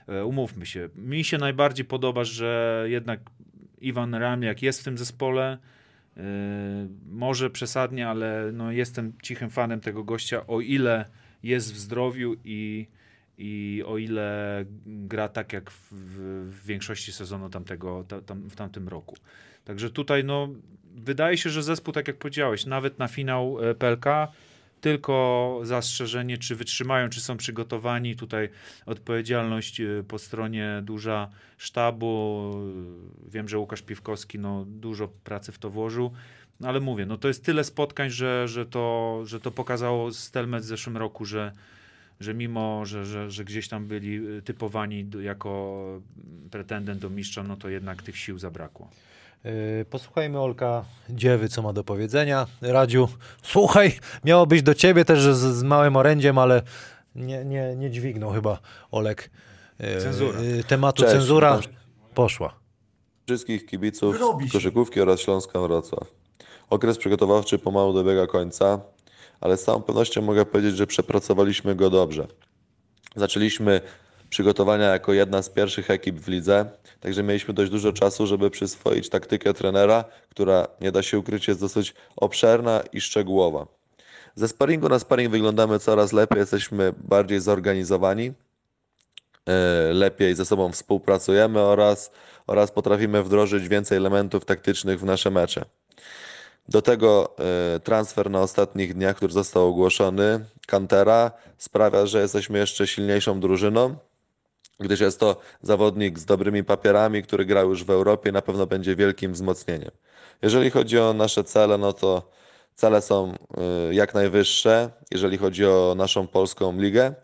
E, 0.09 0.25
Umówmy 0.25 0.67
się. 0.67 0.89
Mi 0.97 1.25
się 1.25 1.39
najbardziej 1.39 1.85
podoba, 1.85 2.25
że 2.25 2.85
jednak 2.89 3.21
Iwan 3.81 4.15
Ramiak 4.15 4.63
jest 4.63 4.81
w 4.81 4.85
tym 4.85 4.99
zespole. 4.99 5.59
E, 6.17 6.21
Może 7.11 7.51
przesadnie, 7.51 8.09
ale 8.09 8.51
no 8.53 8.73
jestem 8.73 9.13
cichym 9.23 9.51
fanem 9.51 9.81
tego 9.81 10.05
gościa, 10.05 10.47
o 10.47 10.61
ile 10.61 11.05
jest 11.43 11.75
w 11.75 11.79
zdrowiu 11.79 12.35
i, 12.45 12.87
i 13.39 13.83
o 13.87 13.99
ile 13.99 14.65
gra 14.87 15.29
tak 15.29 15.53
jak 15.53 15.71
w, 15.71 15.89
w 16.51 16.67
większości 16.67 17.13
sezonu 17.13 17.51
tamtego, 17.51 18.05
ta, 18.09 18.21
tam, 18.21 18.43
w 18.51 18.57
tamtym 18.57 18.89
roku. 18.89 19.17
Także 19.71 19.91
tutaj 19.91 20.25
no, 20.25 20.49
wydaje 20.95 21.39
się, 21.39 21.51
że 21.51 21.63
zespół, 21.63 21.95
tak 21.95 22.09
jak 22.09 22.17
powiedziałeś, 22.17 22.67
nawet 22.67 22.99
na 22.99 23.09
finał 23.09 23.71
e, 23.71 23.75
PLK, 23.75 24.05
tylko 24.81 25.61
zastrzeżenie, 25.63 26.39
czy 26.39 26.57
wytrzymają, 26.57 27.09
czy 27.09 27.21
są 27.21 27.37
przygotowani. 27.37 28.17
Tutaj 28.17 28.49
odpowiedzialność 28.87 29.81
e, 29.81 29.87
po 30.09 30.19
stronie 30.19 30.81
duża 30.83 31.31
sztabu. 31.59 32.53
Wiem, 33.29 33.49
że 33.49 33.59
Łukasz 33.59 33.83
Piwkowski 33.83 34.39
no, 34.39 34.65
dużo 34.69 35.09
pracy 35.09 35.53
w 35.53 35.59
to 35.59 35.71
włożył. 35.71 36.13
No, 36.61 36.69
ale 36.69 36.81
mówię, 36.81 37.07
no 37.07 37.19
to 37.19 37.29
jest 37.29 37.45
tyle 37.45 37.65
spotkań, 37.65 38.11
że, 38.11 38.49
że, 38.49 38.67
to, 38.67 39.23
że 39.25 39.41
to 39.41 39.51
pokazało 39.51 40.13
Stelmet 40.13 40.63
w 40.63 40.67
zeszłym 40.67 40.97
roku, 40.97 41.25
że, 41.25 41.53
że 42.21 42.35
mimo, 42.35 42.87
że, 42.87 43.05
że, 43.05 43.31
że 43.31 43.45
gdzieś 43.45 43.69
tam 43.69 43.87
byli 43.87 44.21
typowani 44.45 45.11
jako 45.21 46.03
pretendent 46.51 47.01
do 47.01 47.11
mistrza, 47.11 47.43
no 47.43 47.57
to 47.57 47.69
jednak 47.69 48.03
tych 48.03 48.17
sił 48.17 48.39
zabrakło. 48.39 48.91
Yy, 49.45 49.85
Posłuchajmy 49.91 50.41
Olka 50.41 50.85
Dziewy, 51.11 51.49
co 51.49 51.63
ma 51.63 51.73
do 51.73 51.85
powiedzenia. 51.85 52.47
Radziu, 52.63 53.09
słuchaj, 53.43 53.93
miało 54.25 54.47
być 54.47 54.63
do 54.63 54.75
ciebie 54.75 55.05
też 55.05 55.21
z, 55.23 55.57
z 55.57 55.63
małym 55.63 55.97
orędziem, 55.97 56.39
ale 56.39 56.63
nie, 57.15 57.45
nie, 57.45 57.77
nie 57.77 57.91
dźwignął 57.91 58.33
chyba 58.33 58.59
Olek 58.91 59.31
yy, 59.79 60.01
Cenzura. 60.01 60.41
yy, 60.41 60.65
tematu 60.65 61.03
Cześć, 61.03 61.15
cenzura. 61.15 61.61
Poszła. 62.15 62.55
Wszystkich 63.27 63.67
kibiców 63.67 64.17
koszykówki 64.53 65.01
oraz 65.01 65.21
Śląska 65.21 65.61
Wrocław. 65.61 66.09
Okres 66.71 66.99
przygotowawczy 66.99 67.59
pomału 67.59 67.93
dobiega 67.93 68.27
końca, 68.27 68.81
ale 69.41 69.57
z 69.57 69.65
całą 69.65 69.83
pewnością 69.83 70.23
mogę 70.23 70.47
powiedzieć, 70.47 70.77
że 70.77 70.87
przepracowaliśmy 70.87 71.75
go 71.75 71.91
dobrze. 71.91 72.27
Zaczęliśmy 73.17 73.81
przygotowania 74.31 74.87
jako 74.87 75.13
jedna 75.13 75.43
z 75.43 75.49
pierwszych 75.49 75.91
ekip 75.91 76.17
w 76.17 76.29
lidze, 76.29 76.67
także 77.01 77.23
mieliśmy 77.23 77.55
dość 77.55 77.71
dużo 77.71 77.93
czasu, 77.93 78.27
żeby 78.27 78.51
przyswoić 78.51 79.09
taktykę 79.09 79.55
trenera, 79.55 80.05
która 80.29 80.67
nie 80.81 80.93
da 80.93 81.03
się 81.03 81.19
ukryć 81.19 81.49
jest 81.49 81.61
dosyć 81.61 81.95
obszerna 82.17 82.83
i 82.93 83.01
szczegółowa. 83.01 83.67
Ze 84.35 84.49
sparingu 84.49 84.89
na 84.89 84.99
sparing 84.99 85.31
wyglądamy 85.31 85.79
coraz 85.79 86.13
lepiej, 86.13 86.39
jesteśmy 86.39 86.93
bardziej 86.99 87.41
zorganizowani, 87.41 88.33
e, 89.47 89.93
lepiej 89.93 90.35
ze 90.35 90.45
sobą 90.45 90.73
współpracujemy 90.73 91.61
oraz, 91.61 92.11
oraz 92.47 92.71
potrafimy 92.71 93.23
wdrożyć 93.23 93.69
więcej 93.69 93.99
elementów 93.99 94.45
taktycznych 94.45 95.01
w 95.01 95.05
nasze 95.05 95.31
mecze. 95.31 95.65
Do 96.69 96.83
tego 96.83 97.37
e, 97.39 97.81
transfer 97.81 98.31
na 98.31 98.41
ostatnich 98.41 98.95
dniach, 98.95 99.17
który 99.17 99.33
został 99.33 99.69
ogłoszony, 99.69 100.45
Kantera, 100.67 101.31
sprawia, 101.59 102.07
że 102.07 102.21
jesteśmy 102.21 102.59
jeszcze 102.59 102.87
silniejszą 102.87 103.41
drużyną, 103.41 103.97
gdyż 104.81 105.01
jest 105.01 105.21
to 105.21 105.37
zawodnik 105.63 106.19
z 106.19 106.25
dobrymi 106.25 106.65
papierami, 106.65 107.23
który 107.23 107.45
grał 107.45 107.71
już 107.71 107.85
w 107.85 107.91
Europie, 107.91 108.33
na 108.33 108.43
pewno 108.43 108.67
będzie 108.67 108.97
wielkim 108.97 109.33
wzmocnieniem. 109.33 109.91
Jeżeli 110.43 110.71
chodzi 110.71 110.99
o 110.99 111.15
nasze 111.15 111.45
cele, 111.45 111.79
no 111.79 111.93
to 111.93 112.31
cele 112.75 113.03
są 113.03 113.35
e, 113.35 113.95
jak 113.95 114.15
najwyższe, 114.15 114.91
jeżeli 115.11 115.39
chodzi 115.39 115.67
o 115.67 115.95
naszą 115.97 116.27
polską 116.27 116.81
ligę, 116.81 117.15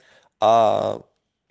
a 0.40 0.82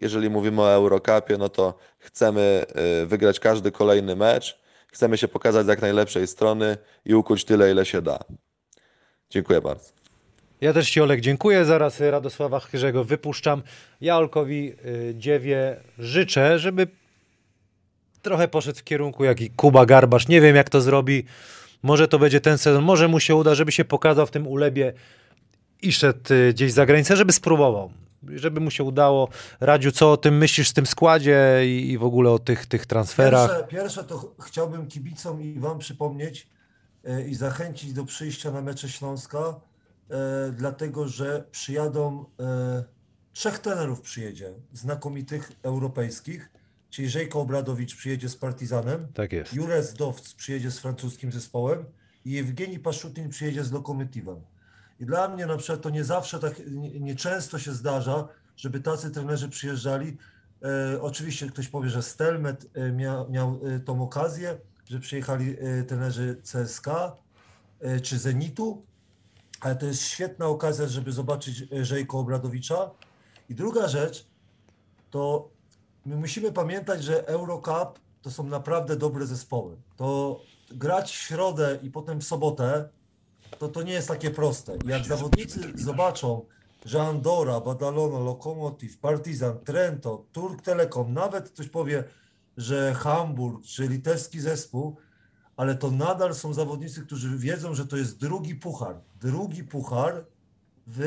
jeżeli 0.02 0.30
mówimy 0.30 0.62
o 0.62 0.72
Eurocupie, 0.72 1.38
no 1.38 1.50
to 1.50 1.78
chcemy 1.98 2.66
y, 3.04 3.06
wygrać 3.06 3.40
każdy 3.40 3.72
kolejny 3.72 4.16
mecz, 4.16 4.60
chcemy 4.88 5.18
się 5.18 5.28
pokazać 5.28 5.66
z 5.66 5.70
jak 5.70 5.82
najlepszej 5.82 6.28
strony 6.28 6.78
i 7.06 7.16
ukuć 7.16 7.46
tyle, 7.46 7.72
ile 7.72 7.86
się 7.86 8.02
da. 8.02 8.20
Dziękuję 9.30 9.62
bardzo. 9.62 9.95
Ja 10.62 10.74
też 10.74 10.90
Ci 10.92 11.02
Olek 11.02 11.22
dziękuję. 11.22 11.66
Zaraz 11.66 12.02
y, 12.02 12.12
Radosława 12.12 12.60
Chyrzego 12.60 13.04
wypuszczam. 13.04 13.64
Ja 14.02 14.18
Olkowi 14.18 14.74
y, 14.86 15.14
Dziewie 15.18 15.78
życzę, 16.00 16.60
żeby 16.60 16.88
trochę 18.22 18.48
poszedł 18.48 18.80
w 18.80 18.84
kierunku 18.84 19.24
jak 19.24 19.42
i 19.42 19.50
Kuba 19.50 19.86
Garbasz. 19.86 20.28
Nie 20.28 20.42
wiem 20.42 20.56
jak 20.56 20.70
to 20.70 20.82
zrobi. 20.82 21.24
Może 21.84 22.08
to 22.08 22.20
będzie 22.20 22.42
ten 22.42 22.58
sezon, 22.58 22.84
może 22.84 23.08
mu 23.08 23.20
się 23.20 23.36
uda, 23.36 23.56
żeby 23.56 23.72
się 23.72 23.86
pokazał 23.86 24.26
w 24.26 24.32
tym 24.32 24.48
ulebie 24.48 24.94
i 25.82 25.92
szedł 25.94 26.34
y, 26.34 26.54
gdzieś 26.54 26.72
za 26.74 26.86
granicę, 26.86 27.16
żeby 27.16 27.32
spróbował. 27.34 27.92
Żeby 28.36 28.60
mu 28.60 28.72
się 28.72 28.84
udało. 28.84 29.30
Radziu, 29.60 29.92
co 29.92 30.12
o 30.12 30.18
tym 30.18 30.38
myślisz 30.38 30.70
w 30.70 30.74
tym 30.74 30.86
składzie 30.86 31.62
i, 31.66 31.92
i 31.92 31.98
w 31.98 32.04
ogóle 32.04 32.30
o 32.32 32.40
tych, 32.40 32.66
tych 32.66 32.86
transferach? 32.86 33.50
Pierwsze, 33.50 33.68
pierwsze 33.68 34.04
to 34.04 34.18
ch- 34.18 34.46
chciałbym 34.46 34.88
kibicom 34.88 35.42
i 35.42 35.60
Wam 35.60 35.80
przypomnieć 35.80 36.48
e, 37.04 37.28
i 37.28 37.36
zachęcić 37.36 37.94
do 37.94 38.06
przyjścia 38.06 38.52
na 38.52 38.62
mecze 38.62 38.90
Śląska, 38.90 39.56
dlatego 40.52 41.08
że 41.08 41.44
przyjadą, 41.52 42.26
e, 42.40 42.84
trzech 43.34 43.60
trenerów 43.60 44.02
przyjedzie, 44.02 44.54
znakomitych 44.74 45.52
europejskich, 45.64 46.50
czyli 46.90 47.10
Żejko 47.10 47.42
Obradowicz 47.42 47.96
przyjedzie 47.96 48.30
z 48.30 48.36
Partizanem, 48.36 49.08
Tak 49.14 49.34
jest. 49.34 49.54
Jurek 49.54 49.94
Dowc 49.94 50.34
przyjedzie 50.34 50.72
z 50.72 50.80
francuskim 50.80 51.32
zespołem 51.32 51.86
i 52.26 52.32
Jewgeni 52.32 52.80
Paszutin 52.80 53.30
przyjedzie 53.30 53.64
z 53.64 53.72
Lokomotywem. 53.72 54.42
I 55.00 55.06
dla 55.06 55.28
mnie 55.28 55.46
na 55.46 55.58
przykład 55.58 55.82
to 55.82 55.90
nie 55.90 56.04
zawsze 56.04 56.40
tak, 56.40 56.62
nie, 56.72 57.00
nie 57.00 57.16
się 57.58 57.74
zdarza, 57.74 58.28
żeby 58.58 58.80
tacy 58.80 59.12
trenerzy 59.12 59.50
przyjeżdżali. 59.50 60.18
E, 60.64 61.02
oczywiście 61.02 61.48
ktoś 61.48 61.68
powie, 61.68 61.90
że 61.90 62.04
Stelmet 62.04 62.66
e, 62.74 62.92
mia, 62.92 63.26
miał 63.30 63.60
e, 63.68 63.80
tą 63.80 64.04
okazję, 64.04 64.58
że 64.90 65.00
przyjechali 65.00 65.56
e, 65.60 65.84
trenerzy 65.84 66.42
CSK 66.44 66.88
e, 67.80 68.00
czy 68.00 68.20
Zenitu, 68.20 68.86
ale 69.60 69.76
to 69.76 69.86
jest 69.86 70.02
świetna 70.02 70.48
okazja, 70.48 70.88
żeby 70.88 71.12
zobaczyć 71.12 71.64
e, 71.72 71.86
Żejko 71.86 72.20
Obradowicza. 72.20 72.92
I 73.50 73.56
druga 73.56 73.88
rzecz, 73.88 74.28
to 75.12 75.50
my 76.06 76.16
musimy 76.16 76.52
pamiętać, 76.52 77.04
że 77.04 77.28
Eurocup 77.28 78.00
to 78.22 78.32
są 78.32 78.44
naprawdę 78.44 78.96
dobre 78.96 79.26
zespoły. 79.26 79.78
To 79.98 80.40
grać 80.72 81.12
w 81.12 81.22
środę 81.22 81.80
i 81.84 81.92
potem 81.92 82.22
w 82.22 82.24
sobotę, 82.24 82.90
to 83.60 83.68
to 83.68 83.84
nie 83.84 83.94
jest 83.94 84.08
takie 84.08 84.32
proste. 84.32 84.78
I 84.86 84.88
Jak 84.88 85.06
zawodnicy 85.06 85.60
zobaczą, 85.76 86.46
że 86.86 87.02
Andora, 87.02 87.60
Badalona, 87.60 88.20
Lokomotiv, 88.20 88.98
Partizan, 88.98 89.60
Trento, 89.60 90.26
Turk 90.32 90.62
Telekom, 90.62 91.14
nawet 91.14 91.50
ktoś 91.50 91.70
powie, 91.70 92.04
że 92.58 92.94
Hamburg 92.94 93.66
czy 93.66 93.88
litewski 93.88 94.40
zespół, 94.40 94.96
ale 95.58 95.76
to 95.76 95.92
nadal 95.92 96.36
są 96.36 96.54
zawodnicy, 96.54 97.02
którzy 97.02 97.38
wiedzą, 97.38 97.76
że 97.76 97.88
to 97.88 97.98
jest 97.98 98.20
drugi 98.20 98.56
puchar. 98.56 98.96
Drugi 99.22 99.64
puchar 99.64 100.26
w 100.88 101.00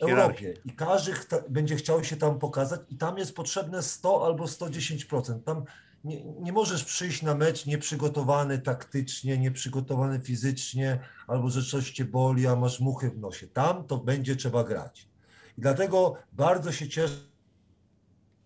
yy, 0.00 0.10
Europie. 0.10 0.54
I 0.64 0.72
każdy 0.72 1.12
chta, 1.12 1.36
będzie 1.48 1.76
chciał 1.76 2.04
się 2.04 2.16
tam 2.16 2.38
pokazać 2.38 2.80
i 2.88 2.96
tam 2.96 3.18
jest 3.18 3.34
potrzebne 3.34 3.82
100 3.82 4.26
albo 4.26 4.44
110%. 4.44 5.42
Tam 5.42 5.64
nie, 6.04 6.24
nie 6.24 6.52
możesz 6.52 6.84
przyjść 6.84 7.22
na 7.22 7.34
mecz 7.34 7.66
nieprzygotowany 7.66 8.58
taktycznie, 8.58 9.38
nieprzygotowany 9.38 10.20
fizycznie, 10.20 11.00
albo 11.26 11.50
że 11.50 11.62
coś 11.62 11.90
cię 11.90 12.04
boli, 12.04 12.46
a 12.46 12.56
masz 12.56 12.80
muchy 12.80 13.10
w 13.10 13.18
nosie. 13.18 13.46
Tam 13.46 13.84
to 13.84 13.98
będzie 13.98 14.36
trzeba 14.36 14.64
grać. 14.64 15.08
I 15.58 15.60
dlatego 15.60 16.16
bardzo 16.32 16.72
się 16.72 16.88
cieszę, 16.88 17.14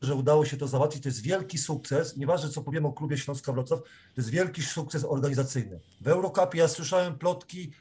że 0.02 0.14
udało 0.14 0.44
się 0.44 0.56
to 0.56 0.68
załatwić. 0.68 1.02
To 1.02 1.08
jest 1.08 1.22
wielki 1.22 1.58
sukces. 1.58 2.16
Nieważne, 2.16 2.48
co 2.48 2.62
powiemy 2.62 2.88
o 2.88 2.92
klubie 2.92 3.18
Śląska 3.18 3.52
Wrocław, 3.52 3.80
to 3.82 3.88
jest 4.16 4.30
wielki 4.30 4.62
sukces 4.62 5.04
organizacyjny. 5.04 5.80
W 6.00 6.08
Eurocupie 6.08 6.58
ja 6.58 6.68
słyszałem 6.68 7.18
plotki, 7.18 7.72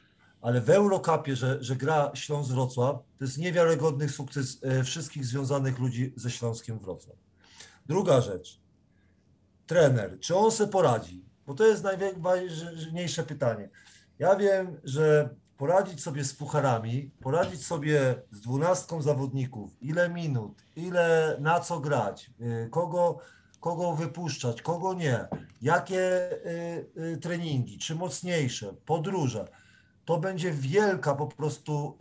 ale 0.41 0.61
w 0.61 0.69
Eurocupie, 0.69 1.35
że, 1.35 1.57
że 1.63 1.75
gra 1.75 2.11
Śląsk 2.13 2.51
Wrocław, 2.51 2.95
to 3.17 3.25
jest 3.25 3.37
niewiarygodny 3.37 4.09
sukces 4.09 4.59
e, 4.61 4.83
wszystkich 4.83 5.25
związanych 5.25 5.79
ludzi 5.79 6.13
ze 6.15 6.31
Śląskiem 6.31 6.79
Wrocław. 6.79 7.15
Druga 7.85 8.21
rzecz. 8.21 8.59
Trener, 9.67 10.19
czy 10.19 10.35
on 10.35 10.51
se 10.51 10.67
poradzi? 10.67 11.23
Bo 11.47 11.53
to 11.53 11.67
jest 11.67 11.83
najważniejsze 11.83 13.23
pytanie. 13.23 13.69
Ja 14.19 14.35
wiem, 14.35 14.77
że 14.83 15.29
poradzić 15.59 16.03
sobie 16.03 16.23
z 16.23 16.33
pucharami, 16.33 17.11
poradzić 17.21 17.65
sobie 17.65 18.15
z 18.31 18.41
dwunastką 18.41 19.01
zawodników, 19.01 19.71
ile 19.81 20.09
minut, 20.09 20.63
ile 20.75 21.37
na 21.39 21.59
co 21.59 21.79
grać, 21.79 22.31
y, 22.41 22.69
kogo, 22.69 23.17
kogo 23.59 23.93
wypuszczać, 23.93 24.61
kogo 24.61 24.93
nie, 24.93 25.27
jakie 25.61 26.31
y, 26.31 26.85
y, 26.97 27.17
treningi, 27.17 27.77
czy 27.77 27.95
mocniejsze, 27.95 28.73
podróże. 28.85 29.47
To 30.05 30.17
będzie 30.17 30.51
wielka 30.51 31.15
po 31.15 31.27
prostu 31.27 31.97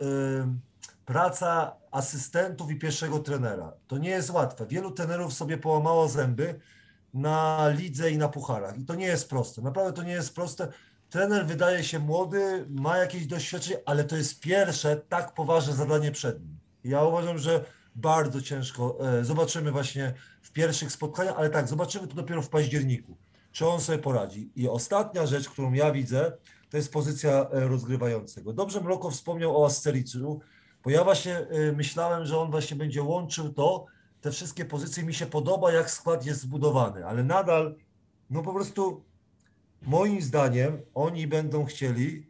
praca 1.05 1.75
asystentów 1.91 2.71
i 2.71 2.75
pierwszego 2.75 3.19
trenera. 3.19 3.73
To 3.87 3.97
nie 3.97 4.09
jest 4.09 4.29
łatwe. 4.29 4.65
Wielu 4.67 4.91
trenerów 4.91 5.33
sobie 5.33 5.57
połamało 5.57 6.07
zęby 6.07 6.59
na 7.13 7.69
lidze 7.69 8.11
i 8.11 8.17
na 8.17 8.29
pucharach. 8.29 8.77
I 8.77 8.85
to 8.85 8.95
nie 8.95 9.05
jest 9.05 9.29
proste. 9.29 9.61
Naprawdę 9.61 9.93
to 9.93 10.03
nie 10.03 10.11
jest 10.11 10.35
proste. 10.35 10.67
Trener 11.09 11.45
wydaje 11.45 11.83
się 11.83 11.99
młody, 11.99 12.65
ma 12.69 12.97
jakieś 12.97 13.27
doświadczenie, 13.27 13.79
ale 13.85 14.03
to 14.03 14.15
jest 14.15 14.39
pierwsze 14.39 14.95
tak 15.09 15.33
poważne 15.33 15.73
zadanie 15.73 16.11
przed 16.11 16.41
nim. 16.41 16.57
Ja 16.83 17.03
uważam, 17.03 17.37
że 17.37 17.65
bardzo 17.95 18.41
ciężko. 18.41 18.97
e, 19.19 19.25
Zobaczymy 19.25 19.71
właśnie 19.71 20.13
w 20.41 20.51
pierwszych 20.51 20.91
spotkaniach, 20.91 21.35
ale 21.37 21.49
tak, 21.49 21.67
zobaczymy 21.67 22.07
to 22.07 22.13
dopiero 22.15 22.41
w 22.41 22.49
październiku, 22.49 23.17
czy 23.51 23.67
on 23.67 23.81
sobie 23.81 23.97
poradzi. 23.97 24.51
I 24.55 24.69
ostatnia 24.69 25.25
rzecz, 25.25 25.49
którą 25.49 25.73
ja 25.73 25.91
widzę, 25.91 26.31
to 26.69 26.77
jest 26.77 26.93
pozycja 26.93 27.31
e, 27.31 27.67
rozgrywającego. 27.67 28.53
Dobrze 28.53 28.81
Mroko 28.81 29.11
wspomniał 29.11 29.61
o 29.61 29.65
Astericzu, 29.65 30.39
bo 30.83 30.89
ja 30.89 31.03
właśnie 31.03 31.37
e, 31.37 31.71
myślałem, 31.71 32.25
że 32.25 32.37
on 32.37 32.51
właśnie 32.51 32.77
będzie 32.77 33.03
łączył 33.03 33.53
to, 33.53 33.85
te 34.21 34.31
wszystkie 34.31 34.65
pozycje. 34.65 35.03
Mi 35.03 35.13
się 35.13 35.25
podoba, 35.25 35.71
jak 35.71 35.91
skład 35.91 36.25
jest 36.25 36.41
zbudowany, 36.41 37.05
ale 37.05 37.23
nadal, 37.23 37.75
no 38.29 38.41
po 38.43 38.53
prostu 38.53 39.03
moim 39.81 40.21
zdaniem 40.21 40.81
oni 40.93 41.27
będą 41.27 41.65
chcieli. 41.65 42.29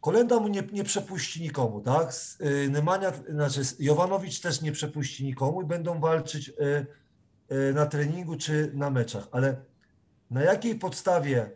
Kolenda 0.00 0.40
mu 0.40 0.48
nie, 0.48 0.62
nie 0.72 0.84
przepuści 0.84 1.42
nikomu, 1.42 1.80
tak? 1.80 2.12
Y, 2.40 2.70
Nemanja, 2.70 3.12
znaczy 3.28 3.62
Jovanowicz 3.78 4.40
też 4.40 4.60
nie 4.60 4.72
przepuści 4.72 5.24
nikomu 5.24 5.62
i 5.62 5.64
będą 5.66 6.00
walczyć 6.00 6.48
y, 6.48 6.52
y, 7.52 7.74
na 7.74 7.86
treningu 7.86 8.36
czy 8.36 8.70
na 8.74 8.90
meczach, 8.90 9.28
ale 9.32 9.56
na 10.30 10.42
jakiej 10.42 10.74
podstawie 10.74 11.50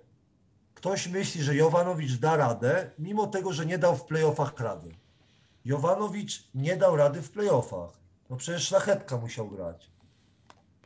ktoś 0.75 1.09
myśli, 1.09 1.43
że 1.43 1.55
Jovanowicz 1.55 2.19
da 2.19 2.37
radę, 2.37 2.91
mimo 2.99 3.27
tego, 3.27 3.53
że 3.53 3.67
nie 3.67 3.79
dał 3.79 3.97
w 3.97 4.05
playoffach 4.05 4.61
rady? 4.61 4.95
Jovanowicz 5.65 6.49
nie 6.55 6.77
dał 6.77 6.97
rady 6.97 7.23
w 7.23 7.31
playoffach. 7.31 7.91
No 8.31 8.37
przecież 8.37 8.69
szlachetka 8.69 9.17
musiał 9.17 9.49
grać. 9.49 9.91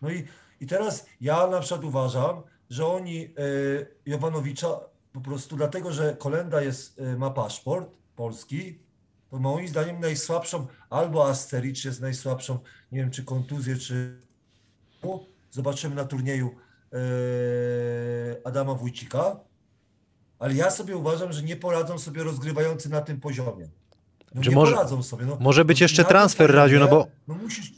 No 0.03 0.11
i, 0.11 0.28
i 0.61 0.66
teraz 0.66 1.07
ja 1.20 1.47
na 1.47 1.61
przykład 1.61 1.84
uważam, 1.84 2.43
że 2.71 2.87
oni 2.87 3.25
y, 3.25 3.87
Jowanowicza 4.07 4.81
po 5.12 5.21
prostu 5.21 5.57
dlatego, 5.57 5.93
że 5.93 6.16
Kolenda 6.19 6.62
jest, 6.62 6.99
y, 6.99 7.19
ma 7.19 7.31
paszport 7.31 7.91
polski, 8.16 8.79
to 9.31 9.39
moim 9.39 9.69
zdaniem 9.69 10.01
najsłabszą, 10.01 10.66
albo 10.91 11.29
Astericz 11.29 11.85
jest 11.85 12.01
najsłabszą, 12.01 12.59
nie 12.93 13.01
wiem 13.01 13.11
czy 13.11 13.25
kontuzję, 13.25 13.77
czy 13.77 14.19
zobaczymy 15.51 15.95
na 15.95 16.05
turnieju 16.05 16.55
y, 16.95 16.99
Adama 18.45 18.75
Wójcika, 18.75 19.41
ale 20.39 20.55
ja 20.55 20.71
sobie 20.71 20.97
uważam, 20.97 21.33
że 21.33 21.43
nie 21.43 21.57
poradzą 21.57 21.99
sobie 21.99 22.23
rozgrywający 22.23 22.91
na 22.91 23.01
tym 23.01 23.21
poziomie. 23.21 23.69
No 24.35 24.43
nie 24.43 24.51
może- 24.51 24.73
poradzą 24.73 25.03
sobie. 25.03 25.27
No, 25.27 25.37
może 25.41 25.64
być 25.64 25.81
no, 25.81 25.85
jeszcze 25.85 26.05
transfer, 26.05 26.55
Radziu, 26.55 26.79
no 26.79 26.89
bo- 26.89 27.07
No 27.29 27.35
musisz, 27.35 27.73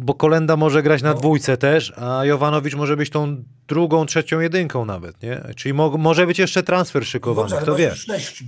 Bo 0.00 0.14
Kolenda 0.14 0.56
może 0.56 0.82
grać 0.82 1.02
na 1.02 1.12
No. 1.12 1.18
dwójce 1.18 1.56
też, 1.56 1.92
a 1.96 2.24
Jovanowicz 2.24 2.74
może 2.74 2.96
być 2.96 3.10
tą 3.10 3.44
drugą, 3.68 4.06
trzecią 4.06 4.40
jedynką 4.40 4.84
nawet, 4.84 5.22
nie? 5.22 5.40
Czyli 5.56 5.72
mo 5.74 5.90
może 5.90 6.26
być 6.26 6.38
jeszcze 6.38 6.62
transfer 6.62 7.02
No 7.02 7.06
szykowany, 7.06 7.48
dobrze, 7.50 7.56
ale 7.56 7.62
kto 7.62 7.72
masz 7.72 7.80
wie. 7.80 7.88
już 7.88 8.04
sześciu. 8.06 8.44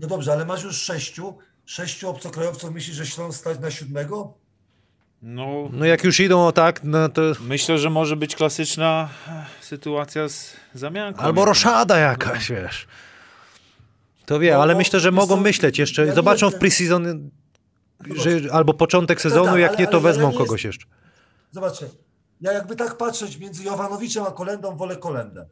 No 0.00 0.06
dobrze, 0.08 0.32
ale 0.32 0.44
masz 0.44 0.64
już 0.64 0.76
sześciu. 0.76 1.38
Sześciu 1.66 2.08
obcokrajowców 2.08 2.70
myślisz, 2.74 2.96
że 2.96 3.06
Śląsk 3.06 3.40
stać 3.40 3.58
na 3.58 3.70
siódmego? 3.70 4.34
No, 5.22 5.68
No 5.72 5.84
jak 5.84 6.04
już 6.04 6.20
idą 6.20 6.46
o 6.46 6.52
tak, 6.52 6.80
no 6.84 7.08
to... 7.08 7.22
myślę, 7.40 7.78
że 7.78 7.90
może 7.90 8.16
być 8.16 8.36
klasyczna 8.36 9.08
sytuacja 9.60 10.28
z 10.28 10.52
zamianką. 10.74 11.20
Albo 11.22 11.44
roszada 11.44 11.98
jakaś, 11.98 12.50
wiesz. 12.50 12.86
To 14.26 14.38
wie, 14.38 14.52
No, 14.52 14.62
ale 14.62 14.74
myślę, 14.74 15.00
że 15.00 15.10
mogą 15.12 15.36
myśleć 15.36 15.78
jeszcze. 15.78 16.06
ja 16.06 16.14
Zobaczą 16.14 16.46
w 16.46 16.52
jestem- 16.52 16.60
preseason, 16.60 17.30
że, 18.14 18.52
albo 18.52 18.74
początek 18.74 19.20
sezonu, 19.20 19.46
tak, 19.46 19.60
jak 19.60 19.70
ale- 19.70 19.78
nie, 19.78 19.86
to 19.86 19.96
ja 19.96 20.02
wezmą 20.02 20.32
kogoś 20.32 20.64
jeszcze. 20.64 20.86
Zobaczcie, 21.52 21.86
ja 22.40 22.52
jakby 22.52 22.76
tak 22.76 22.96
patrzeć 22.96 23.38
między 23.38 23.64
Jowanowiczem 23.64 24.24
a 24.24 24.30
Kolendą, 24.30 24.76
wolę 24.76 24.96
Kolendę. 24.96 25.46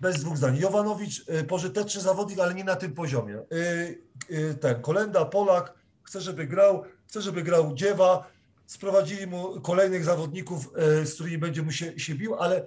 Bez 0.00 0.20
dwóch 0.20 0.36
zdań. 0.36 0.56
Jowanowicz 0.56 1.28
y, 1.28 1.44
pożyteczny 1.44 2.00
zawodnik, 2.00 2.38
ale 2.38 2.54
nie 2.54 2.64
na 2.64 2.76
tym 2.76 2.94
poziomie. 2.94 3.38
Y, 3.52 4.02
y, 4.30 4.54
ten 4.60 4.82
Kolenda, 4.82 5.24
Polak, 5.24 5.74
chce, 6.02 6.20
żeby 6.20 6.46
grał, 6.46 6.82
chce, 7.08 7.22
żeby 7.22 7.42
grał 7.42 7.74
Dziewa. 7.74 8.26
Sprowadzili 8.66 9.26
mu 9.26 9.60
kolejnych 9.60 10.04
zawodników, 10.04 10.70
z 11.04 11.14
którymi 11.14 11.38
będzie 11.38 11.62
mu 11.62 11.72
się, 11.72 11.98
się 11.98 12.14
bił, 12.14 12.34
ale 12.34 12.66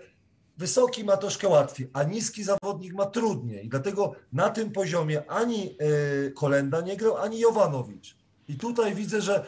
wysoki 0.58 1.04
ma 1.04 1.18
troszkę 1.18 1.48
łatwiej, 1.48 1.90
a 1.94 2.04
niski 2.04 2.44
zawodnik 2.44 2.94
ma 2.94 3.06
trudniej. 3.06 3.70
Dlatego 3.70 4.16
na 4.34 4.50
tym 4.50 4.72
poziomie 4.72 5.32
ani 5.32 5.78
Kolenda 6.36 6.82
nie 6.82 6.98
grał, 6.98 7.18
ani 7.18 7.40
Jowanowicz. 7.40 8.16
I 8.48 8.56
tutaj 8.56 8.96
widzę, 8.96 9.22
że 9.22 9.46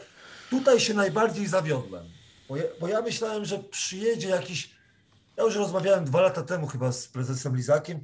tutaj 0.50 0.80
się 0.80 0.94
najbardziej 0.94 1.46
zawiodłem. 1.46 2.04
Bo 2.48 2.56
ja, 2.56 2.64
bo 2.80 2.88
ja 2.88 3.02
myślałem, 3.02 3.44
że 3.44 3.58
przyjedzie 3.58 4.28
jakiś. 4.28 4.70
Ja 5.36 5.44
już 5.44 5.56
rozmawiałem 5.56 6.04
dwa 6.04 6.20
lata 6.20 6.42
temu 6.42 6.66
chyba 6.66 6.92
z 6.92 7.08
prezesem 7.08 7.56
Lizakiem 7.56 8.00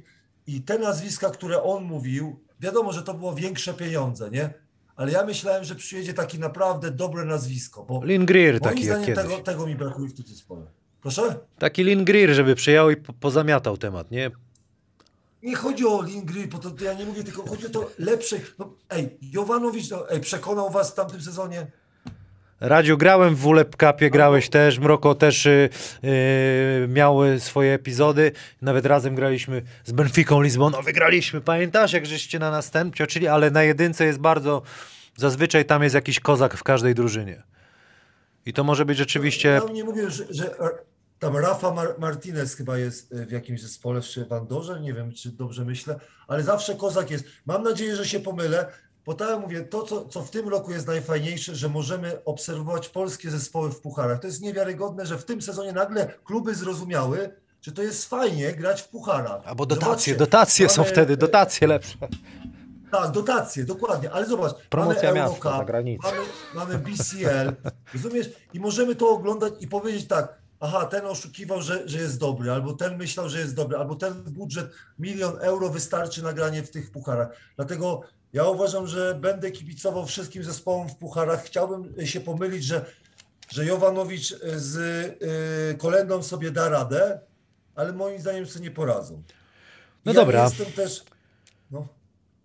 i 0.47 0.61
te 0.61 0.79
nazwiska, 0.79 1.29
które 1.29 1.63
on 1.63 1.83
mówił, 1.83 2.39
wiadomo, 2.59 2.93
że 2.93 3.03
to 3.03 3.13
było 3.13 3.35
większe 3.35 3.73
pieniądze, 3.73 4.29
nie? 4.29 4.53
Ale 4.95 5.11
ja 5.11 5.25
myślałem, 5.25 5.63
że 5.63 5.75
przyjedzie 5.75 6.13
taki 6.13 6.39
naprawdę 6.39 6.91
dobre 6.91 7.25
nazwisko, 7.25 7.83
bo 7.83 8.05
Lin 8.05 8.25
Greer 8.25 8.59
taki 8.59 8.79
jak 8.79 8.85
zdaniem 8.85 9.05
kiedyś. 9.05 9.23
tego, 9.23 9.43
tego 9.43 9.67
mi 9.67 9.75
brakuje 9.75 10.09
w 10.09 10.13
tym 10.13 10.25
zespole. 10.25 10.65
Proszę? 11.01 11.35
Taki 11.59 11.83
Lin 11.83 12.05
Greer, 12.05 12.33
żeby 12.33 12.55
przyjechał 12.55 12.89
i 12.89 12.95
po 12.95 13.13
pozamiatał 13.13 13.77
temat, 13.77 14.11
nie? 14.11 14.31
Nie 15.45 15.55
chodzi 15.55 15.87
o 15.87 16.01
Lingry, 16.01 16.47
bo 16.47 16.57
to, 16.57 16.71
to 16.71 16.83
ja 16.83 16.93
nie 16.93 17.05
mówię, 17.05 17.23
tylko 17.23 17.49
chodzi 17.49 17.67
o 17.67 17.69
to 17.69 17.91
lepsze. 17.99 18.35
No, 18.59 18.73
ej, 18.89 19.17
Jowanowicz 19.21 19.89
no, 19.89 20.09
ej, 20.09 20.19
przekonał 20.19 20.69
was 20.69 20.91
w 20.91 20.93
tamtym 20.93 21.21
sezonie. 21.21 21.67
Radziu, 22.59 22.97
grałem 22.97 23.35
w 23.35 23.39
WLEP 23.39 23.75
Cupie, 23.75 24.09
grałeś 24.09 24.49
też, 24.49 24.79
Mroko 24.79 25.15
też 25.15 25.45
y, 25.45 25.69
y, 26.03 26.87
miały 26.87 27.39
swoje 27.39 27.73
epizody, 27.73 28.31
nawet 28.61 28.85
razem 28.85 29.15
graliśmy 29.15 29.61
z 29.83 29.91
Benficą 29.91 30.41
Lizboną, 30.41 30.81
wygraliśmy, 30.81 31.41
pamiętasz, 31.41 31.93
jak 31.93 32.05
żeście 32.05 32.39
na 32.39 32.51
nas 32.51 32.71
ten 32.71 32.91
pcioczyli, 32.91 33.27
ale 33.27 33.51
na 33.51 33.63
jedynce 33.63 34.05
jest 34.05 34.19
bardzo, 34.19 34.61
zazwyczaj 35.15 35.65
tam 35.65 35.83
jest 35.83 35.95
jakiś 35.95 36.19
kozak 36.19 36.57
w 36.57 36.63
każdej 36.63 36.95
drużynie. 36.95 37.43
I 38.45 38.53
to 38.53 38.63
może 38.63 38.85
być 38.85 38.97
rzeczywiście, 38.97 39.49
Ja 39.49 39.73
nie 39.73 39.83
mówię, 39.83 40.09
że, 40.09 40.25
że 40.29 40.55
tam 41.25 41.37
Rafa 41.37 41.71
Mar 41.71 41.95
Martinez 41.99 42.55
chyba 42.55 42.77
jest 42.77 43.13
e, 43.13 43.25
w 43.25 43.31
jakimś 43.31 43.61
zespole, 43.61 44.01
czy 44.01 44.25
w 44.25 44.33
Andorze, 44.33 44.79
nie 44.79 44.93
wiem, 44.93 45.13
czy 45.13 45.31
dobrze 45.31 45.65
myślę, 45.65 45.99
ale 46.27 46.43
zawsze 46.43 46.75
Kozak 46.75 47.11
jest. 47.11 47.25
Mam 47.45 47.63
nadzieję, 47.63 47.95
że 47.95 48.05
się 48.05 48.19
pomylę, 48.19 48.71
bo 49.05 49.13
tak 49.13 49.39
mówię, 49.39 49.61
to, 49.61 49.83
co, 49.83 50.05
co 50.05 50.21
w 50.21 50.29
tym 50.29 50.49
roku 50.49 50.71
jest 50.71 50.87
najfajniejsze, 50.87 51.55
że 51.55 51.69
możemy 51.69 52.23
obserwować 52.25 52.89
polskie 52.89 53.31
zespoły 53.31 53.71
w 53.71 53.79
pucharach. 53.79 54.19
To 54.19 54.27
jest 54.27 54.41
niewiarygodne, 54.41 55.05
że 55.05 55.17
w 55.17 55.25
tym 55.25 55.41
sezonie 55.41 55.73
nagle 55.73 56.13
kluby 56.23 56.55
zrozumiały, 56.55 57.29
że 57.61 57.71
to 57.71 57.81
jest 57.81 58.09
fajnie 58.09 58.53
grać 58.53 58.81
w 58.81 58.89
pucharach. 58.89 59.41
albo 59.45 59.65
dotacje, 59.65 59.89
Zobaczcie, 59.89 60.15
dotacje 60.15 60.69
są 60.69 60.83
wtedy, 60.83 61.17
dotacje 61.17 61.67
lepsze. 61.67 61.97
Tak, 62.91 63.11
dotacje, 63.11 63.63
dokładnie, 63.63 64.11
ale 64.11 64.25
zobacz, 64.25 64.53
Promocja 64.69 65.13
mamy 65.13 65.21
Eurocup. 65.21 65.51
Mamy, 65.73 65.97
mamy 66.55 66.77
BCL, 66.77 67.53
rozumiesz? 67.93 68.29
I 68.53 68.59
możemy 68.59 68.95
to 68.95 69.09
oglądać 69.09 69.53
i 69.59 69.67
powiedzieć 69.67 70.07
tak, 70.07 70.44
aha, 70.59 70.85
ten 70.85 71.05
oszukiwał, 71.05 71.61
że, 71.61 71.87
że 71.89 71.97
jest 71.97 72.19
dobry, 72.19 72.51
albo 72.51 72.73
ten 72.73 72.97
myślał, 72.97 73.29
że 73.29 73.39
jest 73.39 73.55
dobry, 73.55 73.77
albo 73.77 73.95
ten 73.95 74.13
budżet 74.23 74.71
milion 74.99 75.37
euro 75.39 75.69
wystarczy 75.69 76.23
na 76.23 76.33
granie 76.33 76.63
w 76.63 76.69
tych 76.71 76.91
pucharach. 76.91 77.29
Dlatego 77.55 78.01
ja 78.33 78.43
uważam, 78.43 78.87
że 78.87 79.15
będę 79.21 79.51
kibicował 79.51 80.05
wszystkim 80.05 80.43
zespołom 80.43 80.89
w 80.89 80.95
pucharach. 80.95 81.43
Chciałbym 81.43 82.07
się 82.07 82.21
pomylić, 82.21 82.63
że, 82.63 82.85
że 83.49 83.65
Jowanowicz 83.65 84.39
z 84.55 84.75
y, 85.73 85.77
Kolendą 85.77 86.23
sobie 86.23 86.51
da 86.51 86.69
radę, 86.69 87.19
ale 87.75 87.93
moim 87.93 88.21
zdaniem 88.21 88.45
sobie 88.45 88.65
nie 88.65 88.71
poradzą. 88.71 89.23
No 90.05 90.13
ja 90.13 90.19
dobra. 90.19 90.43
Jestem 90.43 90.71
też... 90.71 91.03
No. 91.71 91.87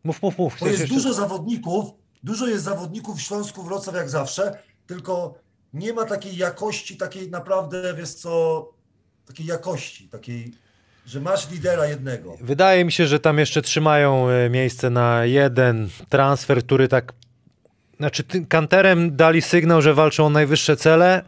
Mów, 0.04 0.22
mów, 0.22 0.38
mów. 0.38 0.56
Bo 0.60 0.66
jest 0.66 0.80
jeszcze- 0.80 0.94
dużo 0.94 1.14
zawodników, 1.14 1.90
dużo 2.22 2.46
jest 2.46 2.64
zawodników 2.64 3.18
w 3.18 3.22
Śląsku 3.22 3.62
Wrocław 3.62 3.96
jak 3.96 4.10
zawsze, 4.10 4.58
tylko 4.86 5.34
nie 5.74 5.92
ma 5.92 6.04
takiej 6.04 6.36
jakości, 6.36 6.96
takiej 6.96 7.30
naprawdę, 7.30 7.94
wiesz 7.94 8.14
co, 8.14 8.68
takiej 9.26 9.46
jakości, 9.46 10.08
takiej, 10.08 10.52
że 11.06 11.20
masz 11.20 11.50
lidera 11.50 11.86
jednego. 11.86 12.36
Wydaje 12.40 12.84
mi 12.84 12.92
się, 12.92 13.06
że 13.06 13.20
tam 13.20 13.38
jeszcze 13.38 13.62
trzymają 13.62 14.28
e, 14.28 14.50
miejsce 14.50 14.90
na 14.90 15.24
jeden 15.24 15.88
transfer, 16.08 16.64
który 16.64 16.88
tak. 16.88 17.12
Znaczy, 17.98 18.24
kanterem 18.48 19.16
dali 19.16 19.42
sygnał, 19.42 19.82
że 19.82 19.94
walczą 19.94 20.26
o 20.26 20.30
najwyższe 20.30 20.76
cele. 20.76 21.22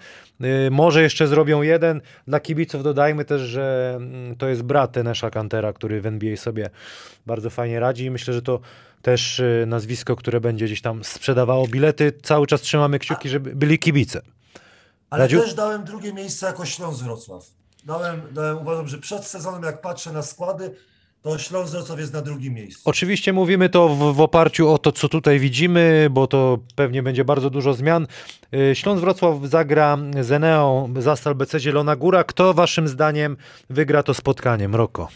Y, 0.45 0.71
Może 0.71 1.03
jeszcze 1.03 1.27
zrobią 1.27 1.63
jeden. 1.63 2.01
Dla 2.27 2.41
kibiców 2.41 2.83
dodajmy 2.83 3.25
też, 3.25 3.41
że 3.41 3.95
mm, 3.97 4.37
to 4.37 4.49
jest 4.49 4.63
brat 4.63 4.93
Tenesza 4.93 5.31
Kantera, 5.31 5.73
który 5.73 6.01
w 6.01 6.07
NBA 6.07 6.37
sobie 6.37 6.71
bardzo 7.27 7.51
fajnie 7.51 7.81
radzi 7.81 8.05
i 8.05 8.11
myślę, 8.11 8.35
że 8.35 8.43
to 8.43 8.61
też 9.03 9.39
y, 9.39 9.65
nazwisko, 9.67 10.17
które 10.17 10.41
będzie 10.41 10.67
gdzieś 10.67 10.81
tam 10.83 11.05
sprzedawało 11.05 11.67
bilety. 11.69 12.13
Cały 12.23 12.47
czas 12.47 12.61
trzymamy 12.61 12.99
kciuki, 12.99 13.29
żeby 13.29 13.55
byli 13.55 13.79
kibice. 13.79 14.23
Ale 15.11 15.25
Radziu? 15.25 15.41
też 15.41 15.55
dałem 15.55 15.85
drugie 15.85 16.13
miejsce 16.13 16.47
jako 16.47 16.65
Śląsk 16.65 17.03
Wrocław. 17.03 17.47
Dałem, 17.85 18.23
dałem, 18.33 18.59
uważam, 18.59 18.89
że 18.89 18.99
przed 18.99 19.25
sezonem, 19.25 19.63
jak 19.63 19.81
patrzę 19.81 20.13
na 20.13 20.23
składy, 20.23 20.75
to 21.23 21.39
Śląsk 21.39 21.73
Wrocław 21.73 21.99
jest 21.99 22.13
na 22.13 22.23
drugim 22.23 22.55
miejscu. 22.55 22.83
Oczywiście 22.85 23.33
mówimy 23.33 23.69
to 23.69 23.89
w, 23.89 24.15
w 24.15 24.21
oparciu 24.21 24.71
o 24.71 24.79
to, 24.79 24.93
co 24.93 25.09
tutaj 25.09 25.39
widzimy, 25.39 26.09
bo 26.11 26.27
to 26.27 26.59
pewnie 26.75 27.03
będzie 27.03 27.25
bardzo 27.25 27.51
dużo 27.51 27.75
zmian. 27.75 28.07
Y, 28.55 28.75
Śląsk 28.75 29.01
Wrocław 29.01 29.37
zagra 29.45 29.99
z 30.21 30.33
Eneą, 30.33 30.95
Zastal 30.99 31.35
BC 31.35 31.61
Zielona 31.61 31.97
Góra. 31.97 32.25
Kto 32.25 32.55
waszym 32.55 32.89
zdaniem 32.89 33.37
wygra 33.71 34.03
to 34.03 34.15
spotkanie? 34.15 34.69
Mroko. 34.69 35.09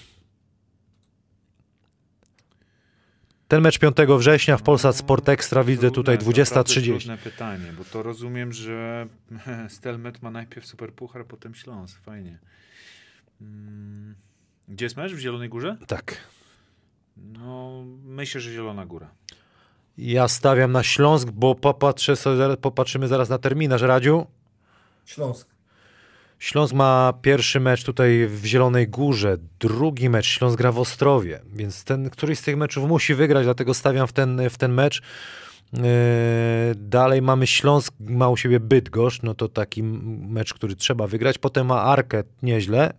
Ten 3.49 3.61
mecz 3.63 3.79
5 3.79 3.97
września 4.19 4.57
w 4.57 4.63
Polsat 4.63 4.97
Sport 4.97 5.29
Extra 5.29 5.65
widzę 5.65 5.91
tutaj 5.91 6.19
Trudne, 6.19 6.43
naprawdę 6.43 6.73
20.30. 6.75 6.85
Trudne 6.99 7.19
pytanie, 7.19 7.73
bo 7.79 7.85
to 7.85 8.03
rozumiem, 8.03 8.53
że 8.53 9.07
Stelmet 9.69 10.23
ma 10.23 10.31
najpierw 10.31 10.67
Superpuchar, 10.67 11.27
potem 11.27 11.55
Śląsk. 11.55 12.01
Fajnie. 12.01 12.39
Mm, 13.41 14.15
Gdzie 14.69 14.85
jest 14.87 14.97
mecz? 14.97 15.13
W 15.13 15.19
Zielonej 15.19 15.49
Górze? 15.49 15.77
Tak. 15.87 16.17
No, 17.17 17.85
myślę, 18.05 18.41
że 18.41 18.53
Zielona 18.53 18.87
Góra. 18.87 19.11
Ja 19.99 20.29
stawiam 20.29 20.73
na 20.73 20.83
Śląsk, 20.83 21.31
bo 21.31 21.55
popatrzę 21.55 22.17
sobie, 22.17 22.37
zaraz- 22.37 22.57
popatrzymy 22.57 23.09
zaraz 23.09 23.29
na 23.29 23.39
terminarz, 23.39 23.83
Radziu. 23.83 24.27
Śląsk. 25.05 25.49
Śląsk 26.39 26.75
ma 26.75 27.13
pierwszy 27.23 27.61
mecz 27.61 27.85
tutaj 27.85 28.27
w 28.29 28.45
Zielonej 28.45 28.89
Górze, 28.89 29.37
drugi 29.61 30.09
mecz 30.09 30.27
Śląsk 30.27 30.59
gra 30.59 30.73
w 30.73 30.79
Ostrowie, 30.79 31.41
więc 31.53 31.85
ten, 31.85 32.11
któryś 32.11 32.39
z 32.39 32.43
tych 32.43 32.57
meczów 32.57 32.89
musi 32.89 33.15
wygrać, 33.15 33.45
dlatego 33.45 33.75
stawiam 33.75 34.07
w 34.07 34.13
ten, 34.13 34.51
w 34.51 34.59
ten 34.59 34.73
mecz. 34.73 35.03
Yy, 35.73 35.83
dalej 36.75 37.23
mamy 37.23 37.47
Śląsk, 37.47 37.95
ma 38.01 38.29
u 38.29 38.37
siebie 38.37 38.61
Bydgoszcz, 38.61 39.23
no 39.23 39.35
to 39.35 39.49
taki 39.49 39.83
mecz, 39.83 40.55
który 40.55 40.77
trzeba 40.77 41.07
wygrać. 41.07 41.39
Potem 41.39 41.67
ma 41.67 41.83
Arkę, 41.83 42.23
nieźle. 42.43 42.93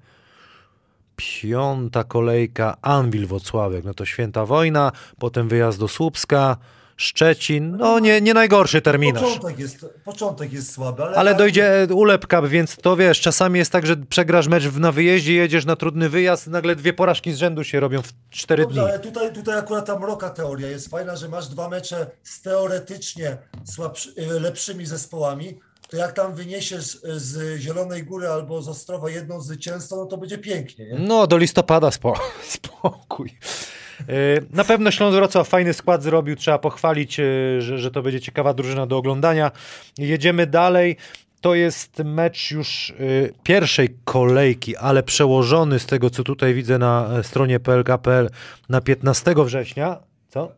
Piąta 1.16 2.04
kolejka, 2.04 2.78
Anwil 2.82 3.28
Wocławek, 3.28 3.86
no 3.86 3.94
to 3.94 4.06
święta 4.06 4.46
wojna, 4.46 4.92
potem 5.20 5.48
wyjazd 5.48 5.80
do 5.80 5.88
Słupska, 5.88 6.58
Szczecin, 6.98 7.78
no 7.78 8.00
nie, 8.00 8.22
nie 8.22 8.34
najgorszy 8.34 8.82
terminarz. 8.82 9.24
Początek 9.24 9.60
jest, 9.60 9.86
początek 10.04 10.54
jest 10.54 10.74
słaby, 10.74 11.04
ale, 11.04 11.18
Ale 11.18 11.36
dojdzie 11.36 11.88
ulepka, 11.94 12.42
więc 12.42 12.76
to 12.76 12.96
wiesz, 12.96 13.22
czasami 13.22 13.60
jest 13.60 13.72
tak, 13.72 13.86
że 13.88 13.96
przegrasz 13.96 14.48
mecz 14.48 14.74
na 14.76 14.92
wyjeździe, 14.92 15.34
jedziesz 15.34 15.66
na 15.66 15.76
trudny 15.76 16.10
wyjazd, 16.10 16.48
nagle 16.48 16.76
dwie 16.76 16.94
porażki 16.94 17.32
z 17.32 17.38
rzędu 17.38 17.64
się 17.64 17.80
robią 17.80 18.02
w 18.02 18.14
cztery 18.30 18.66
dni. 18.66 18.80
Ale 18.80 19.00
tutaj, 19.00 19.34
tutaj 19.34 19.60
akurat 19.60 19.86
ta 19.86 20.00
mroka 20.00 20.30
teoria 20.30 20.68
jest 20.68 20.90
fajna, 20.90 21.16
że 21.16 21.30
masz 21.30 21.48
dwa 21.48 21.70
mecze 21.70 22.12
z 22.24 22.42
teoretycznie 22.42 23.38
słabszy, 23.66 24.14
y, 24.18 24.40
lepszymi 24.40 24.86
zespołami, 24.86 25.60
to 25.90 25.98
jak 25.98 26.14
tam 26.14 26.36
wyniesiesz 26.36 26.96
y, 26.96 27.20
z 27.20 27.60
Zielonej 27.60 28.04
Góry 28.04 28.28
albo 28.28 28.62
z 28.62 28.68
Ostrowa 28.68 29.10
jedną 29.10 29.42
zwycięstwo, 29.42 29.96
no 29.96 30.06
to 30.06 30.18
będzie 30.18 30.38
pięknie, 30.38 30.86
nie? 30.86 31.00
No, 31.00 31.28
do 31.28 31.38
listopada 31.38 31.92
spo, 31.92 32.14
spokój. 32.56 33.38
Yy, 34.00 34.16
Na 34.52 34.64
pewno 34.64 34.92
Śląsk 34.92 35.16
Wrocław 35.16 35.48
fajny 35.48 35.74
skład 35.74 36.04
zrobił, 36.04 36.36
trzeba 36.36 36.60
pochwalić, 36.60 37.18
yy, 37.18 37.62
że, 37.62 37.78
że 37.78 37.92
to 37.92 38.02
będzie 38.02 38.22
ciekawa 38.22 38.54
drużyna 38.54 38.88
do 38.88 38.98
oglądania. 38.98 39.52
Jedziemy 39.98 40.48
dalej. 40.48 40.98
To 41.42 41.56
jest 41.56 42.00
mecz 42.00 42.52
już 42.52 42.94
yy, 43.00 43.34
pierwszej 43.44 43.98
kolejki, 44.06 44.76
ale 44.76 45.04
przełożony 45.04 45.80
z 45.80 45.86
tego, 45.86 46.10
co 46.10 46.24
tutaj 46.24 46.54
widzę 46.54 46.78
na 46.78 47.10
e, 47.20 47.24
stronie 47.24 47.60
plk.pl 47.60 48.30
na 48.70 48.82
15 48.82 49.36
września. 49.46 50.00
Co? 50.30 50.52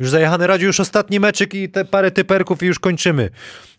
Już 0.00 0.10
zajechany 0.10 0.46
Radziu, 0.46 0.66
już 0.66 0.80
ostatni 0.80 1.20
meczyk 1.20 1.54
i 1.54 1.68
te 1.68 1.84
parę 1.84 2.10
typerków 2.10 2.62
i 2.62 2.66
już 2.66 2.78
kończymy. 2.78 3.30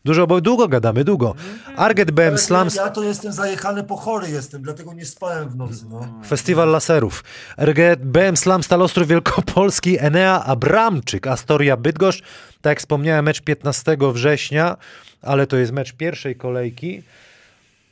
Dużo, 0.05 0.27
bo 0.27 0.41
długo 0.41 0.67
gadamy, 0.67 1.03
długo. 1.03 1.35
Arget 1.75 2.11
BM 2.11 2.37
Slams, 2.37 2.75
Ja 2.75 2.89
to 2.89 3.03
jestem 3.03 3.31
zajechany 3.31 3.83
po 3.83 3.95
chory 3.95 4.29
jestem, 4.29 4.61
dlatego 4.61 4.93
nie 4.93 5.05
spałem 5.05 5.49
w 5.49 5.55
nocy, 5.55 5.85
no. 5.89 6.21
Festiwal 6.27 6.69
Laserów. 6.69 7.23
RG 7.57 7.95
BM 7.99 8.37
Slam 8.37 8.63
Stal 8.63 8.81
Ostrów 8.81 9.07
Wielkopolski, 9.07 9.99
Enea 9.99 10.43
Abramczyk, 10.43 11.27
Astoria 11.27 11.77
Bydgoszcz. 11.77 12.21
Tak 12.61 12.71
jak 12.71 12.79
wspomniałem, 12.79 13.25
mecz 13.25 13.41
15 13.41 13.97
września, 14.13 14.77
ale 15.21 15.47
to 15.47 15.57
jest 15.57 15.71
mecz 15.71 15.93
pierwszej 15.93 16.35
kolejki. 16.35 17.03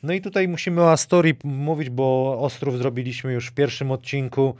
No 0.02 0.12
i 0.12 0.20
tutaj 0.20 0.48
musimy 0.48 0.82
o 0.82 0.92
Astorii 0.92 1.34
mówić, 1.44 1.90
bo 1.90 2.38
Ostrów 2.40 2.78
zrobiliśmy 2.78 3.32
już 3.32 3.46
w 3.46 3.52
pierwszym 3.52 3.90
odcinku. 3.90 4.54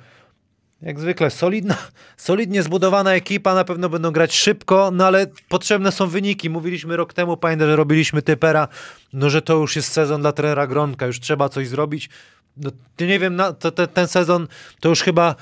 Jak 0.83 1.01
zwykle, 1.01 1.31
solidna, 1.31 1.77
solidnie 2.17 2.63
zbudowana 2.63 3.15
ekipa, 3.15 3.55
na 3.55 3.65
pewno 3.65 3.89
będą 3.89 4.11
grać 4.11 4.35
szybko, 4.35 4.91
no 4.91 5.07
ale 5.07 5.27
potrzebne 5.49 5.93
są 5.93 6.07
wyniki. 6.07 6.51
Mówiliśmy 6.51 6.97
rok 6.97 7.13
temu, 7.13 7.37
pamiętam, 7.37 7.69
że 7.69 7.77
robiliśmy 7.77 8.23
typera, 8.23 8.69
no 9.13 9.31
że 9.31 9.43
to 9.43 9.55
już 9.55 9.77
jest 9.77 9.93
sezon 9.93 10.21
dla 10.21 10.33
trenera 10.33 10.67
Gronka, 10.67 11.07
już 11.07 11.21
trzeba 11.21 11.49
coś 11.49 11.69
zrobić. 11.69 12.11
No, 12.57 12.71
nie 13.01 13.19
wiem, 13.19 13.37
na, 13.37 13.53
to, 13.53 13.71
te, 13.71 13.87
ten 13.87 14.09
sezon 14.09 14.49
to 14.81 14.89
już 14.89 15.03
chyba, 15.03 15.35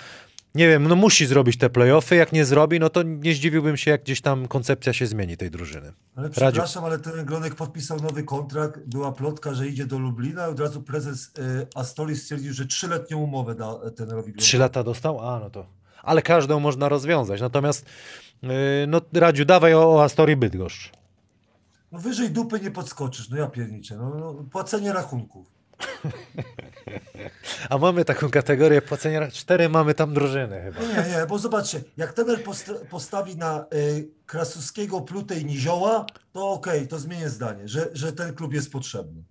nie 0.58 0.68
wiem, 0.68 0.88
no 0.88 0.96
musi 0.96 1.26
zrobić 1.26 1.58
te 1.58 1.70
playoffy, 1.70 2.16
jak 2.16 2.32
nie 2.32 2.44
zrobi, 2.44 2.80
no 2.80 2.90
to 2.90 3.02
nie 3.02 3.34
zdziwiłbym 3.34 3.76
się, 3.76 3.90
jak 3.90 4.02
gdzieś 4.02 4.20
tam 4.20 4.48
koncepcja 4.48 4.92
się 4.92 5.06
zmieni 5.06 5.36
tej 5.36 5.50
drużyny. 5.50 5.92
Ale 6.16 6.28
Radziu. 6.28 6.40
przepraszam, 6.40 6.84
ale 6.84 6.98
ten 6.98 7.24
Gronek 7.24 7.54
podpisał 7.54 8.00
nowy 8.00 8.22
kontrakt, 8.22 8.80
była 8.86 9.12
plotka, 9.12 9.54
że 9.54 9.68
idzie 9.68 9.86
do 9.86 9.98
Lublina 9.98 10.46
i 10.46 10.50
od 10.50 10.60
razu 10.60 10.82
prezes 10.82 11.32
y, 11.38 11.66
Astorii 11.74 12.16
stwierdził, 12.16 12.52
że 12.52 12.66
trzyletnią 12.66 13.18
umowę 13.18 13.54
da 13.54 13.74
tenerowi 13.74 14.06
Gronkowi. 14.06 14.38
Trzy 14.38 14.58
lata 14.58 14.84
dostał? 14.84 15.28
A, 15.28 15.40
no 15.40 15.50
to... 15.50 15.66
Ale 16.02 16.22
każdą 16.22 16.60
można 16.60 16.88
rozwiązać. 16.88 17.40
Natomiast, 17.40 17.86
yy, 18.42 18.50
no 18.88 19.00
Radziu, 19.12 19.44
dawaj 19.44 19.74
o, 19.74 19.94
o 19.94 20.02
Astorii 20.02 20.36
Bydgoszcz. 20.36 20.92
No 21.92 21.98
wyżej 21.98 22.30
dupy 22.30 22.60
nie 22.60 22.70
podskoczysz, 22.70 23.28
no 23.28 23.36
ja 23.36 23.46
pierniczę, 23.46 23.96
no, 23.96 24.10
no 24.10 24.44
płacenie 24.50 24.92
rachunków. 24.92 25.57
A 27.70 27.78
mamy 27.78 28.04
taką 28.04 28.30
kategorię 28.30 28.82
płacenia. 28.82 29.30
Cztery 29.30 29.68
mamy 29.68 29.94
tam 29.94 30.14
drużyny 30.14 30.62
chyba. 30.62 30.80
Nie, 30.80 31.10
nie, 31.10 31.26
bo 31.26 31.38
zobaczcie, 31.38 31.80
jak 31.96 32.14
post 32.44 32.72
postawi 32.90 33.36
na 33.36 33.66
y, 33.74 34.08
Krasuskiego, 34.26 35.00
Plutę 35.00 35.38
i 35.38 35.44
Nizioła, 35.44 36.06
to 36.32 36.50
okej, 36.50 36.88
to 36.88 36.98
zmienię 36.98 37.28
zdanie, 37.28 37.68
że, 37.68 37.88
że 37.92 38.12
ten 38.12 38.34
klub 38.34 38.52
jest 38.52 38.72
potrzebny. 38.72 39.22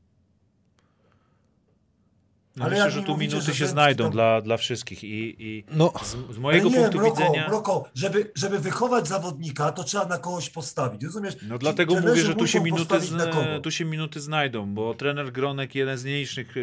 No 2.58 2.66
Ale 2.66 2.76
myślę, 2.76 2.92
że 2.92 3.04
tu 3.04 3.12
mówicie, 3.12 3.30
minuty 3.36 3.52
że 3.52 3.58
się 3.58 3.68
znajdą 3.68 4.04
to- 4.04 4.10
dla, 4.10 4.42
dla 4.42 4.58
wszystkich 4.58 5.04
i, 5.04 5.36
i 5.40 5.64
No, 5.72 5.94
z, 6.04 6.36
z 6.36 6.38
mojego 6.38 6.70
nie, 6.70 6.76
punktu 6.76 6.98
Mroko, 6.98 7.16
widzenia... 7.16 7.48
Mroko, 7.48 7.90
żeby, 7.96 8.32
żeby 8.36 8.60
wychować 8.60 9.08
zawodnika, 9.08 9.72
to 9.72 9.84
trzeba 9.84 10.06
na 10.06 10.18
kogoś 10.18 10.50
postawić, 10.50 11.04
rozumiesz? 11.04 11.36
No 11.48 11.58
dlatego 11.58 11.94
trenerzy 11.94 12.12
mówię, 12.14 12.26
że 12.28 12.36
tu 12.36 12.48
się, 12.48 12.62
minuty, 12.62 13.00
z, 13.02 13.64
tu 13.64 13.72
się 13.72 13.86
minuty 13.86 14.20
znajdą, 14.20 14.74
bo 14.74 14.94
trener 14.94 15.32
Gronek, 15.32 15.76
jeden 15.76 15.98
z 15.98 16.06
mniejszych 16.06 16.48
yy, 16.48 16.54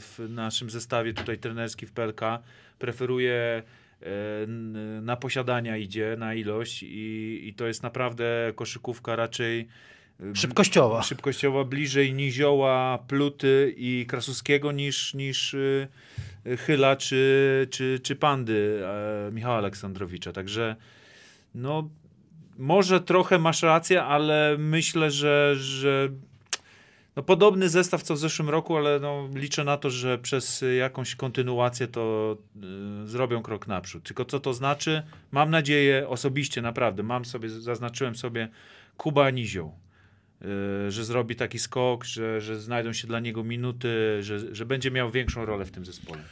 w 0.00 0.26
naszym 0.28 0.70
zestawie 0.70 1.14
tutaj 1.14 1.38
trenerski 1.38 1.86
w 1.86 1.92
PLK, 1.92 2.20
preferuje 2.78 3.62
n- 4.44 5.04
na 5.04 5.16
posiadania 5.16 5.76
idzie, 5.76 6.16
na 6.18 6.34
ilość 6.34 6.82
i, 6.82 7.40
i 7.48 7.54
to 7.54 7.66
jest 7.66 7.82
naprawdę 7.82 8.24
koszykówka 8.54 9.16
raczej 9.16 9.68
szybkościowa. 10.34 11.02
szybkościowa 11.02 11.64
bliżej 11.64 12.14
Nizioła, 12.14 12.98
Pluty 13.08 13.74
i 13.76 14.06
Krasuskiego 14.08 14.72
niż, 14.72 15.14
niż 15.14 15.54
y, 15.54 15.88
y, 16.46 16.56
Chyla 16.56 16.96
czy, 16.96 17.68
czy, 17.70 18.00
czy 18.02 18.16
Pandy 18.16 18.82
e, 19.28 19.32
Michała 19.32 19.56
Aleksandrowicza. 19.56 20.32
Także 20.32 20.76
no 21.54 21.88
może 22.58 23.00
trochę 23.00 23.38
masz 23.38 23.62
rację, 23.62 24.04
ale 24.04 24.56
myślę, 24.58 25.10
że, 25.10 25.54
że 25.56 26.08
no, 27.16 27.22
podobny 27.22 27.68
zestaw 27.68 28.02
co 28.02 28.14
w 28.14 28.18
zeszłym 28.18 28.50
roku, 28.50 28.76
ale 28.76 29.00
no, 29.00 29.28
liczę 29.34 29.64
na 29.64 29.76
to, 29.76 29.90
że 29.90 30.18
przez 30.18 30.64
jakąś 30.78 31.14
kontynuację 31.14 31.88
to 31.88 32.36
y, 33.04 33.08
zrobią 33.08 33.42
krok 33.42 33.66
naprzód. 33.66 34.04
Tylko 34.04 34.24
co 34.24 34.40
to 34.40 34.54
znaczy? 34.54 35.02
Mam 35.32 35.50
nadzieję, 35.50 36.08
osobiście 36.08 36.62
naprawdę, 36.62 37.02
mam 37.02 37.24
sobie, 37.24 37.48
zaznaczyłem 37.48 38.16
sobie 38.16 38.48
Kuba 38.96 39.30
Nizioł 39.30 39.85
że 40.88 41.04
zrobi 41.04 41.36
taki 41.36 41.58
skok, 41.58 42.04
że, 42.04 42.40
że 42.40 42.60
znajdą 42.60 42.92
się 42.92 43.06
dla 43.06 43.20
niego 43.20 43.44
minuty, 43.44 44.22
że, 44.22 44.54
że 44.54 44.66
będzie 44.66 44.90
miał 44.90 45.10
większą 45.10 45.44
rolę 45.44 45.64
w 45.64 45.70
tym 45.70 45.84
zespole. 45.84 46.22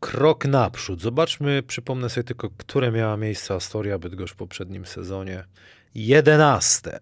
Krok 0.00 0.44
naprzód. 0.44 1.00
Zobaczmy, 1.00 1.62
przypomnę 1.62 2.08
sobie 2.08 2.24
tylko, 2.24 2.50
które 2.56 2.92
miała 2.92 3.16
miejsce 3.16 3.54
Astoria 3.54 3.98
Bydgoszcz 3.98 4.34
w 4.34 4.36
poprzednim 4.36 4.86
sezonie. 4.86 5.44
Jedenaste. 5.94 6.98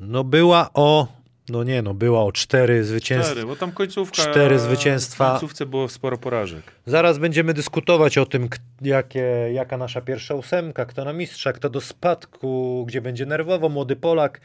No 0.00 0.24
była 0.24 0.70
o, 0.74 1.08
no 1.48 1.64
nie 1.64 1.82
no, 1.82 1.94
była 1.94 2.24
o 2.24 2.32
cztery 2.32 2.84
zwycięstwa. 2.84 3.32
Cztery, 3.32 3.46
bo 3.46 3.56
tam 3.56 3.72
końcówka. 3.72 4.22
cztery 4.22 4.58
zwycięstwa. 4.58 5.28
W 5.28 5.32
końcówce 5.32 5.66
było 5.66 5.88
sporo 5.88 6.18
porażek. 6.18 6.62
Zaraz 6.86 7.18
będziemy 7.18 7.54
dyskutować 7.54 8.18
o 8.18 8.26
tym, 8.26 8.48
jakie, 8.80 9.24
jaka 9.52 9.76
nasza 9.76 10.00
pierwsza 10.00 10.34
ósemka, 10.34 10.86
kto 10.86 11.04
na 11.04 11.12
mistrza, 11.12 11.52
kto 11.52 11.70
do 11.70 11.80
spadku, 11.80 12.84
gdzie 12.88 13.00
będzie 13.00 13.26
nerwowo, 13.26 13.68
młody 13.68 13.96
Polak 13.96 14.40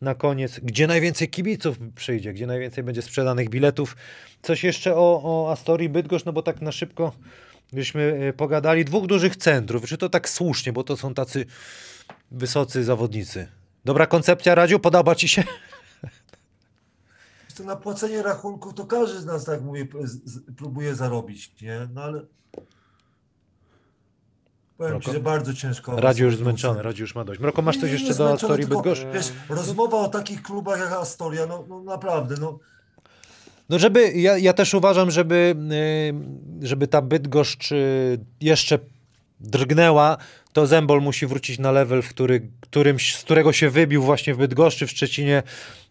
na 0.00 0.14
koniec, 0.14 0.60
gdzie 0.62 0.86
najwięcej 0.86 1.28
kibiców 1.28 1.78
przyjdzie, 1.94 2.32
gdzie 2.32 2.46
najwięcej 2.46 2.84
będzie 2.84 3.02
sprzedanych 3.02 3.48
biletów. 3.48 3.96
Coś 4.42 4.64
jeszcze 4.64 4.96
o, 4.96 5.20
o 5.24 5.52
Astorii 5.52 5.88
Bydgoszcz, 5.88 6.24
no 6.24 6.32
bo 6.32 6.42
tak 6.42 6.60
na 6.60 6.72
szybko 6.72 7.12
byśmy 7.72 8.02
e, 8.28 8.32
pogadali 8.32 8.84
dwóch 8.84 9.06
dużych 9.06 9.36
centrów. 9.36 9.86
Czy 9.86 9.98
to 9.98 10.08
tak 10.08 10.28
słusznie, 10.28 10.72
bo 10.72 10.84
to 10.84 10.96
są 10.96 11.14
tacy 11.14 11.46
wysocy 12.30 12.84
zawodnicy. 12.84 13.48
Dobra 13.84 14.06
koncepcja, 14.06 14.54
Radziu? 14.54 14.78
Podoba 14.78 15.14
ci 15.14 15.28
się? 15.28 15.44
To 17.56 17.64
na 17.64 17.76
płacenie 17.76 18.22
rachunków 18.22 18.74
to 18.74 18.86
każdy 18.86 19.20
z 19.20 19.26
nas, 19.26 19.44
tak 19.44 19.60
próbuje 20.56 20.94
zarobić, 20.94 21.62
nie? 21.62 21.88
No 21.94 22.02
ale 22.02 22.22
powiem 24.80 24.92
Mroko? 24.94 25.06
ci, 25.06 25.12
że 25.12 25.20
bardzo 25.20 25.54
ciężko. 25.54 26.00
Radziu 26.00 26.24
już 26.24 26.36
zmęczony. 26.36 26.82
Radziu 26.82 27.02
już 27.02 27.14
ma 27.14 27.24
dość. 27.24 27.40
Mroko, 27.40 27.62
masz 27.62 27.76
coś 27.78 27.90
jeszcze 27.90 28.14
do 28.14 28.32
Astorii 28.32 28.66
Bydgoszcz? 28.66 29.02
Wiesz, 29.14 29.32
rozmowa 29.48 29.96
o 29.96 30.08
takich 30.08 30.42
klubach 30.42 30.80
jak 30.80 30.92
Astoria, 30.92 31.46
no, 31.46 31.64
no 31.68 31.82
naprawdę, 31.82 32.34
no 32.40 32.58
No 33.68 33.78
żeby, 33.78 34.12
ja, 34.12 34.38
ja 34.38 34.52
też 34.52 34.74
uważam, 34.74 35.10
żeby, 35.10 35.54
y, 36.62 36.66
żeby 36.66 36.86
ta 36.88 37.02
Bydgoszcz 37.02 37.72
y, 37.72 38.18
jeszcze 38.40 38.78
drgnęła, 39.40 40.16
to 40.52 40.66
Zembol 40.66 41.00
musi 41.02 41.26
wrócić 41.26 41.58
na 41.58 41.72
level, 41.72 42.02
w 42.02 42.08
który, 42.08 42.50
którymś, 42.60 43.16
z 43.16 43.22
którego 43.22 43.52
się 43.52 43.70
wybił 43.70 44.02
właśnie 44.02 44.34
w 44.34 44.38
Bydgoszczy, 44.38 44.86
w 44.86 44.90
Szczecinie, 44.90 45.42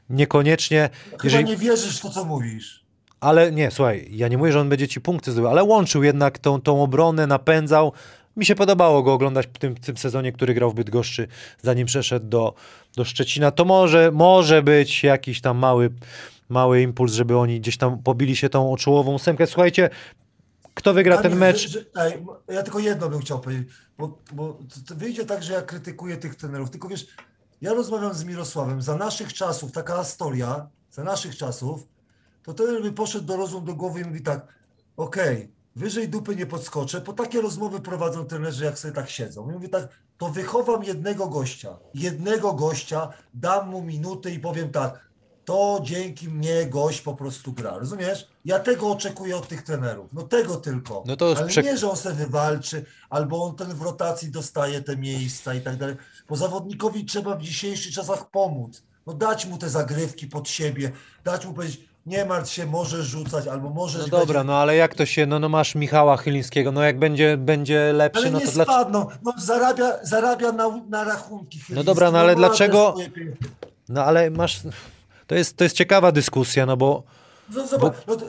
niekoniecznie. 0.10 0.90
chyba 1.12 1.24
Jeżeli, 1.24 1.46
nie 1.46 1.58
wierzysz 1.58 2.00
w 2.00 2.02
to, 2.02 2.10
co 2.10 2.26
mówisz. 2.26 2.84
ale 3.20 3.52
nie, 3.52 3.72
słuchaj, 3.72 4.08
ja 4.12 4.28
nie 4.28 4.38
mówię, 4.38 4.52
że 4.52 4.60
on 4.60 4.70
będzie 4.70 4.88
ci 4.88 5.02
punkty 5.02 5.32
zdobył, 5.32 5.50
ale 5.52 5.64
łączył 5.64 6.04
jednak 6.04 6.40
tą, 6.40 6.62
tą 6.62 6.84
obronę, 6.84 7.28
napędzał. 7.28 7.94
Mi 8.40 8.46
się 8.46 8.56
podobało 8.56 9.04
go 9.04 9.14
oglądać 9.14 9.48
w 9.48 9.58
tym, 9.58 9.76
tym 9.76 9.98
sezonie, 9.98 10.32
który 10.32 10.54
grał 10.54 10.72
w 10.72 10.74
Bydgoszczy, 10.74 11.28
zanim 11.62 11.88
przeszedł 11.88 12.28
do, 12.28 12.54
do 12.96 13.06
Szczecina. 13.06 13.52
To 13.52 13.66
może, 13.66 14.12
może 14.12 14.64
być 14.64 15.04
jakiś 15.04 15.42
tam 15.42 15.58
mały, 15.58 15.90
mały 16.50 16.82
impuls, 16.82 17.14
żeby 17.14 17.38
oni 17.38 17.60
gdzieś 17.60 17.78
tam 17.78 18.04
pobili 18.04 18.36
się 18.36 18.50
tą 18.50 18.74
oczołową 18.74 19.14
ósemkę. 19.14 19.48
Słuchajcie, 19.48 19.90
kto 20.74 20.94
wygra 20.94 21.16
ten 21.16 21.24
Kamil, 21.24 21.40
mecz? 21.40 21.58
Że, 21.58 21.80
że, 21.80 21.86
ej, 21.96 22.26
ja 22.48 22.64
tylko 22.64 22.80
jedno 22.80 23.10
bym 23.10 23.20
chciał 23.20 23.40
powiedzieć, 23.40 23.68
bo, 23.98 24.18
bo 24.34 24.60
wyjdzie 24.96 25.26
tak, 25.26 25.44
że 25.44 25.54
ja 25.54 25.62
krytykuję 25.62 26.18
tych 26.18 26.36
trenerów, 26.36 26.70
tylko 26.70 26.88
wiesz, 26.88 27.08
ja 27.62 27.74
rozmawiam 27.74 28.14
z 28.14 28.24
Mirosławem, 28.24 28.82
za 28.82 28.96
naszych 28.96 29.34
czasów, 29.34 29.72
taka 29.72 29.96
Astoria, 29.96 30.68
za 30.92 31.04
naszych 31.04 31.38
czasów, 31.38 31.88
to 32.44 32.54
trener 32.54 32.82
by 32.82 32.92
poszedł 32.92 33.26
do 33.26 33.38
rozum 33.38 33.66
do 33.66 33.76
głowy 33.76 34.02
i 34.02 34.06
mówi 34.06 34.22
tak, 34.22 34.48
okej, 34.98 35.59
wyżej 35.76 36.10
dupy 36.10 36.36
nie 36.36 36.46
podskoczę, 36.46 37.02
bo 37.02 37.14
takie 37.14 37.42
rozmowy 37.42 37.80
prowadzą 37.82 38.26
trenerzy, 38.26 38.66
jak 38.66 38.80
sobie 38.80 38.94
tak 38.94 39.10
siedzą. 39.10 39.50
I 39.50 39.54
mówi 39.54 39.70
tak, 39.70 39.88
to 40.18 40.30
wychowam 40.30 40.84
jednego 40.84 41.28
gościa, 41.28 41.78
jednego 41.94 42.54
gościa, 42.54 43.10
dam 43.34 43.70
mu 43.70 43.82
minutę 43.82 44.32
i 44.32 44.40
powiem 44.40 44.72
tak, 44.72 45.10
to 45.46 45.80
dzięki 45.84 46.30
mnie 46.30 46.66
gość 46.66 47.02
po 47.02 47.16
prostu 47.16 47.54
gra, 47.54 47.78
rozumiesz? 47.78 48.28
Ja 48.46 48.60
tego 48.60 48.92
oczekuję 48.92 49.38
od 49.38 49.48
tych 49.48 49.62
trenerów, 49.64 50.14
no 50.14 50.24
tego 50.24 50.56
tylko. 50.56 51.04
No 51.08 51.16
to 51.18 51.34
Ale 51.38 51.48
prze- 51.48 51.64
nie, 51.64 51.78
że 51.78 51.90
on 51.90 51.98
sobie 51.98 52.16
wywalczy, 52.16 52.86
albo 53.10 53.44
on 53.46 53.56
ten 53.56 53.68
w 53.74 53.82
rotacji 53.82 54.32
dostaje 54.32 54.82
te 54.82 54.98
miejsca 54.98 55.54
i 55.54 55.62
tak 55.62 55.76
dalej. 55.78 55.96
Bo 56.30 56.36
zawodnikowi 56.36 57.06
trzeba 57.06 57.36
w 57.36 57.42
dzisiejszych 57.42 57.94
czasach 57.94 58.30
pomóc. 58.30 58.84
No 59.08 59.14
dać 59.14 59.46
mu 59.46 59.58
te 59.58 59.70
zagrywki 59.70 60.28
pod 60.28 60.50
siebie, 60.50 60.92
dać 61.24 61.46
mu 61.46 61.54
powiedzieć, 61.54 61.89
nie 62.06 62.26
martw 62.26 62.52
się, 62.52 62.66
możesz 62.66 63.06
rzucać, 63.06 63.48
albo 63.48 63.70
możesz 63.70 64.02
No 64.02 64.20
dobra, 64.20 64.44
no 64.44 64.56
ale 64.58 64.76
jak 64.76 64.96
to 64.96 65.06
się, 65.06 65.26
no, 65.26 65.40
no 65.40 65.50
masz 65.50 65.76
Michała 65.76 66.18
Chylińskiego, 66.18 66.72
no 66.72 66.84
jak 66.84 67.00
będzie, 67.00 67.38
będzie 67.38 67.94
lepszy, 67.94 68.22
Ale 68.22 68.32
no 68.32 68.40
nie 68.40 68.46
to 68.46 68.52
dlaczego? 68.52 68.74
spadną, 68.74 69.08
no 69.24 69.34
zarabia, 69.38 69.92
zarabia 70.04 70.52
na, 70.52 70.82
na 70.90 71.04
rachunki. 71.04 71.60
Chyliński. 71.60 71.86
dobra, 71.86 72.12
no 72.12 72.20
ale 72.20 72.30
też 72.30 72.38
dlaczego-. 72.38 72.96
No 73.90 74.04
ale 74.04 74.30
masz, 74.32 74.60
to 75.28 75.36
jest, 75.36 75.58
to 75.58 75.64
jest 75.64 75.76
ciekawa 75.76 76.12
dyskusja, 76.12 76.66
no 76.66 76.78
bo 76.78 77.04
No 77.56 77.68
zobacz, 77.68 77.94
no 78.08 78.16
to, 78.16 78.26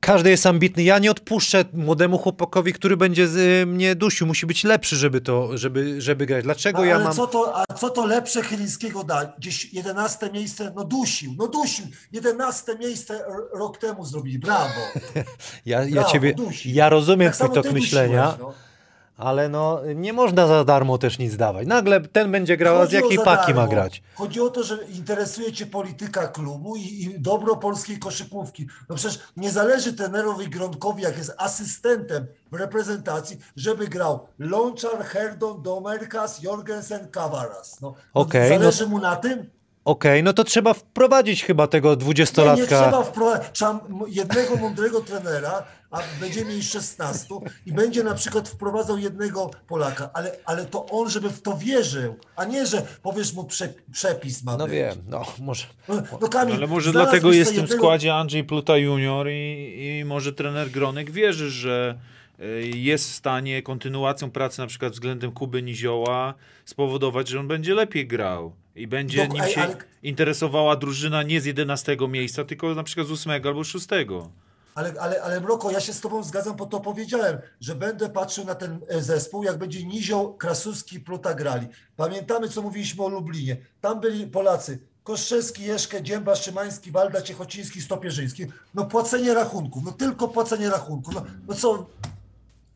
każdy 0.00 0.30
jest 0.30 0.46
ambitny. 0.46 0.82
Ja 0.82 0.98
nie 0.98 1.10
odpuszczę 1.10 1.64
młodemu 1.72 2.18
chłopakowi, 2.18 2.72
który 2.72 2.96
będzie 2.96 3.28
z, 3.28 3.36
y, 3.36 3.66
mnie 3.66 3.94
dusił. 3.94 4.26
Musi 4.26 4.46
być 4.46 4.64
lepszy, 4.64 4.96
żeby 4.96 5.20
to, 5.20 5.58
żeby, 5.58 6.00
żeby 6.00 6.26
grać. 6.26 6.44
Dlaczego 6.44 6.78
No, 6.78 6.84
ja 6.84 6.94
ale 6.94 7.04
mam... 7.04 7.14
co 7.14 7.26
to, 7.26 7.56
a 7.56 7.74
co 7.74 7.90
to 7.90 8.06
lepsze 8.06 8.42
Chylińskiego 8.42 9.04
da? 9.04 9.32
Gdzieś 9.38 9.72
11 9.74 10.30
miejsce, 10.32 10.72
no 10.76 10.84
dusił, 10.84 11.34
no 11.38 11.46
dusił. 11.46 11.86
11 12.12 12.78
miejsce 12.78 13.24
rok 13.52 13.78
temu 13.78 14.04
zrobili, 14.04 14.38
brawo. 14.38 14.68
Ja, 15.66 15.84
ja 15.84 15.90
brawo, 15.90 16.10
ciebie, 16.10 16.34
dusi. 16.34 16.74
ja 16.74 16.88
rozumiem 16.88 17.32
Tak 17.32 17.36
twój 17.36 17.54
tok 17.54 17.66
ty 17.66 17.72
myślenia, 17.72 18.22
dusiłeś, 18.30 18.40
no. 18.40 18.67
Ale 19.18 19.48
no 19.48 19.80
nie 19.94 20.12
można 20.12 20.46
za 20.46 20.64
darmo 20.64 20.98
też 20.98 21.18
nic 21.18 21.36
dawać. 21.36 21.66
Nagle 21.66 22.00
ten 22.00 22.32
będzie 22.32 22.56
grał, 22.56 22.80
a 22.80 22.86
z 22.86 22.92
jakiej 22.92 23.18
paki 23.18 23.54
ma 23.54 23.66
grać? 23.66 24.02
Chodzi 24.14 24.40
o 24.40 24.50
to, 24.50 24.62
że 24.62 24.78
interesuje 24.84 25.52
cię 25.52 25.66
polityka 25.66 26.28
klubu 26.28 26.76
i, 26.76 26.80
i 26.80 27.20
dobro 27.20 27.56
polskiej 27.56 27.98
koszykówki. 27.98 28.66
No 28.88 28.96
przecież 28.96 29.18
nie 29.36 29.50
zależy 29.50 29.92
trenerowi 29.92 30.48
Grądkowi, 30.48 31.02
jak 31.02 31.18
jest 31.18 31.34
asystentem 31.38 32.26
w 32.52 32.54
reprezentacji, 32.54 33.38
żeby 33.56 33.88
grał 33.88 34.26
Lonczar, 34.38 35.04
Herdon, 35.04 35.62
Domerkas, 35.62 36.42
Jorgensen, 36.42 37.08
Kavaras. 37.10 37.80
No, 37.80 37.94
no 38.14 38.20
Okej, 38.20 38.50
no- 38.50 38.58
zależy 38.58 38.86
mu 38.86 38.98
na 38.98 39.16
tym? 39.16 39.50
Okej, 39.84 40.22
no 40.22 40.32
to 40.32 40.44
trzeba 40.44 40.74
wprowadzić 40.74 41.44
chyba 41.44 41.66
tego 41.66 41.88
Nie, 41.88 41.94
nie 41.94 42.00
dwudziestolatka. 42.00 42.66
trzeba 42.66 43.02
wprowadzić 43.02 43.48
trzeba 43.52 43.80
jednego 44.08 44.56
mądrego 44.56 45.00
trenera, 45.00 45.62
a 45.90 46.02
będzie 46.20 46.44
mieć 46.44 46.68
16 46.70 47.26
i 47.66 47.72
będzie 47.72 48.04
na 48.04 48.14
przykład 48.14 48.48
wprowadzał 48.48 48.98
jednego 48.98 49.50
Polaka, 49.68 50.10
ale, 50.14 50.36
ale 50.44 50.64
to 50.64 50.86
on, 50.86 51.10
żeby 51.10 51.30
w 51.30 51.42
to 51.42 51.56
wierzył, 51.56 52.16
a 52.36 52.44
nie, 52.44 52.66
że 52.66 52.82
powiesz 53.02 53.32
mu 53.34 53.44
prze, 53.44 53.72
przepis 53.92 54.42
ma 54.44 54.56
No 54.56 54.64
być. 54.64 54.72
wiem, 54.74 54.96
no 55.08 55.24
może... 55.40 55.64
No, 55.88 56.02
no 56.20 56.28
Kamil, 56.28 56.54
Ale 56.56 56.66
może 56.66 56.92
dlatego 56.92 57.32
jest 57.32 57.50
w 57.50 57.54
tym 57.54 57.62
jednego- 57.62 57.82
składzie 57.82 58.14
Andrzej 58.14 58.44
Pluta 58.44 58.76
Junior 58.76 59.28
i, 59.30 59.98
i 60.00 60.04
może 60.04 60.32
trener 60.32 60.70
Gronek 60.70 61.10
wierzy, 61.10 61.50
że 61.50 61.98
y, 62.40 62.70
jest 62.74 63.10
w 63.10 63.14
stanie 63.14 63.62
kontynuacją 63.62 64.30
pracy 64.30 64.60
na 64.60 64.66
przykład 64.66 64.92
względem 64.92 65.32
Kuby 65.32 65.62
Nizioła 65.62 66.34
spowodować, 66.64 67.28
że 67.28 67.40
on 67.40 67.48
będzie 67.48 67.74
lepiej 67.74 68.06
grał 68.06 68.52
i 68.76 68.86
będzie 68.86 69.26
Dok- 69.28 69.34
nim 69.34 69.44
się 69.54 69.62
ale- 69.62 69.76
interesowała 70.02 70.76
drużyna 70.76 71.22
nie 71.22 71.40
z 71.40 71.44
11 71.44 71.96
miejsca, 72.08 72.44
tylko 72.44 72.74
na 72.74 72.82
przykład 72.82 73.06
z 73.06 73.10
8 73.12 73.46
albo 73.46 73.64
6. 73.64 73.86
Ale, 74.78 74.92
ale, 75.00 75.22
ale 75.22 75.40
Mroko, 75.40 75.70
ja 75.70 75.80
się 75.80 75.92
z 75.92 76.00
tobą 76.00 76.22
zgadzam, 76.22 76.56
bo 76.56 76.66
to 76.66 76.80
powiedziałem, 76.80 77.38
że 77.60 77.74
będę 77.74 78.08
patrzył 78.08 78.44
na 78.44 78.54
ten 78.54 78.80
e, 78.88 79.02
zespół, 79.02 79.42
jak 79.42 79.58
będzie 79.58 79.84
Nizioł, 79.84 80.34
Krasuski 80.34 80.96
i 80.96 81.00
Pluta 81.00 81.34
grali. 81.34 81.68
Pamiętamy, 81.96 82.48
co 82.48 82.62
mówiliśmy 82.62 83.04
o 83.04 83.08
Lublinie. 83.08 83.56
Tam 83.80 84.00
byli 84.00 84.26
Polacy. 84.26 84.78
Koszczewski, 85.02 85.62
Jeszkę, 85.62 86.02
Dzięba, 86.02 86.36
Szymański, 86.36 86.90
Walda, 86.90 87.22
Ciechociński, 87.22 87.82
Stopierzyński. 87.82 88.46
No 88.74 88.84
płacenie 88.84 89.34
rachunków, 89.34 89.82
no 89.84 89.92
tylko 89.92 90.28
płacenie 90.28 90.70
rachunków. 90.70 91.14
No, 91.14 91.24
no 91.48 91.54
co, 91.54 91.86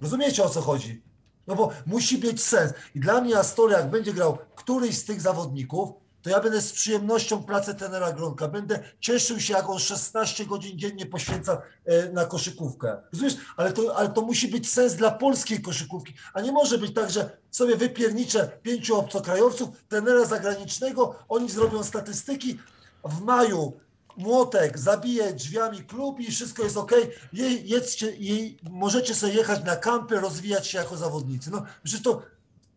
rozumiecie 0.00 0.44
o 0.44 0.48
co 0.48 0.60
chodzi? 0.60 1.02
No 1.46 1.54
bo 1.54 1.70
musi 1.86 2.18
być 2.18 2.42
sens. 2.42 2.72
I 2.94 3.00
dla 3.00 3.20
mnie 3.20 3.38
Astoria, 3.38 3.78
jak 3.78 3.90
będzie 3.90 4.12
grał 4.12 4.38
któryś 4.54 4.98
z 4.98 5.04
tych 5.04 5.20
zawodników, 5.20 5.90
to 6.22 6.30
ja 6.30 6.40
będę 6.40 6.60
z 6.60 6.72
przyjemnością 6.72 7.42
pracę 7.42 7.74
trenera 7.74 8.12
Gronka. 8.12 8.48
Będę 8.48 8.78
cieszył 9.00 9.40
się, 9.40 9.54
jak 9.54 9.70
on 9.70 9.78
16 9.78 10.46
godzin 10.46 10.78
dziennie 10.78 11.06
poświęca 11.06 11.62
e, 11.84 12.12
na 12.12 12.24
koszykówkę. 12.24 12.96
Rozumiesz? 13.12 13.36
Ale 13.56 13.72
to, 13.72 13.96
ale 13.96 14.08
to 14.08 14.22
musi 14.22 14.48
być 14.48 14.70
sens 14.70 14.94
dla 14.94 15.10
polskiej 15.10 15.62
koszykówki. 15.62 16.14
A 16.34 16.40
nie 16.40 16.52
może 16.52 16.78
być 16.78 16.94
tak, 16.94 17.10
że 17.10 17.36
sobie 17.50 17.76
wypierniczę 17.76 18.50
pięciu 18.62 18.96
obcokrajowców, 18.96 19.68
trenera 19.88 20.24
zagranicznego, 20.24 21.14
oni 21.28 21.50
zrobią 21.50 21.84
statystyki. 21.84 22.58
W 23.04 23.20
maju 23.20 23.72
Młotek 24.16 24.78
zabije 24.78 25.32
drzwiami 25.32 25.84
klub 25.84 26.20
i 26.20 26.30
wszystko 26.30 26.62
jest 26.62 26.76
ok. 26.76 26.92
Jej, 27.32 28.58
możecie 28.70 29.14
sobie 29.14 29.32
jechać 29.32 29.64
na 29.64 29.76
kampy, 29.76 30.20
rozwijać 30.20 30.66
się 30.66 30.78
jako 30.78 30.96
zawodnicy. 30.96 31.50
No, 31.50 31.64
przecież 31.84 32.02
to, 32.02 32.22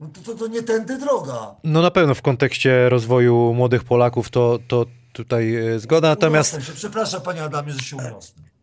no 0.05 0.23
to, 0.23 0.31
to, 0.31 0.39
to 0.39 0.47
nie 0.47 0.63
tędy 0.63 0.97
droga. 0.97 1.55
No 1.63 1.81
na 1.81 1.91
pewno 1.91 2.15
w 2.15 2.21
kontekście 2.21 2.89
rozwoju 2.89 3.53
młodych 3.53 3.83
Polaków 3.83 4.29
to, 4.29 4.59
to 4.67 4.85
tutaj 5.13 5.55
e, 5.55 5.79
zgoda, 5.79 6.09
natomiast 6.09 6.65
się. 6.65 6.73
Przepraszam 6.73 7.21
panie 7.21 7.43
Adamie, 7.43 7.71
że 7.71 7.79
się 7.79 7.95
uniosłem. 7.95 8.54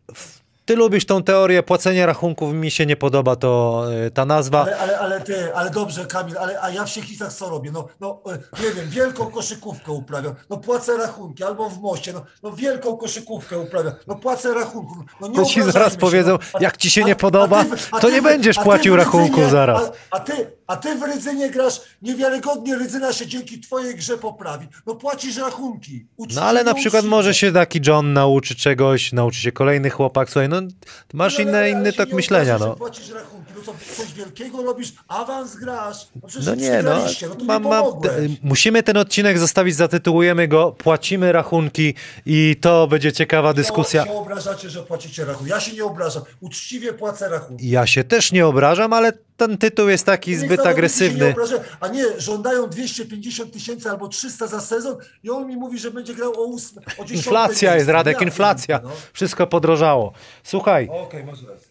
Ty 0.65 0.75
lubisz 0.75 1.05
tą 1.05 1.23
teorię 1.23 1.63
płacenia 1.63 2.05
rachunków, 2.05 2.53
mi 2.53 2.71
się 2.71 2.85
nie 2.85 2.95
podoba 2.95 3.35
to 3.35 3.83
e, 4.05 4.11
ta 4.11 4.25
nazwa. 4.25 4.61
Ale, 4.61 4.77
ale, 4.77 4.99
ale 4.99 5.21
ty, 5.21 5.55
ale 5.55 5.69
dobrze 5.69 6.05
Kamil, 6.05 6.37
ale 6.37 6.61
a 6.61 6.69
ja 6.69 6.85
w 6.85 6.89
Siechlicach 6.89 7.33
co 7.33 7.49
robię? 7.49 7.71
No, 7.71 7.87
no 7.99 8.21
e, 8.27 8.63
nie 8.63 8.71
wiem, 8.71 8.89
wielką 8.89 9.25
koszykówkę 9.25 9.91
uprawiam, 9.91 10.35
no 10.49 10.57
płacę 10.57 10.97
rachunki, 10.97 11.43
albo 11.43 11.69
w 11.69 11.79
moście, 11.81 12.13
no, 12.13 12.25
no 12.43 12.51
wielką 12.51 12.97
koszykówkę 12.97 13.59
uprawiam, 13.59 13.93
no 14.07 14.15
płacę 14.15 14.53
rachunków. 14.53 14.97
No, 15.21 15.27
nie 15.27 15.35
To 15.35 15.45
ci 15.45 15.61
zaraz 15.63 15.93
się, 15.93 15.99
powiedzą, 15.99 16.31
no. 16.53 16.59
Jak 16.59 16.77
ci 16.77 16.89
się 16.89 17.03
a- 17.03 17.07
nie 17.07 17.15
podoba, 17.15 17.65
ty- 17.65 17.69
to 18.01 18.09
nie 18.09 18.21
będziesz 18.21 18.57
płacił 18.59 18.95
Rydzynie- 18.95 19.49
zaraz. 19.49 19.91
A, 20.11 20.15
a, 20.15 20.19
ty, 20.19 20.51
a 20.67 20.77
ty 20.77 20.95
w 20.95 21.03
Rydzynie 21.03 21.49
grasz, 21.49 21.81
niewiarygodnie 22.01 22.75
Rydzyna 22.75 23.13
się 23.13 23.27
dzięki 23.27 23.59
twojej 23.59 23.95
grze 23.95 24.17
poprawi. 24.17 24.67
No 24.87 24.95
płacisz 24.95 25.37
rachunki. 25.37 26.05
No 26.35 26.41
ale 26.41 26.63
na 26.63 26.73
przykład 26.73 27.05
może 27.05 27.33
się 27.33 27.51
taki 27.51 27.79
John 27.87 28.13
nauczy 28.13 28.55
czegoś, 28.55 29.13
nauczy 29.13 29.39
się 29.41 29.51
kolejny 29.51 29.89
chłopak, 29.89 30.29
słuchaj, 30.29 30.49
no 30.61 30.67
masz 31.13 31.39
inny, 31.39 31.69
inny 31.69 31.93
tok 31.93 32.13
myślenia, 32.13 32.57
no. 32.57 32.75
Płacisz 32.75 33.09
rachunki. 33.09 33.42
No 33.67 33.73
co, 33.73 33.95
coś 34.03 34.13
wielkiego 34.13 34.63
robisz, 34.63 34.93
awans 35.07 35.55
grasz. 35.55 36.07
No, 36.15 36.29
No 36.45 36.55
nie, 36.55 36.83
no. 36.83 36.97
no 37.39 37.45
Mam, 37.45 37.63
mam, 37.63 37.83
pomogłeś. 37.83 38.31
musimy 38.43 38.83
ten 38.83 38.97
odcinek 38.97 39.39
zostawić, 39.39 39.75
zatytułujemy 39.75 40.47
go 40.47 40.71
Płacimy 40.71 41.31
rachunki 41.31 41.93
i 42.25 42.55
to 42.61 42.87
będzie 42.87 43.11
ciekawa 43.13 43.53
dyskusja. 43.53 44.05
się 44.05 44.11
obrażacie, 44.13 44.69
że 44.69 44.83
płacicie 44.83 45.25
rachunek. 45.25 45.49
Ja 45.51 45.59
się 45.59 45.73
nie 45.73 45.85
obrażam. 45.85 46.23
Uczciwie 46.41 46.93
płacę 46.93 47.29
rachunek. 47.29 47.61
Ja 47.63 47.87
się 47.87 48.03
też 48.03 48.31
nie 48.31 48.47
obrażam, 48.47 48.93
ale 48.93 49.11
ten 49.37 49.57
tytuł 49.57 49.89
jest 49.89 50.05
taki 50.05 50.35
zbyt 50.35 50.65
agresywny. 50.65 51.25
Nie 51.25 51.31
obrażają, 51.31 51.61
a 51.79 51.87
nie, 51.87 52.03
żądają 52.17 52.67
250 52.69 53.53
tysięcy 53.53 53.89
albo 53.89 54.07
300 54.07 54.47
za 54.47 54.61
sezon 54.61 54.95
i 55.23 55.29
on 55.29 55.47
mi 55.47 55.55
mówi, 55.57 55.79
że 55.79 55.91
będzie 55.91 56.13
grał 56.13 56.31
o 56.31 56.55
8, 56.55 56.83
o 56.97 57.03
10 57.03 57.11
Inflacja 57.11 57.75
jest. 57.75 57.89
Radek, 57.89 58.17
Ja 58.21 58.27
inflacja. 58.27 58.79
pierdolę, 58.79 59.01
Wszystko 59.13 59.47
podrożało. 59.47 60.13
Słuchaj, 60.43 60.87
No. 60.87 60.99
Okej, 60.99 61.23
masz 61.23 61.41
rację. 61.43 61.67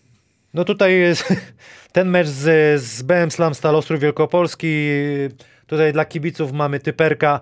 no 0.55 0.65
tutaj 0.65 0.99
jest 0.99 1.25
ten 1.93 2.09
mecz 2.09 2.29
z, 2.29 2.83
z 2.83 3.03
BM 3.03 3.31
Slam 3.31 3.55
Stal 3.55 3.77
Ostrów 3.77 4.01
Wielkopolski. 4.01 4.89
Tutaj 5.67 5.93
dla 5.93 6.05
kibiców 6.05 6.53
mamy 6.53 6.81
typerka. 6.81 7.41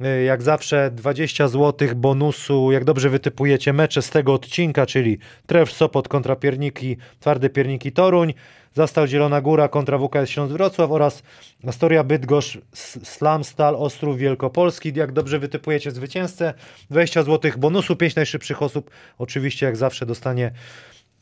y, 0.00 0.24
Jak 0.24 0.42
zawsze 0.42 0.90
20 0.90 1.48
zł 1.48 1.88
bonusu, 1.96 2.72
jak 2.72 2.84
dobrze 2.84 3.10
wytypujecie 3.10 3.72
mecze 3.72 4.02
z 4.02 4.10
tego 4.10 4.34
odcinka, 4.34 4.86
czyli 4.86 5.18
Tref 5.46 5.72
Sopot 5.72 6.08
kontra 6.08 6.36
Pierniki, 6.36 6.96
Twarde 7.20 7.50
Pierniki 7.50 7.92
Toruń, 7.92 8.34
Zastał 8.76 9.06
Zielona 9.06 9.40
Góra 9.40 9.68
kontra 9.68 9.98
WKS 9.98 10.30
Śląsk 10.30 10.52
Wrocław 10.52 10.90
oraz 10.90 11.22
Astoria 11.66 12.04
Bydgoszcz 12.04 12.58
Slam 13.04 13.44
Stal 13.44 13.76
Ostrów 13.76 14.18
Wielkopolski. 14.18 14.92
Jak 14.94 15.12
dobrze 15.12 15.38
wytypujecie 15.38 15.90
zwycięzcę, 15.90 16.54
20 16.90 17.22
zł 17.22 17.52
bonusu, 17.58 17.96
5 17.96 18.16
najszybszych 18.16 18.62
osób 18.62 18.90
oczywiście 19.18 19.66
jak 19.66 19.76
zawsze 19.76 20.06
dostanie 20.06 20.52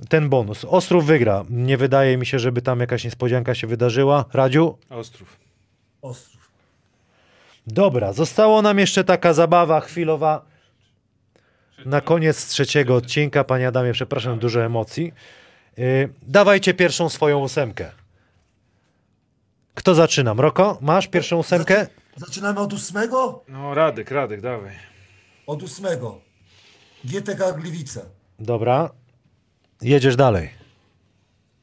ten 0.08 0.28
bonus. 0.28 0.64
Ostrów 0.64 1.06
wygra. 1.06 1.44
Nie 1.50 1.76
wydaje 1.76 2.16
mi 2.16 2.26
się, 2.26 2.38
żeby 2.38 2.62
tam 2.62 2.80
jakaś 2.80 3.04
niespodzianka 3.04 3.54
się 3.54 3.66
wydarzyła. 3.66 4.24
Radziu? 4.32 4.78
Ostrów. 4.90 5.38
Ostrów. 6.02 6.50
Dobra, 7.66 8.12
zostało 8.12 8.62
nam 8.62 8.78
jeszcze 8.78 9.04
taka 9.04 9.32
zabawa 9.32 9.80
chwilowa 9.80 10.44
na 11.86 12.00
koniec 12.00 12.46
trzeciego 12.46 12.96
odcinka. 12.96 13.44
Panie 13.44 13.68
Adamie, 13.68 13.92
przepraszam, 13.92 14.38
dużo 14.38 14.64
emocji. 14.64 15.12
Yy, 15.76 16.08
dawajcie 16.22 16.74
pierwszą 16.74 17.08
swoją 17.08 17.38
ósemkę. 17.38 17.90
Kto 19.74 19.94
zaczyna? 19.94 20.34
Mroko, 20.34 20.78
masz 20.80 21.08
pierwszą 21.08 21.38
ósemkę? 21.38 21.86
Zaczynamy 22.16 22.60
od 22.60 22.72
ósmego? 22.72 23.44
No 23.48 23.74
Radek, 23.74 24.10
Radek, 24.10 24.40
dawaj. 24.40 24.74
Od 25.46 25.62
ósmego. 25.62 26.20
GTK 27.04 27.52
Gliwice. 27.52 28.04
Dobra. 28.38 28.90
Jedziesz 29.84 30.16
dalej. 30.16 30.50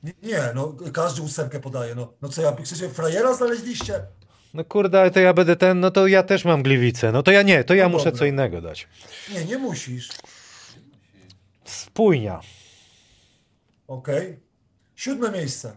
Nie, 0.04 0.40
no 0.56 0.76
każdy 0.94 1.22
ósemkę 1.22 1.60
podaje. 1.60 1.96
No, 1.96 2.14
no 2.22 2.30
co, 2.30 2.42
ja 2.42 2.56
chcecie 2.64 2.90
frajera 2.90 3.34
znaleźliście? 3.34 4.00
No 4.54 4.66
kurde, 4.66 5.02
ale 5.02 5.12
to 5.12 5.20
ja 5.20 5.34
będę 5.34 5.56
ten, 5.56 5.80
no 5.80 5.92
to 5.92 6.08
ja 6.08 6.24
też 6.24 6.46
mam 6.46 6.64
gliwicę. 6.64 7.12
No 7.12 7.24
to 7.24 7.32
ja 7.32 7.42
nie, 7.42 7.64
to 7.64 7.74
ja 7.74 7.84
No 7.84 7.90
muszę 7.90 8.06
dobra. 8.06 8.20
co 8.20 8.26
innego 8.26 8.62
dać. 8.62 8.88
Nie, 9.34 9.46
nie 9.46 9.58
musisz. 9.58 10.10
Spójnia. 11.66 12.42
Okej. 13.88 14.40
Siódme 14.96 15.32
miejsce. 15.32 15.76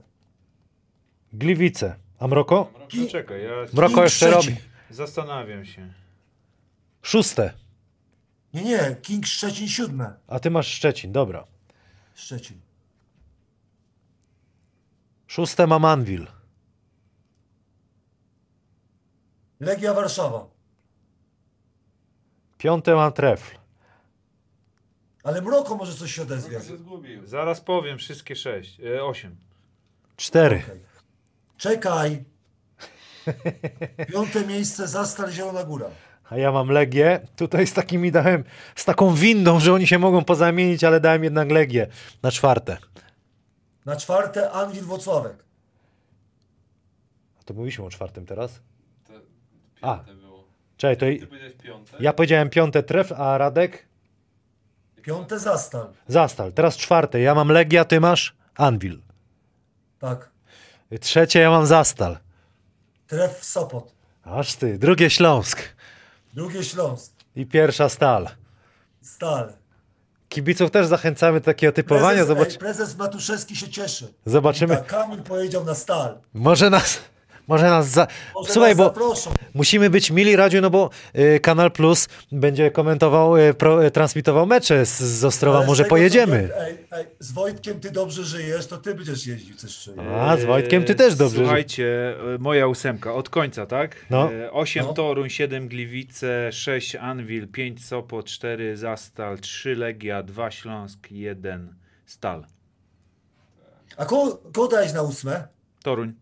Gliwice. 1.33 1.97
A 2.19 2.27
Mroko? 2.29 2.71
No 2.99 3.09
czekaj, 3.11 3.43
ja 3.45 3.51
Mroko 3.73 4.03
jeszcze 4.03 4.31
robi. 4.31 4.57
zastanawiam 4.91 5.65
się. 5.65 5.93
Szóste. 7.03 7.53
Nie, 8.55 8.63
nie, 8.63 8.97
King 9.03 9.27
Szczecin 9.27 9.69
siódme. 9.69 10.15
A 10.29 10.39
ty 10.41 10.51
masz 10.51 10.67
Szczecin, 10.69 11.13
dobra. 11.13 11.45
Szczecin. 12.15 12.61
Szóste 15.27 15.67
mam 15.67 15.85
Anvil. 15.85 16.27
Legia 19.61 19.95
Warszawa. 19.95 20.47
Piąte 22.59 22.95
mam 22.95 23.13
Trefl. 23.13 23.57
Ale 25.23 25.43
Mroko 25.43 25.77
może 25.77 25.95
coś 25.95 26.15
się 26.15 26.23
odezwie. 26.23 26.61
Zaraz 27.25 27.61
powiem 27.61 27.99
wszystkie 27.99 28.37
sześć, 28.37 28.81
e, 28.81 29.05
osiem. 29.05 29.37
Cztery. 30.17 30.63
Okej. 30.65 30.81
Czekaj. 31.57 32.25
Piąte 34.13 34.47
miejsce 34.47 34.89
Zastal 34.89 35.31
Zielona 35.33 35.65
Góra. 35.65 35.91
A 36.31 36.37
ja 36.37 36.53
mam 36.53 36.69
Legię. 36.69 37.21
Tutaj 37.37 37.67
z 37.67 37.73
takimi 37.73 38.13
dałem, 38.13 38.45
z 38.77 38.85
taką 38.85 39.15
windą, 39.15 39.61
że 39.61 39.73
oni 39.73 39.87
się 39.87 39.99
mogą 39.99 40.25
pozamienić, 40.25 40.85
ale 40.85 41.01
dałem 41.01 41.25
jednak 41.25 41.51
Legię 41.51 41.87
na 42.23 42.31
czwarte. 42.31 42.77
Na 43.87 43.97
czwarte 43.97 44.51
Anwil 44.51 44.85
Wocławek. 44.85 45.45
A 47.41 47.43
to 47.45 47.55
mówiliśmy 47.55 47.85
o 47.85 47.91
czwartym 47.91 48.27
teraz? 48.27 48.61
To 49.07 49.13
A. 49.83 49.97
piąte 49.97 50.15
było. 50.15 50.45
Czekaj, 50.77 50.97
to 50.97 51.01
Ty 51.07 51.13
i- 51.15 51.27
powiedziałeś 51.27 51.55
piąte? 51.63 51.97
ja 52.01 52.13
powiedziałem 52.13 52.51
piąte 52.51 52.83
Tref, 52.83 53.13
a 53.13 53.39
Radek? 53.39 53.87
Piąte 55.03 55.39
Zastal. 55.39 55.87
Zastal. 56.09 56.53
Teraz 56.53 56.77
czwarte. 56.77 57.21
Ja 57.21 57.35
mam 57.35 57.49
Legia, 57.49 57.85
ty 57.85 58.01
masz 58.01 58.37
Anvil. 58.57 59.01
Tak. 59.99 60.31
Trzecie 61.01 61.41
ja 61.41 61.51
mam 61.51 61.67
Zastal. 61.67 62.19
Tref 63.07 63.45
Sopot. 63.45 63.95
Aż 64.23 64.55
ty. 64.55 64.79
Drugie 64.79 65.11
Śląsk. 65.11 65.63
Drugie 66.35 66.65
Śląsk. 66.65 67.13
I 67.37 67.47
pierwsza 67.47 67.89
Stal. 67.89 68.29
Stal. 69.03 69.53
Kibiców 70.29 70.71
też 70.71 70.87
zachęcamy 70.87 71.41
do 71.41 71.45
takiego 71.47 71.73
typowania. 71.73 72.09
Prezes, 72.25 72.29
Zobacz, 72.29 72.53
ej, 72.53 72.59
prezes 72.59 72.97
Matuszewski 72.97 73.57
się 73.57 73.69
cieszy. 73.69 74.15
zobaczymy. 74.27 74.77
Tak, 74.77 74.87
Kamil 74.87 75.23
powiedział 75.23 75.65
na 75.65 75.75
Stal. 75.75 76.19
Może 76.35 76.71
nas, 76.71 76.99
może 77.49 77.65
nas 77.65 77.89
za... 77.89 78.07
Może 78.35 78.53
Słuchaj, 78.53 78.77
nas 78.77 78.79
bo 78.79 78.95
musimy 79.55 79.91
być 79.91 80.11
mili 80.11 80.37
Radziu, 80.37 80.61
no 80.61 80.71
bo 80.71 80.91
y, 81.19 81.41
Kanal 81.41 81.71
Plus 81.73 82.09
będzie 82.33 82.71
komentował, 82.71 83.37
y, 83.37 83.55
pro, 83.55 83.85
y, 83.87 83.91
transmitował 83.91 84.47
mecze 84.47 84.87
z, 84.87 85.03
z 85.03 85.25
Ostrowa. 85.25 85.57
Ale 85.57 85.67
z 85.67 85.69
Może 85.69 85.83
tego, 85.83 85.89
co 85.89 85.91
pojedziemy. 85.97 86.43
wiem, 86.43 86.51
Ej, 86.59 86.79
ej, 86.91 87.07
z 87.19 87.33
Wojtkiem 87.33 87.81
ty 87.81 87.91
dobrze 87.91 88.25
żyjesz, 88.25 88.67
to 88.67 88.77
ty 88.79 88.95
będziesz 88.95 89.27
jeździł 89.27 89.57
coś 89.57 89.77
czy 89.77 89.95
A, 90.21 90.37
z 90.37 90.45
Wojtkiem 90.45 90.85
ty 90.85 90.95
też 90.95 91.15
dobrze. 91.15 91.39
Słuchajcie, 91.39 92.15
e, 92.35 92.39
moja 92.39 92.67
ósemka, 92.67 93.15
od 93.15 93.29
końca, 93.31 93.67
tak? 93.67 93.97
No. 94.11 94.33
E, 94.33 94.53
Osiem 94.53 94.87
No. 94.87 94.93
Toruń, 94.93 95.31
siedem 95.31 95.69
Gliwice, 95.69 96.53
sześć 96.53 96.97
Anwil, 96.97 97.49
pięć 97.49 97.85
Sopot, 97.87 98.27
cztery 98.27 98.77
Zastal, 98.77 99.39
trzy 99.39 99.75
Legia, 99.75 100.23
dwa 100.23 100.51
Śląsk, 100.51 101.11
jeden 101.11 101.75
Stal. 102.07 102.45
A 103.97 104.05
kogo, 104.05 104.37
kogo 104.53 104.69
dałeś 104.69 104.93
na 104.93 105.03
ósme? 105.03 105.49
Toruń. 105.83 106.13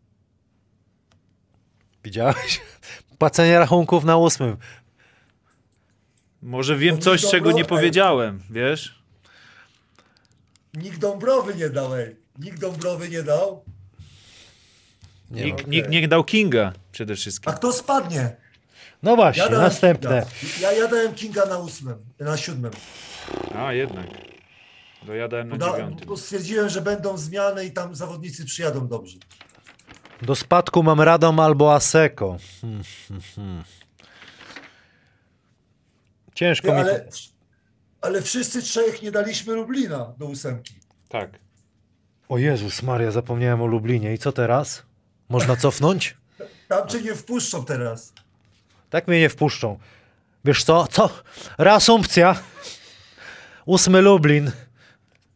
Widziałeś? 2.04 2.60
Płacenie 3.18 3.58
rachunków 3.58 4.04
na 4.04 4.16
ósmym. 4.16 4.56
Może 6.42 6.76
wiem 6.76 7.00
coś, 7.00 7.30
czego 7.30 7.52
nie 7.52 7.62
ej. 7.62 7.68
powiedziałem, 7.68 8.42
wiesz? 8.50 9.02
Nikt 10.74 10.98
Dąbrowy 10.98 11.54
nie 11.54 11.70
dał, 11.70 11.94
ej. 11.94 12.16
Nikt 12.38 12.60
Dąbrowy 12.60 13.08
nie 13.08 13.22
dał. 13.22 13.64
Nie 15.30 15.44
Nikt, 15.44 15.58
wiem. 15.60 15.70
nikt 15.70 15.88
nie 15.88 16.08
dał 16.08 16.24
Kinga 16.24 16.72
przede 16.92 17.16
wszystkim. 17.16 17.52
A 17.52 17.56
kto 17.56 17.72
spadnie? 17.72 18.36
No 19.02 19.16
właśnie, 19.16 19.42
dałem 19.42 19.60
następne. 19.60 20.26
Kinga. 20.40 20.56
Ja, 20.60 20.72
ja 20.72 20.88
dałem 20.88 21.14
Kinga 21.14 21.46
na 21.46 21.58
ósmym, 21.58 21.96
na 22.20 22.36
siódmym. 22.36 22.72
A, 23.56 23.72
jednak. 23.72 24.06
To 25.06 25.14
ja 25.14 25.28
dałem 25.28 25.48
na 25.48 25.56
Da, 25.56 25.70
dziewiątym. 25.72 26.08
bo 26.08 26.16
stwierdziłem, 26.16 26.68
że 26.68 26.80
będą 26.80 27.16
zmiany 27.18 27.64
i 27.64 27.72
tam 27.72 27.94
zawodnicy 27.94 28.44
przyjadą 28.44 28.88
dobrze. 28.88 29.18
Do 30.22 30.34
spadku 30.34 30.82
mam 30.82 31.00
Radom 31.00 31.40
albo 31.40 31.74
Aseko. 31.74 32.36
Hmm, 32.60 32.82
hmm, 33.08 33.22
hmm. 33.36 33.64
Ciężko 36.34 36.68
Ty, 36.68 36.74
mi... 36.74 36.80
ale, 36.80 37.08
ale 38.00 38.22
wszyscy 38.22 38.62
trzech 38.62 39.02
nie 39.02 39.10
daliśmy 39.10 39.54
Lublina 39.54 40.12
do 40.18 40.26
ósemki. 40.26 40.74
Tak. 41.08 41.30
O 42.28 42.38
Jezus 42.38 42.82
Maria, 42.82 43.10
zapomniałem 43.10 43.62
o 43.62 43.66
Lublinie. 43.66 44.14
I 44.14 44.18
co 44.18 44.32
teraz? 44.32 44.82
Można 45.28 45.56
cofnąć? 45.56 46.16
Tam 46.68 46.88
cię 46.88 47.02
nie 47.02 47.14
wpuszczą 47.14 47.64
teraz. 47.64 48.12
Tak 48.90 49.08
mnie 49.08 49.20
nie 49.20 49.28
wpuszczą. 49.28 49.78
Wiesz 50.44 50.64
co? 50.64 50.86
Co? 50.86 51.10
Reasumpcja. 51.58 52.42
Ósmy 53.66 54.00
Lublin. 54.00 54.50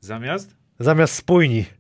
Zamiast? 0.01 0.51
Zamiast 0.79 1.15
spójni. 1.15 1.76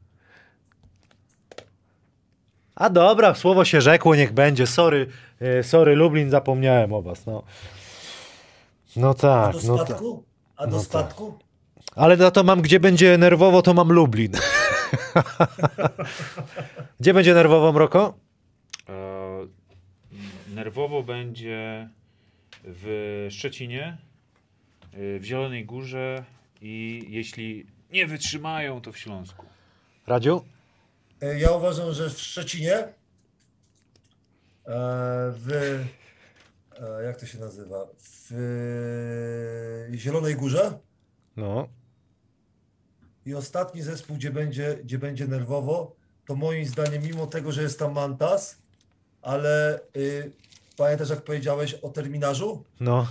A 2.76 2.90
dobra, 2.90 3.34
słowo 3.34 3.64
się 3.64 3.80
rzekło, 3.80 4.14
niech 4.14 4.32
będzie. 4.32 4.66
Sorry, 4.66 5.06
e, 5.40 5.62
sorry 5.62 5.96
Lublin, 5.96 6.30
zapomniałem 6.30 6.92
o 6.92 7.02
was. 7.02 7.26
No, 7.26 7.42
no 8.96 9.10
A 9.10 9.14
tak, 9.14 9.52
do 9.52 9.68
no 9.68 9.78
tak. 9.78 9.86
spadku? 9.86 10.24
A 10.56 10.66
do 10.66 10.72
no 10.72 10.78
tak. 10.78 10.86
spadku? 10.86 11.38
Ale 11.94 12.16
za 12.16 12.30
to 12.30 12.44
mam, 12.44 12.62
gdzie 12.62 12.80
będzie 12.80 13.18
nerwowo, 13.18 13.62
to 13.62 13.74
mam 13.74 13.92
Lublin. 13.92 14.32
gdzie 17.00 17.14
będzie 17.14 17.34
nerwowo, 17.34 17.72
Mroko? 17.72 18.14
E, 18.88 18.94
nerwowo 20.54 21.02
będzie 21.02 21.88
w 22.64 23.26
Szczecinie, 23.30 23.96
e, 24.92 25.18
w 25.18 25.24
Zielonej 25.24 25.64
Górze 25.64 26.24
i 26.62 27.04
jeśli 27.08 27.66
nie 27.92 28.06
wytrzymają, 28.06 28.80
to 28.80 28.92
w 28.92 28.98
Śląsku. 28.98 29.46
Radziu? 30.06 30.42
E, 31.32 31.38
Ja 31.38 31.50
uważam, 31.52 31.92
że 31.92 32.10
w 32.10 32.18
Szczecinie, 32.20 32.74
e, 32.78 32.92
w, 35.36 35.52
e, 36.80 37.04
jak 37.04 37.16
to 37.20 37.26
się 37.26 37.38
nazywa, 37.38 37.86
w 37.98 38.32
Zielonej 39.94 40.34
Górze 40.36 40.78
No. 41.36 41.68
i 43.26 43.34
ostatni 43.34 43.82
zespół, 43.82 44.16
gdzie 44.16 44.30
będzie, 44.30 44.78
gdzie 44.84 44.98
będzie 44.98 45.26
nerwowo, 45.26 45.96
to 46.26 46.36
moim 46.36 46.64
zdaniem, 46.66 47.02
mimo 47.02 47.26
tego, 47.26 47.52
że 47.52 47.62
jest 47.62 47.78
tam 47.78 47.92
Mantas, 47.92 48.58
ale 49.22 49.80
y, 49.96 50.32
pamiętasz, 50.76 51.10
jak 51.10 51.22
powiedziałeś 51.22 51.74
o 51.74 51.88
terminarzu? 51.88 52.64
No. 52.80 53.06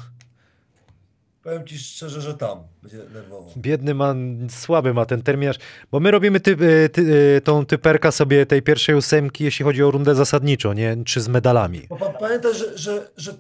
Powiem 1.45 1.67
Ci 1.67 1.79
szczerze, 1.79 2.21
że 2.21 2.33
tam 2.33 2.59
będzie 2.83 2.97
nerwowo. 2.97 3.51
Biedny 3.57 3.93
ma, 3.93 4.15
słaby 4.49 4.93
ma 4.93 5.05
ten 5.05 5.21
terminarz, 5.21 5.57
bo 5.91 5.99
my 5.99 6.11
robimy 6.11 6.39
ty, 6.39 6.51
y, 6.51 6.89
ty, 6.89 7.01
y, 7.37 7.41
tą 7.41 7.65
typerkę 7.65 8.11
sobie 8.11 8.45
tej 8.45 8.61
pierwszej 8.61 8.95
ósemki, 8.95 9.43
jeśli 9.43 9.65
chodzi 9.65 9.83
o 9.83 9.91
rundę 9.91 10.15
zasadniczą, 10.15 10.73
nie? 10.73 10.97
Czy 11.05 11.21
z 11.21 11.27
medalami. 11.27 11.81
Bo 11.89 11.95
pa, 11.95 12.09
pamiętaj, 12.09 12.53
że, 12.55 12.77
że, 12.77 13.07
że 13.17 13.33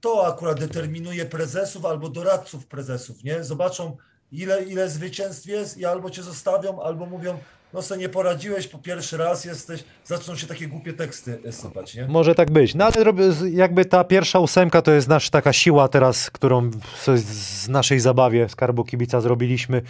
to 0.00 0.26
akurat 0.26 0.60
determinuje 0.60 1.24
prezesów 1.26 1.84
albo 1.84 2.08
doradców 2.08 2.66
prezesów, 2.66 3.24
nie? 3.24 3.44
Zobaczą, 3.44 3.96
ile, 4.32 4.62
ile 4.62 4.90
zwycięstw 4.90 5.46
jest 5.46 5.78
i 5.78 5.84
albo 5.84 6.10
cię 6.10 6.22
zostawią, 6.22 6.82
albo 6.82 7.06
mówią, 7.06 7.38
no 7.74 7.82
se 7.82 7.98
nie 7.98 8.08
poradziłeś, 8.08 8.68
po 8.68 8.78
pierwszy 8.78 9.16
raz 9.16 9.44
jesteś, 9.44 9.84
zaczną 10.04 10.36
się 10.36 10.46
takie 10.46 10.66
głupie 10.66 10.92
teksty 10.92 11.38
e, 11.44 11.52
sypać, 11.52 11.94
nie? 11.94 12.06
Może 12.06 12.34
tak 12.34 12.50
być. 12.50 12.74
No 12.74 12.84
ale 12.84 13.12
jakby 13.50 13.84
ta 13.84 14.04
pierwsza 14.04 14.38
ósemka 14.38 14.82
to 14.82 14.92
jest 14.92 15.08
nasza 15.08 15.30
taka 15.30 15.52
siła 15.52 15.88
teraz, 15.88 16.30
którą 16.30 16.70
z 17.16 17.68
naszej 17.68 18.00
zabawie 18.00 18.48
Skarbu 18.48 18.84
Kibica 18.84 19.20
zrobiliśmy. 19.20 19.82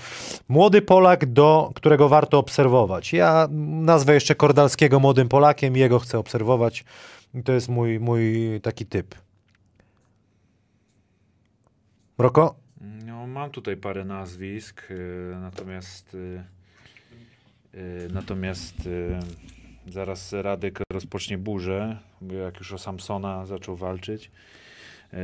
Młody 0.48 0.82
Polak, 0.82 1.26
do 1.26 1.70
którego 1.74 2.08
warto 2.08 2.38
obserwować. 2.38 3.12
Ja 3.12 3.48
nazwę 3.82 4.14
jeszcze 4.14 4.34
Kordalskiego 4.34 5.00
młodym 5.00 5.28
Polakiem, 5.28 5.76
jego 5.76 5.98
chcę 5.98 6.18
obserwować. 6.18 6.84
I 7.34 7.42
to 7.42 7.52
jest 7.52 7.68
mój, 7.68 8.00
mój 8.00 8.60
taki 8.62 8.86
typ. 8.86 9.14
Mroko? 12.18 12.54
No, 12.80 13.26
mam 13.26 13.50
tutaj 13.50 13.76
parę 13.76 14.04
nazwisk, 14.04 14.90
y, 14.90 15.36
natomiast 15.40 16.14
y, 16.14 16.44
natomiast 18.12 18.86
y, 18.86 19.18
zaraz 19.86 20.32
Radek 20.32 20.80
rozpocznie 20.92 21.38
burzę, 21.38 21.98
jak 22.44 22.58
już 22.58 22.72
o 22.72 22.78
Samsona 22.78 23.46
zaczął 23.46 23.76
walczyć. 23.76 24.30
Y, 25.14 25.16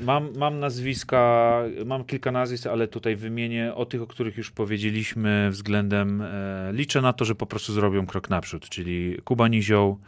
Mam, 0.00 0.32
mam 0.36 0.60
nazwiska, 0.60 1.62
mam 1.86 2.04
kilka 2.04 2.32
nazwisk, 2.32 2.66
ale 2.66 2.88
tutaj 2.88 3.16
wymienię 3.16 3.74
o 3.74 3.86
tych, 3.86 4.02
o 4.02 4.06
których 4.06 4.36
już 4.36 4.50
powiedzieliśmy 4.50 5.50
względem, 5.50 6.22
e, 6.22 6.70
liczę 6.72 7.00
na 7.00 7.12
to, 7.12 7.24
że 7.24 7.34
po 7.34 7.46
prostu 7.46 7.72
zrobią 7.72 8.06
krok 8.06 8.30
naprzód, 8.30 8.68
czyli 8.68 9.16
Kuba 9.24 9.48
Nizioł, 9.48 9.98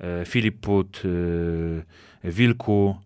e, 0.00 0.24
Filip 0.26 0.60
Put, 0.60 1.02
e, 2.24 2.30
Wilku 2.30 2.96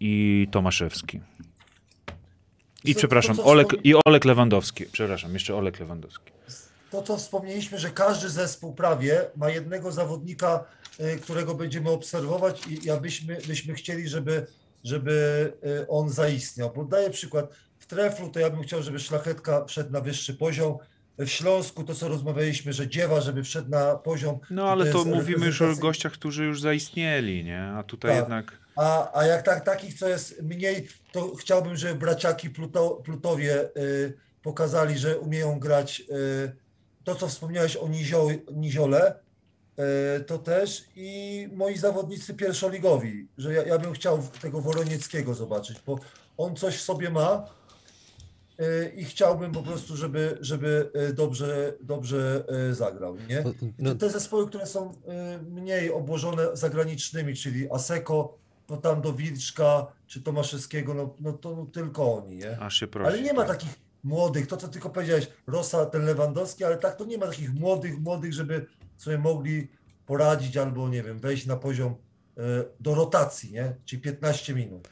i 0.00 0.46
Tomaszewski. 0.50 1.20
I 2.84 2.94
Co- 2.94 2.98
przepraszam, 2.98 3.36
to, 3.36 3.44
Olek, 3.44 3.68
i 3.84 3.94
Olek 4.04 4.24
Lewandowski. 4.24 4.84
Przepraszam, 4.92 5.34
jeszcze 5.34 5.54
Olek 5.56 5.80
Lewandowski. 5.80 6.32
To, 6.90 7.02
co 7.02 7.16
wspomnieliśmy, 7.16 7.78
że 7.78 7.90
każdy 7.90 8.28
zespół 8.28 8.74
prawie 8.74 9.24
ma 9.36 9.50
jednego 9.50 9.92
zawodnika, 9.92 10.64
y, 11.00 11.18
którego 11.18 11.54
będziemy 11.54 11.90
obserwować 11.90 12.66
i 12.66 12.86
ja 12.86 12.96
byśmy, 12.96 13.38
byśmy 13.46 13.74
chcieli, 13.74 14.08
żeby, 14.08 14.46
żeby 14.84 15.12
y, 15.82 15.88
on 15.88 16.10
zaistniał. 16.10 16.70
Podaję 16.70 17.10
przykład. 17.10 17.54
W 17.78 17.86
Treflu 17.86 18.28
to 18.28 18.40
ja 18.40 18.50
bym 18.50 18.62
chciał, 18.62 18.82
żeby 18.82 18.98
Szlachetka 18.98 19.64
wszedł 19.64 19.92
na 19.92 20.00
wyższy 20.00 20.34
poziom. 20.34 20.76
W 21.18 21.28
Śląsku 21.28 21.84
to, 21.84 21.94
co 21.94 22.08
rozmawialiśmy, 22.08 22.72
że 22.72 22.88
Dziewa, 22.88 23.20
żeby 23.20 23.42
wszedł 23.42 23.70
na 23.70 23.96
poziom. 23.96 24.38
No 24.50 24.68
ale 24.68 24.92
to 24.92 25.04
mówimy 25.04 25.46
już 25.46 25.62
o 25.62 25.76
gościach, 25.76 26.12
którzy 26.12 26.44
już 26.44 26.60
zaistnieli, 26.60 27.44
nie? 27.44 27.62
A 27.62 27.82
tutaj 27.82 28.10
Tak. 28.10 28.20
jednak... 28.20 28.58
A, 28.78 29.18
a 29.18 29.26
jak 29.26 29.42
tak, 29.42 29.64
takich, 29.64 29.98
co 29.98 30.08
jest 30.08 30.42
mniej, 30.42 30.88
to 31.12 31.34
chciałbym, 31.34 31.76
żeby 31.76 31.94
braciaki 31.94 32.50
Pluto, 32.50 32.90
Plutowie 33.04 33.68
y, 33.76 34.12
pokazali, 34.42 34.98
że 34.98 35.18
umieją 35.18 35.58
grać. 35.58 36.00
Y, 36.10 36.52
to, 37.04 37.14
co 37.14 37.28
wspomniałeś 37.28 37.76
o 37.76 37.88
Nizio, 37.88 38.28
Niziole, 38.52 39.14
y, 40.18 40.24
to 40.24 40.38
też 40.38 40.84
i 40.96 41.48
moi 41.52 41.78
zawodnicy 41.78 42.34
pierwszoligowi, 42.34 43.28
że 43.38 43.54
ja, 43.54 43.62
ja 43.62 43.78
bym 43.78 43.92
chciał 43.92 44.22
tego 44.42 44.60
Wolonieckiego 44.60 45.34
zobaczyć, 45.34 45.78
bo 45.86 45.98
on 46.36 46.56
coś 46.56 46.76
w 46.76 46.82
sobie 46.82 47.10
ma 47.10 47.46
y, 48.60 48.92
i 48.96 49.04
chciałbym 49.04 49.52
po 49.52 49.62
prostu, 49.62 49.96
żeby, 49.96 50.38
żeby 50.40 50.90
y, 51.10 51.12
dobrze, 51.12 51.72
dobrze 51.80 52.44
y, 52.70 52.74
zagrał, 52.74 53.16
nie? 53.28 53.44
No, 53.78 53.94
Te 53.94 54.10
zespoły, 54.10 54.48
które 54.48 54.66
są 54.66 54.92
mniej 55.50 55.92
obłożone 55.92 56.56
zagranicznymi, 56.56 57.34
czyli 57.34 57.70
Aseko, 57.72 58.38
no 58.68 58.76
tam 58.76 59.00
do 59.00 59.12
Wilczka 59.12 59.86
czy 60.06 60.22
Tomaszewskiego, 60.22 60.94
no, 60.94 61.14
no 61.20 61.32
to 61.32 61.56
no, 61.56 61.66
tylko 61.66 62.14
oni, 62.14 62.36
nie? 62.36 62.60
Aż 62.60 62.76
się 62.80 62.86
prosi. 62.86 63.06
Ale 63.06 63.22
nie 63.22 63.32
ma 63.32 63.44
tak. 63.44 63.58
takich 63.58 63.74
młodych, 64.04 64.46
to 64.46 64.56
co 64.56 64.68
tylko 64.68 64.90
powiedziałeś, 64.90 65.28
Rosa, 65.46 65.86
ten 65.86 66.04
Lewandowski, 66.04 66.64
ale 66.64 66.76
tak 66.76 66.96
to 66.96 67.04
nie 67.04 67.18
ma 67.18 67.26
takich 67.26 67.54
młodych, 67.54 67.98
młodych, 67.98 68.32
żeby 68.32 68.66
sobie 68.96 69.18
mogli 69.18 69.68
poradzić 70.06 70.56
albo, 70.56 70.88
nie 70.88 71.02
wiem, 71.02 71.18
wejść 71.18 71.46
na 71.46 71.56
poziom 71.56 71.92
y, 71.92 72.40
do 72.80 72.94
rotacji, 72.94 73.52
nie? 73.52 73.74
Czyli 73.84 74.02
15 74.02 74.54
minut. 74.54 74.88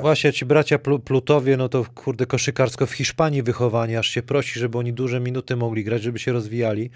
Właśnie 0.00 0.32
ci 0.32 0.44
bracia 0.46 0.78
Plu- 0.78 1.00
Plutowie, 1.00 1.56
no 1.56 1.68
to 1.68 1.84
kurde 1.94 2.26
koszykarsko 2.26 2.86
w 2.86 2.92
Hiszpanii 2.92 3.42
wychowani, 3.42 3.96
aż 3.96 4.08
się 4.08 4.22
prosi, 4.22 4.60
żeby 4.60 4.78
oni 4.78 4.92
duże 4.92 5.20
minuty 5.20 5.56
mogli 5.56 5.84
grać, 5.84 6.02
żeby 6.02 6.18
się 6.18 6.32
rozwijali. 6.32 6.90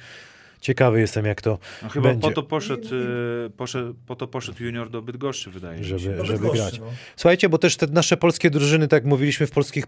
Ciekawy 0.62 1.00
jestem, 1.00 1.24
jak 1.24 1.42
to 1.42 1.58
No, 1.82 1.88
chyba 1.88 2.08
będzie. 2.08 2.28
po 2.28 2.34
to 2.34 2.42
poszedł, 2.42 2.88
y, 3.46 3.50
poszedł, 3.56 3.94
po 4.06 4.16
to 4.16 4.26
poszedł 4.26 4.64
junior 4.64 4.90
do 4.90 5.02
Bydgoszczy, 5.02 5.50
wydaje 5.50 5.78
mi 5.80 5.86
się. 5.86 5.98
Żeby- 5.98 6.16
Bydgoszczy, 6.16 6.56
grać. 6.58 6.80
No. 6.80 6.86
Słuchajcie, 7.16 7.48
bo 7.48 7.58
też 7.58 7.76
te 7.76 7.86
nasze 7.86 8.16
polskie 8.16 8.50
drużyny, 8.50 8.88
tak 8.88 8.96
jak 8.96 9.04
mówiliśmy 9.04 9.46
w 9.46 9.50
polskich, 9.50 9.84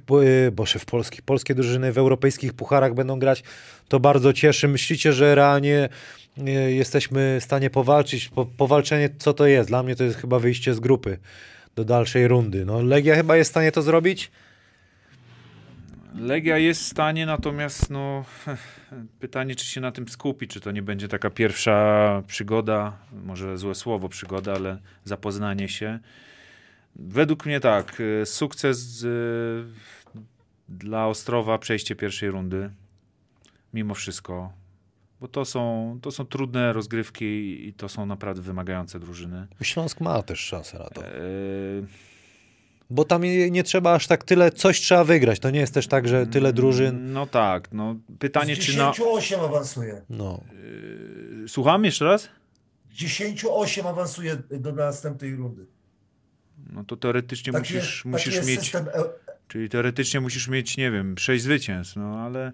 y, 0.46 0.52
boże, 0.52 0.78
w 0.78 0.84
polskich, 0.84 1.22
polskie 1.22 1.54
drużyny 1.54 1.92
w 1.92 1.98
europejskich 1.98 2.52
pucharach 2.52 2.94
będą 2.94 3.18
grać, 3.18 3.42
to 3.88 4.00
bardzo 4.00 4.32
cieszy. 4.32 4.68
Myślicie, 4.68 5.12
że 5.12 5.34
realnie 5.34 5.88
y, 6.38 6.72
jesteśmy 6.72 7.38
w 7.40 7.44
stanie 7.44 7.70
powalczyć? 7.70 8.28
Po, 8.28 8.46
powalczenie, 8.46 9.10
co 9.18 9.34
to 9.34 9.46
jest? 9.46 9.68
Dla 9.68 9.82
mnie 9.82 9.96
to 9.96 10.04
jest 10.04 10.16
chyba 10.16 10.38
wyjście 10.38 10.74
z 10.74 10.80
grupy 10.80 11.18
do 11.76 11.84
dalszej 11.84 12.28
rundy. 12.28 12.64
No, 12.64 12.82
Legia 12.82 13.14
chyba 13.16 13.36
jest 13.36 13.50
w 13.50 13.52
stanie 13.52 13.72
to 13.72 13.82
zrobić? 13.82 14.30
Legia 16.18 16.58
jest 16.58 16.82
w 16.82 16.86
stanie, 16.86 17.26
natomiast 17.26 17.90
no, 17.90 18.24
pytanie, 19.20 19.54
czy 19.54 19.66
się 19.66 19.80
na 19.80 19.92
tym 19.92 20.08
skupi, 20.08 20.48
czy 20.48 20.60
to 20.60 20.70
nie 20.70 20.82
będzie 20.82 21.08
taka 21.08 21.30
pierwsza 21.30 22.22
przygoda, 22.26 22.96
może 23.24 23.58
złe 23.58 23.74
słowo 23.74 24.08
przygoda, 24.08 24.54
ale 24.54 24.78
zapoznanie 25.04 25.68
się. 25.68 25.98
Według 26.96 27.46
mnie 27.46 27.60
tak, 27.60 28.00
y, 28.00 28.26
sukces 28.26 29.02
y, 29.02 29.64
dla 30.68 31.06
Ostrowa, 31.06 31.58
przejście 31.58 31.96
pierwszej 31.96 32.30
rundy, 32.30 32.70
mimo 33.74 33.94
wszystko, 33.94 34.52
bo 35.20 35.28
to 35.28 35.44
są, 35.44 35.98
to 36.02 36.10
są 36.10 36.24
trudne 36.24 36.72
rozgrywki 36.72 37.24
i 37.68 37.72
to 37.72 37.88
są 37.88 38.06
naprawdę 38.06 38.42
wymagające 38.42 39.00
drużyny. 39.00 39.46
Śląsk 39.62 40.00
ma 40.00 40.22
też 40.22 40.40
szansę 40.40 40.78
na 40.78 40.88
to. 40.88 41.00
Yy, 41.00 41.86
Bo 42.90 43.04
tam 43.04 43.22
nie, 43.50 43.62
trzeba 43.62 43.94
aż 43.94 44.06
tak 44.06 44.24
tyle, 44.24 44.52
coś 44.52 44.80
trzeba 44.80 45.04
wygrać. 45.04 45.38
To 45.38 45.50
nie 45.50 45.60
jest 45.60 45.74
też 45.74 45.86
tak, 45.86 46.08
że 46.08 46.26
tyle 46.26 46.52
drużyn. 46.52 47.12
No 47.12 47.26
tak, 47.26 47.72
no 47.72 47.96
pytanie, 48.18 48.56
Z 48.56 48.58
czy 48.58 48.78
na... 48.78 48.90
10-8 48.90 49.44
awansuje. 49.44 50.02
No. 50.10 50.40
Yy, 51.42 51.48
Słucham 51.48 51.84
jeszcze 51.84 52.04
raz? 52.04 52.28
10-8 52.96 53.88
awansuje 53.88 54.36
do 54.50 54.72
następnej 54.72 55.36
rundy. 55.36 55.66
No 56.72 56.84
to 56.84 56.96
teoretycznie 56.96 57.52
Taki 57.52 57.74
musisz, 57.74 57.94
jest, 57.94 58.04
musisz 58.04 58.46
mieć, 58.46 58.60
system, 58.60 58.88
e- 58.88 59.34
czyli 59.48 59.68
teoretycznie 59.68 60.20
musisz 60.20 60.48
mieć, 60.48 60.76
nie 60.76 60.90
wiem, 60.90 61.18
sześć 61.18 61.44
zwycięstw, 61.44 61.96
no 61.96 62.18
ale 62.18 62.52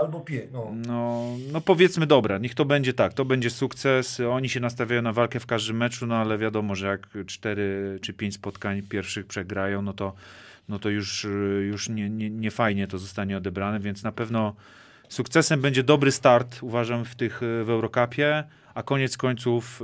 albo 0.00 0.20
pie, 0.20 0.46
no. 0.52 0.72
no, 0.86 1.26
no 1.52 1.60
powiedzmy 1.60 2.06
dobra, 2.06 2.38
niech 2.38 2.54
to 2.54 2.64
będzie 2.64 2.92
tak, 2.92 3.14
to 3.14 3.24
będzie 3.24 3.50
sukces, 3.50 4.20
oni 4.20 4.48
się 4.48 4.60
nastawiają 4.60 5.02
na 5.02 5.12
walkę 5.12 5.40
w 5.40 5.46
każdym 5.46 5.76
meczu, 5.76 6.06
no 6.06 6.16
ale 6.16 6.38
wiadomo, 6.38 6.74
że 6.74 6.86
jak 6.86 7.08
cztery 7.26 7.98
czy 8.02 8.12
pięć 8.12 8.34
spotkań 8.34 8.82
pierwszych 8.82 9.26
przegrają, 9.26 9.82
no 9.82 9.92
to, 9.92 10.12
no 10.68 10.78
to 10.78 10.88
już, 10.88 11.26
już 11.68 11.88
nie, 11.88 12.10
nie, 12.10 12.30
nie 12.30 12.50
fajnie 12.50 12.86
to 12.86 12.98
zostanie 12.98 13.36
odebrane, 13.36 13.80
więc 13.80 14.02
na 14.02 14.12
pewno 14.12 14.54
sukcesem 15.08 15.60
będzie 15.60 15.82
dobry 15.82 16.12
start, 16.12 16.58
uważam, 16.62 17.04
w 17.04 17.14
tych 17.14 17.40
w 17.40 17.70
Eurocupie, 17.70 18.44
a 18.74 18.82
koniec 18.82 19.16
końców 19.16 19.82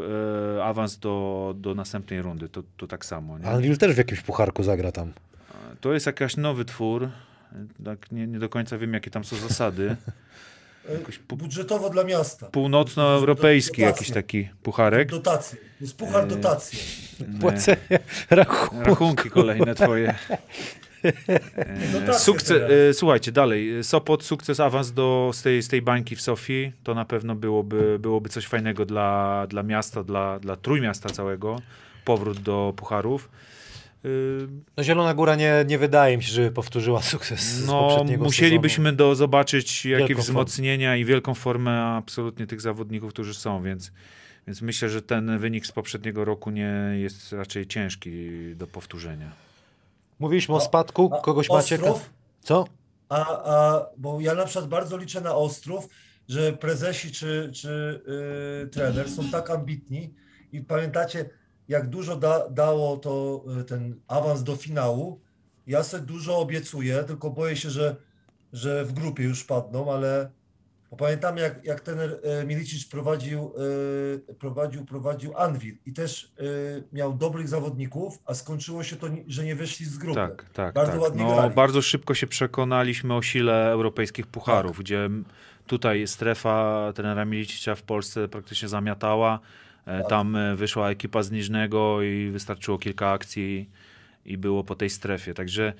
e, 0.58 0.64
awans 0.64 0.98
do, 0.98 1.54
do 1.56 1.74
następnej 1.74 2.22
rundy, 2.22 2.48
to, 2.48 2.62
to 2.76 2.86
tak 2.86 3.04
samo. 3.04 3.38
Nie? 3.38 3.46
Anvil 3.46 3.78
też 3.78 3.94
w 3.94 3.98
jakimś 3.98 4.20
pucharku 4.20 4.62
zagra 4.62 4.92
tam. 4.92 5.12
To 5.80 5.94
jest 5.94 6.06
jakiś 6.06 6.36
nowy 6.36 6.64
twór. 6.64 7.08
Tak 7.84 8.12
nie, 8.12 8.26
nie 8.26 8.38
do 8.38 8.48
końca 8.48 8.78
wiem, 8.78 8.94
jakie 8.94 9.10
tam 9.10 9.24
są 9.24 9.36
zasady. 9.36 9.96
E, 10.88 10.98
pu- 11.28 11.36
Budżetowo 11.36 11.90
dla 11.90 12.04
miasta. 12.04 12.46
Północnoeuropejski 12.46 13.82
jakiś 13.82 14.10
taki 14.10 14.48
pucharek. 14.62 15.10
Dotacje. 15.10 15.58
To 15.58 15.64
jest 15.84 15.96
puchar 15.96 16.24
E, 16.24 16.26
dotacji. 16.26 16.78
Nie, 17.28 17.38
Płacenie 17.40 17.76
rachunku. 18.30 18.84
Rachunki 18.84 19.30
kolejne 19.30 19.74
twoje. 19.74 20.14
E, 22.08 22.12
Sukces, 22.18 22.62
e, 22.90 22.94
słuchajcie, 22.94 23.32
dalej. 23.32 23.84
Sopot, 23.84 24.24
sukces, 24.24 24.60
awans 24.60 24.92
do, 24.92 25.30
z, 25.34 25.42
tej, 25.42 25.62
z 25.62 25.68
tej 25.68 25.82
bańki 25.82 26.16
w 26.16 26.20
Sofii. 26.20 26.72
To 26.84 26.94
na 26.94 27.04
pewno 27.04 27.34
byłoby, 27.34 27.98
byłoby 27.98 28.28
coś 28.28 28.46
fajnego 28.46 28.86
dla, 28.86 29.46
dla 29.48 29.62
miasta, 29.62 30.02
dla, 30.04 30.38
dla 30.38 30.56
trójmiasta 30.56 31.08
całego. 31.08 31.60
Powrót 32.04 32.38
do 32.40 32.72
pucharów. 32.76 33.28
No 34.76 34.84
Zielona 34.84 35.14
Góra 35.14 35.36
nie, 35.36 35.64
nie 35.68 35.78
wydaje 35.78 36.16
mi 36.16 36.22
się, 36.22 36.32
żeby 36.32 36.50
powtórzyła 36.50 37.02
sukces 37.02 37.40
z 37.40 37.66
No, 37.66 37.88
poprzedniego 37.88 38.24
musielibyśmy 38.24 38.84
sezonu. 38.84 38.96
do, 38.96 39.14
zobaczyć 39.14 39.84
jakieś 39.86 40.08
Wielką 40.08 40.22
formę. 40.22 40.22
wzmocnienia 40.22 40.96
i 40.96 41.04
wielką 41.04 41.34
formę 41.34 41.82
absolutnie 41.82 42.46
tych 42.46 42.60
zawodników, 42.60 43.12
którzy 43.12 43.34
są, 43.34 43.62
więc, 43.62 43.92
więc 44.46 44.62
myślę, 44.62 44.88
że 44.88 45.02
ten 45.02 45.38
wynik 45.38 45.66
z 45.66 45.72
poprzedniego 45.72 46.24
roku 46.24 46.50
nie 46.50 46.74
jest 46.94 47.32
raczej 47.32 47.66
ciężki 47.66 48.28
do 48.56 48.66
powtórzenia. 48.66 49.32
Mówiliśmy 50.18 50.54
o 50.54 50.60
spadku, 50.60 51.10
A 51.14 51.20
kogoś 51.20 51.48
macie? 51.50 51.74
Ostrów? 51.74 52.10
Co? 52.42 52.64
A, 53.08 53.42
a, 53.44 53.86
bo 53.96 54.20
ja 54.20 54.34
na 54.34 54.44
przykład 54.44 54.68
bardzo 54.68 54.96
liczę 54.96 55.20
na 55.20 55.34
Ostrów, 55.34 55.88
że 56.28 56.52
prezesi 56.52 57.12
czy, 57.12 57.50
czy 57.54 58.00
y, 58.64 58.68
trener 58.68 59.10
są 59.10 59.30
tak 59.30 59.50
ambitni 59.50 60.14
i 60.52 60.60
pamiętacie, 60.60 61.30
jak 61.70 61.88
dużo 61.88 62.16
da, 62.16 62.48
dało 62.48 62.96
to 62.96 63.44
y, 63.60 63.64
ten 63.64 64.00
awans 64.08 64.42
do 64.42 64.56
finału. 64.56 65.20
Ja 65.66 65.82
sobie 65.82 66.06
dużo 66.06 66.38
obiecuję, 66.38 67.04
tylko 67.06 67.30
boję 67.30 67.56
się, 67.56 67.70
że, 67.70 67.96
że 68.52 68.84
w 68.84 68.92
grupie 68.92 69.24
już 69.24 69.44
padną, 69.44 69.92
ale 69.92 70.30
bo 70.90 70.96
pamiętam 70.96 71.36
jak, 71.36 71.64
jak 71.64 71.80
trener 71.80 72.20
y, 72.42 72.46
Milicic 72.46 72.84
prowadził, 72.88 73.52
y, 74.28 74.34
prowadził, 74.34 74.84
prowadził 74.84 75.36
Anwil 75.36 75.76
i 75.86 75.92
też 75.92 76.32
miał 76.92 77.14
dobrych 77.14 77.48
zawodników, 77.48 78.18
a 78.24 78.34
skończyło 78.34 78.82
się 78.84 78.96
to, 78.96 79.06
że 79.26 79.44
nie 79.44 79.54
wyszli 79.56 79.86
z 79.86 79.98
grupy. 79.98 80.20
Tak, 80.20 80.44
tak. 80.52 80.74
Bardzo 80.74 80.92
tak. 80.92 81.00
ładnie 81.00 81.24
No, 81.24 81.34
grali. 81.34 81.54
bardzo 81.54 81.82
szybko 81.82 82.14
się 82.14 82.26
przekonaliśmy 82.26 83.14
o 83.14 83.22
sile 83.22 83.70
europejskich 83.70 84.26
pucharów, 84.26 84.72
Tak. 84.76 84.80
gdzie 84.80 85.10
tutaj 85.66 86.06
strefa 86.06 86.92
trenera 86.94 87.24
Milicicza 87.24 87.74
w 87.74 87.82
Polsce 87.82 88.28
praktycznie 88.28 88.68
zamiatała. 88.68 89.40
E. 89.86 90.04
Tam 90.04 90.36
e, 90.36 90.56
wyszła 90.56 90.90
ekipa 90.90 91.22
z 91.22 91.30
Niżnego 91.30 92.02
i 92.02 92.30
wystarczyło 92.30 92.78
kilka 92.78 93.10
akcji 93.10 93.70
i 94.24 94.38
było 94.38 94.64
po 94.64 94.74
tej 94.74 94.90
strefie. 94.90 95.34
Także 95.34 95.72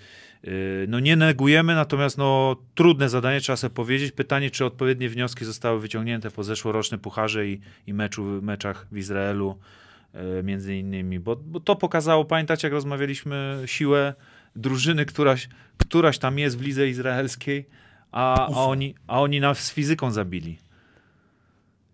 y, 0.44 0.86
no 0.88 1.01
nie 1.01 1.16
negujemy, 1.16 1.74
natomiast 1.74 2.18
no, 2.18 2.57
trudne 2.74 3.09
zadanie, 3.09 3.40
trzeba 3.40 3.57
sobie 3.57 3.74
powiedzieć. 3.74 4.12
Pytanie, 4.12 4.51
czy 4.51 4.64
odpowiednie 4.64 5.09
wnioski 5.09 5.44
zostały 5.44 5.80
wyciągnięte 5.80 6.30
po 6.30 6.44
zeszłorocznym 6.44 7.01
pucharze 7.01 7.46
i, 7.46 7.61
i 7.86 7.94
meczu, 7.94 8.22
meczach 8.22 8.86
w 8.92 8.98
Izraelu 8.98 9.59
e, 10.14 10.42
między 10.42 10.76
innymi, 10.76 11.20
bo, 11.20 11.36
bo 11.36 11.61
to 11.61 11.76
pokazało, 11.76 12.24
pamiętacie 12.24 12.66
jak 12.68 12.72
rozmawialiśmy, 12.72 13.62
siłę 13.66 14.14
drużyny, 14.57 15.07
któraś, 15.07 15.48
któraś 15.78 16.18
tam 16.18 16.38
jest 16.38 16.59
w 16.59 16.62
lidze 16.62 16.88
izraelskiej, 16.88 17.66
a, 18.12 18.46
a, 18.46 18.46
oni, 18.46 18.94
a 19.07 19.20
oni 19.20 19.40
nas 19.40 19.59
z 19.59 19.72
fizyką 19.72 20.11
zabili. 20.11 20.59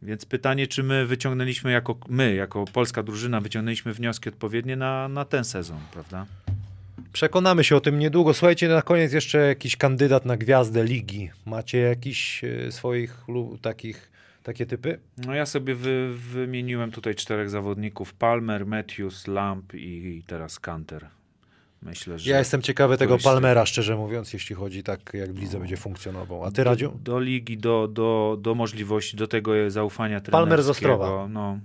Więc 0.02 0.24
pytanie, 0.24 0.66
czy 0.66 0.82
my 0.82 1.06
wyciągnęliśmy 1.06 1.72
jako, 1.72 1.96
my, 2.08 2.34
jako 2.34 2.64
polska 2.64 3.02
drużyna, 3.02 3.40
wyciągnęliśmy 3.40 3.92
wnioski 3.92 4.28
odpowiednie 4.28 4.76
na, 4.76 5.08
na 5.08 5.24
ten 5.24 5.44
sezon, 5.44 5.78
prawda? 5.92 6.26
Przekonamy 7.12 7.64
się 7.64 7.76
o 7.76 7.80
tym 7.80 7.98
niedługo. 7.98 8.34
Słuchajcie, 8.34 8.68
na 8.68 8.82
koniec 8.82 9.12
jeszcze 9.12 9.38
jakiś 9.38 9.76
kandydat 9.76 10.24
na 10.24 10.36
gwiazdę 10.36 10.84
ligi. 10.84 11.30
Macie 11.46 11.78
jakiś 11.78 12.44
e, 12.44 12.72
swoich 12.72 13.24
takich, 13.62 14.10
takie 14.42 14.66
typy? 14.66 14.98
No 15.26 15.34
ja 15.34 15.46
sobie 15.46 15.74
wy, 15.74 16.14
wymieniłem 16.14 16.90
tutaj 16.90 17.14
czterech 17.14 17.50
zawodników, 17.50 18.14
Palmer, 18.14 18.66
Matthews, 18.66 19.26
Lamp 19.26 19.74
i, 19.74 19.78
i 19.78 20.22
teraz 20.26 20.60
Kanter. 20.60 21.06
Myślę, 21.82 22.18
że... 22.18 22.30
Ja 22.30 22.38
jestem 22.38 22.62
ciekawy 22.62 22.98
tego 22.98 23.18
Palmera, 23.18 23.66
szczerze 23.66 23.96
mówiąc, 23.96 24.32
jeśli 24.32 24.56
chodzi 24.56 24.82
tak, 24.82 25.00
jak 25.14 25.32
w 25.32 25.38
lidze 25.38 25.58
będzie 25.58 25.76
funkcjonował. 25.76 26.44
A 26.44 26.50
ty, 26.50 26.64
Radziu? 26.64 26.88
Do, 26.90 26.98
do 26.98 27.20
ligi, 27.20 27.58
do, 27.58 27.88
do, 27.88 28.38
do 28.40 28.54
możliwości, 28.54 29.16
do 29.16 29.26
tego 29.26 29.70
zaufania 29.70 30.20
Palmer 30.20 30.62
z. 30.62 30.68
Ostrowa. 30.68 31.28
No, 31.28 31.58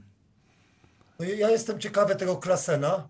No 1.19 1.25
ja- 1.25 1.35
ja 1.35 1.49
jestem 1.49 1.79
ciekawy 1.79 2.15
tego 2.15 2.35
Klasena, 2.37 3.07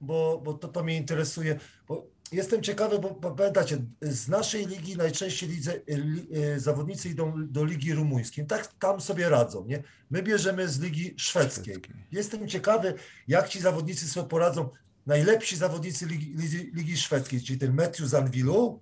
bo, 0.00 0.40
bo 0.44 0.54
to, 0.54 0.68
to 0.68 0.82
mnie 0.82 0.96
interesuje. 0.96 1.58
Bo 1.88 2.06
jestem 2.32 2.62
ciekawy, 2.62 2.98
bo, 2.98 3.10
bo 3.10 3.30
pamiętacie, 3.30 3.78
z 4.00 4.28
naszej 4.28 4.66
ligi 4.66 4.96
najczęściej 4.96 5.48
lidze, 5.48 5.80
li, 5.88 6.26
e, 6.54 6.60
zawodnicy 6.60 7.08
idą 7.08 7.32
do 7.46 7.64
ligi 7.64 7.94
rumuńskiej. 7.94 8.46
Tak 8.46 8.66
tam 8.80 9.00
sobie 9.00 9.28
radzą. 9.28 9.64
Nie? 9.66 9.82
My 10.10 10.22
bierzemy 10.22 10.68
z 10.68 10.80
ligi 10.80 11.14
szwedzkiej. 11.16 11.74
Szwedzkiej. 11.74 11.96
Jestem 12.12 12.48
ciekawy, 12.48 12.94
jak 13.28 13.48
ci 13.48 13.60
zawodnicy 13.60 14.08
sobie 14.08 14.28
poradzą. 14.28 14.68
Najlepsi 15.08 15.56
zawodnicy 15.56 16.06
ligi, 16.06 16.34
ligi, 16.36 16.70
ligi 16.74 16.96
szwedzkiej, 16.96 17.42
czyli 17.42 17.58
ten 17.58 17.74
Matthew 17.74 18.06
z 18.06 18.14
Anwilu, 18.14 18.80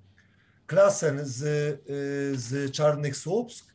Klasen 0.66 1.20
z, 1.22 1.42
y, 1.42 2.38
z 2.38 2.72
Czarnych 2.72 3.16
Słupsk 3.16 3.74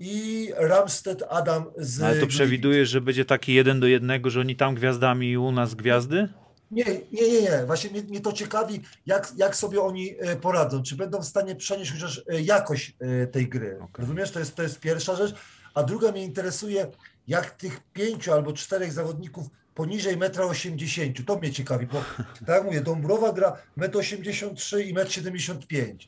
i 0.00 0.50
Ramstedt 0.56 1.24
Adam 1.30 1.64
z 1.76 1.98
No, 1.98 2.06
ale 2.06 2.20
to 2.20 2.26
przewidujesz, 2.26 2.88
że 2.88 3.00
będzie 3.00 3.24
taki 3.24 3.54
jeden 3.54 3.80
do 3.80 3.86
jednego, 3.86 4.30
że 4.30 4.40
oni 4.40 4.56
tam 4.56 4.74
gwiazdami 4.74 5.30
i 5.30 5.36
u 5.36 5.52
nas 5.52 5.74
gwiazdy? 5.74 6.28
Nie, 6.70 6.84
nie, 7.12 7.32
nie, 7.32 7.42
nie. 7.42 7.66
Właśnie 7.66 7.90
mnie, 7.90 8.02
mnie 8.02 8.20
to 8.20 8.32
ciekawi, 8.32 8.80
jak, 9.06 9.32
jak 9.36 9.56
sobie 9.56 9.80
oni 9.80 10.14
e, 10.18 10.36
poradzą. 10.36 10.82
Czy 10.82 10.96
będą 10.96 11.20
w 11.20 11.24
stanie 11.24 11.56
przenieść 11.56 11.92
chociaż 11.92 12.22
e, 12.28 12.40
jakość 12.40 12.96
e, 13.00 13.26
tej 13.26 13.48
gry. 13.48 13.76
Okej. 13.76 13.88
Rozumiesz? 13.98 14.30
To 14.30 14.38
jest, 14.38 14.54
to 14.54 14.62
jest 14.62 14.80
pierwsza 14.80 15.16
rzecz. 15.16 15.34
A 15.74 15.82
druga 15.82 16.12
mnie 16.12 16.24
interesuje, 16.24 16.86
jak 17.28 17.50
tych 17.50 17.80
pięciu 17.92 18.32
albo 18.32 18.52
czterech 18.52 18.92
zawodników 18.92 19.46
poniżej 19.74 20.18
1,80 20.18 21.02
m. 21.18 21.24
To 21.24 21.36
mnie 21.38 21.52
ciekawi, 21.52 21.86
bo 21.86 21.98
tak 22.46 22.48
jak 22.48 22.64
mówię, 22.64 22.80
Dąbrowa 22.80 23.32
gra 23.32 23.56
1,83 23.78 24.76
m 24.76 24.88
i 24.88 24.94
1,75 24.94 25.78
m. 25.90 25.98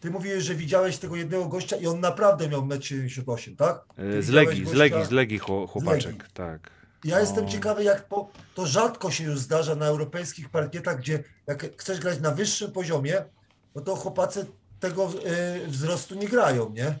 Ty 0.00 0.10
mówiłeś, 0.10 0.44
że 0.44 0.54
widziałeś 0.54 0.98
tego 0.98 1.16
jednego 1.16 1.46
gościa 1.46 1.76
i 1.76 1.86
on 1.86 2.00
naprawdę 2.00 2.48
miał 2.48 2.62
1,78 2.66 3.48
m, 3.50 3.56
tak? 3.56 3.84
Ty 3.96 4.02
E, 4.02 4.22
Z 4.22 4.26
widziałeś 4.26 4.48
Legii, 4.48 4.66
z 4.66 4.72
Legii, 4.72 5.04
z 5.04 5.10
Legii 5.10 5.38
chło- 5.40 5.66
chłopaczek, 5.68 6.12
Legii. 6.12 6.32
tak. 6.34 6.70
ja 7.04 7.20
jestem 7.20 7.44
No. 7.44 7.50
ciekawy, 7.50 7.84
jak 7.84 8.04
po, 8.08 8.30
to 8.54 8.66
rzadko 8.66 9.10
się 9.10 9.24
już 9.24 9.38
zdarza 9.38 9.74
na 9.74 9.86
europejskich 9.86 10.48
parkietach, 10.48 10.98
gdzie 10.98 11.24
jak 11.46 11.66
chcesz 11.76 12.00
grać 12.00 12.20
na 12.20 12.30
wyższym 12.30 12.72
poziomie, 12.72 13.24
no 13.74 13.82
to 13.82 13.96
chłopacy 13.96 14.46
tego 14.80 15.10
y, 15.64 15.66
wzrostu 15.70 16.14
nie 16.14 16.28
grają, 16.28 16.70
nie? 16.70 16.98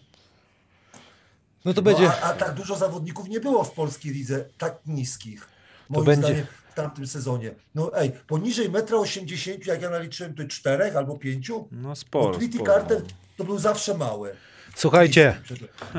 No 1.64 1.74
to 1.74 1.80
No, 1.80 1.82
będzie... 1.82 2.08
a, 2.10 2.20
a 2.20 2.32
tak 2.32 2.54
dużo 2.54 2.76
zawodników 2.76 3.28
nie 3.28 3.40
było 3.40 3.64
w 3.64 3.72
polskiej 3.72 4.12
lidze 4.12 4.44
tak 4.58 4.78
niskich. 4.86 5.48
Moim 5.92 6.06
będzie- 6.06 6.22
zdaniem 6.26 6.46
w 6.72 6.74
tamtym 6.74 7.06
sezonie. 7.06 7.50
No 7.74 7.90
ej, 7.96 8.12
poniżej 8.26 8.70
1,80 8.70 9.54
m, 9.54 9.60
jak 9.66 9.82
ja 9.82 9.90
naliczyłem, 9.90 10.34
to 10.34 10.42
czterech 10.48 10.96
albo 10.96 11.18
pięciu, 11.18 11.68
No 11.72 11.88
bo 11.88 11.94
sporo, 11.96 12.38
sporo. 12.54 12.72
Carter 12.72 13.02
to 13.36 13.44
był 13.44 13.58
zawsze 13.58 13.94
mały. 13.98 14.30
Słuchajcie, 14.76 15.36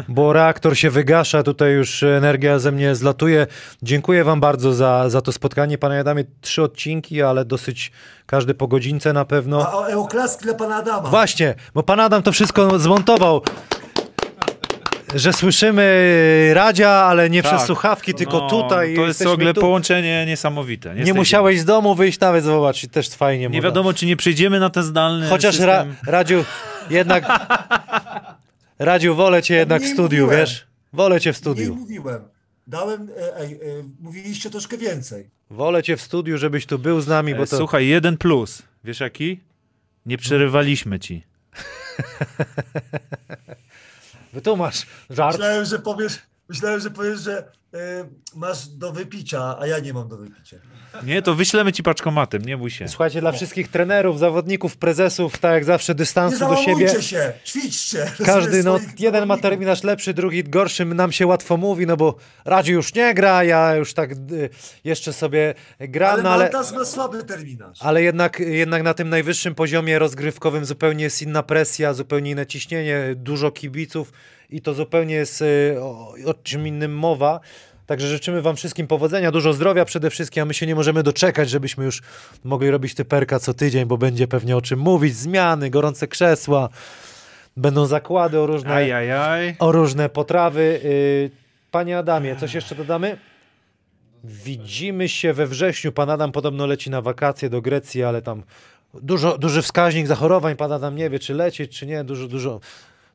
bo 0.08 0.34
reaktor 0.34 0.78
się 0.78 0.90
wygasza, 0.90 1.44
tutaj 1.44 1.72
już 1.74 2.04
energia 2.04 2.60
ze 2.60 2.72
mnie 2.72 2.96
zlatuje. 2.96 3.48
Dziękuję 3.84 4.24
wam 4.24 4.40
bardzo 4.40 4.74
za, 4.74 5.10
za 5.10 5.22
to 5.22 5.32
spotkanie. 5.32 5.78
Panie 5.78 6.00
Adamie, 6.00 6.24
trzy 6.42 6.64
odcinki, 6.64 7.22
ale 7.22 7.46
dosyć 7.46 7.92
każdy 8.26 8.54
po 8.54 8.68
godzince 8.68 9.14
na 9.14 9.26
pewno. 9.26 9.68
A, 9.68 9.88
a 9.94 9.96
oklaski 9.98 10.44
dla 10.44 10.54
pana 10.54 10.76
Adama. 10.76 11.10
Właśnie, 11.10 11.56
bo 11.74 11.84
pan 11.84 12.00
Adam 12.00 12.24
to 12.24 12.32
wszystko 12.32 12.80
zmontował. 12.80 13.42
Że 15.16 15.34
słyszymy 15.34 16.52
Radzia, 16.54 16.90
ale 16.90 17.30
nie 17.30 17.44
Tak. 17.44 17.52
przez 17.54 17.68
słuchawki, 17.68 18.14
tylko 18.14 18.38
No, 18.40 18.50
tutaj. 18.50 18.96
To 18.96 19.08
jest 19.08 19.24
w 19.24 19.28
ogóle 19.28 19.54
tu. 19.54 19.62
połączenie 19.62 20.26
niesamowite. 20.28 20.90
Nie 20.90 20.96
jesteśmy- 20.96 21.20
musiałeś 21.20 21.60
z 21.60 21.66
domu 21.66 21.96
wyjść 21.96 22.20
nawet, 22.20 22.44
zobacz, 22.44 22.88
też 22.88 23.10
fajnie. 23.10 23.42
Nie 23.42 23.50
można. 23.50 23.62
wiadomo, 23.62 23.94
czy 23.94 24.06
nie 24.06 24.16
przejdziemy 24.18 24.60
na 24.60 24.70
ten 24.70 24.84
zdalny 24.84 25.28
Chociaż 25.30 25.60
ra. 25.60 25.86
Radziu, 26.08 26.46
jednak. 26.90 27.26
Radziu, 28.80 29.16
wolę 29.16 29.42
cię 29.42 29.56
jednak 29.56 29.82
w 29.84 29.88
studiu, 29.88 30.24
mówiłem. 30.24 30.46
wiesz? 30.46 30.68
Wolę 30.94 31.22
cię 31.22 31.34
w 31.34 31.36
Nie 31.36 31.40
studiu. 31.40 31.76
mówiłem. 31.76 32.22
Dałem, 32.68 33.10
e, 33.18 33.38
ej, 33.38 33.54
e, 33.54 33.58
mówiliście 34.00 34.50
troszkę 34.50 34.78
więcej. 34.78 35.30
Wolę 35.50 35.84
cię 35.84 35.98
w 35.98 36.02
studiu, 36.02 36.38
żebyś 36.38 36.66
tu 36.66 36.80
był 36.80 37.02
z 37.02 37.08
nami, 37.08 37.36
bo 37.36 37.44
E, 37.44 37.48
to. 37.48 37.58
Słuchaj, 37.58 37.88
jeden 37.88 38.18
plus. 38.18 38.62
Wiesz 38.84 39.00
jaki? 39.00 39.40
Nie 40.06 40.18
przerywaliśmy 40.18 41.00
ci. 41.00 41.24
Wytłumacz 44.34 44.86
żart. 45.10 45.38
Myślałem, 45.38 45.66
że 45.66 45.80
powiesz, 45.80 46.20
myślałem, 46.50 46.80
że 46.80 46.92
powiesz, 46.92 47.20
że 47.20 47.52
e, 47.74 48.10
masz 48.36 48.68
do 48.68 48.92
wypicia, 48.92 49.60
a 49.60 49.68
ja 49.68 49.80
nie 49.80 49.94
mam 49.94 50.08
do 50.08 50.18
wypicia. 50.18 50.58
Nie, 51.04 51.22
to 51.22 51.36
wyślemy 51.36 51.74
ci 51.74 51.84
paczkomatem, 51.84 52.42
nie 52.42 52.58
bój 52.58 52.72
się. 52.72 52.88
Słuchajcie, 52.88 53.22
dla 53.22 53.32
wszystkich 53.32 53.68
trenerów, 53.68 54.20
zawodników, 54.20 54.78
prezesów, 54.78 55.38
tak 55.38 55.54
jak 55.54 55.66
zawsze, 55.66 55.94
Nie 55.94 55.96
dystansu 55.96 56.40
do 56.40 56.56
siebie. 56.56 57.02
się, 57.02 57.34
ćwiczcie. 57.46 58.12
Każdy, 58.26 58.64
no, 58.64 58.80
jeden 59.00 59.26
ma 59.26 59.38
terminarz 59.38 59.84
lepszy, 59.84 60.14
drugi 60.14 60.44
gorszy, 60.44 60.86
nam 60.86 61.12
się 61.12 61.28
łatwo 61.28 61.58
mówi, 61.58 61.88
no 61.88 61.98
bo 61.98 62.16
Radziu 62.46 62.74
już 62.74 62.94
nie 62.96 63.14
gra, 63.14 63.44
ja 63.44 63.76
już 63.76 63.94
tak 63.94 64.12
y, 64.12 64.50
jeszcze 64.84 65.14
sobie 65.14 65.54
gram, 65.80 66.14
Ale 66.14 66.24
no 66.24 66.30
ale, 66.30 66.50
ma 66.78 66.86
słaby 66.86 67.24
terminarz. 67.24 67.78
ale 67.82 68.04
jednak, 68.04 68.40
jednak 68.40 68.84
na 68.84 68.94
tym 68.94 69.10
najwyższym 69.10 69.56
poziomie 69.56 70.00
rozgrywkowym 70.00 70.66
zupełnie 70.66 71.04
jest 71.04 71.22
inna 71.22 71.44
presja, 71.44 71.94
zupełnie 71.94 72.32
inne 72.32 72.46
ciśnienie, 72.46 73.00
dużo 73.16 73.52
kibiców 73.52 74.12
i 74.50 74.62
to 74.62 74.74
zupełnie 74.74 75.16
jest 75.16 75.42
y, 75.42 75.76
o, 75.80 76.14
o 76.26 76.34
czym 76.34 76.68
innym 76.68 76.96
mowa. 76.98 77.40
Także 77.94 78.08
życzymy 78.08 78.42
wam 78.42 78.56
wszystkim 78.56 78.88
powodzenia, 78.88 79.32
dużo 79.32 79.54
zdrowia 79.54 79.86
przede 79.86 80.10
wszystkim, 80.10 80.44
a 80.44 80.46
my 80.46 80.54
się 80.54 80.68
nie 80.68 80.76
możemy 80.76 81.04
doczekać, 81.04 81.50
żebyśmy 81.50 81.86
już 81.86 82.02
mogli 82.44 82.70
robić 82.72 82.96
typerka 82.96 83.40
co 83.40 83.54
tydzień, 83.54 83.86
bo 83.86 83.98
będzie 83.98 84.28
pewnie 84.28 84.58
o 84.58 84.62
czym 84.62 84.80
mówić, 84.80 85.16
zmiany, 85.16 85.70
gorące 85.70 86.08
krzesła, 86.08 86.70
będą 87.58 87.86
zakłady 87.86 88.40
o 88.40 88.46
różne, 88.46 88.74
Ajajaj. 88.74 89.56
o 89.60 89.72
różne 89.72 90.10
potrawy. 90.10 90.80
Yy, 90.84 91.32
Panie 91.72 91.98
Adamie, 91.98 92.36
coś 92.36 92.54
jeszcze 92.54 92.76
dodamy? 92.76 93.18
Widzimy 94.24 95.10
się 95.10 95.34
we 95.34 95.48
wrześniu. 95.48 95.92
Pan 95.92 96.10
Adam 96.10 96.32
podobno 96.32 96.66
leci 96.66 96.90
na 96.90 97.02
wakacje 97.02 97.50
do 97.50 97.62
Grecji, 97.62 98.04
ale 98.04 98.22
tam 98.22 98.44
dużo, 98.94 99.38
duży 99.38 99.62
wskaźnik 99.62 100.08
zachorowań. 100.08 100.56
Pan 100.56 100.72
Adam 100.72 100.96
nie 100.96 101.10
wie, 101.10 101.20
czy 101.20 101.34
lecieć, 101.34 101.80
czy 101.80 101.86
nie. 101.86 102.04
Dużo, 102.04 102.28
dużo. 102.28 102.60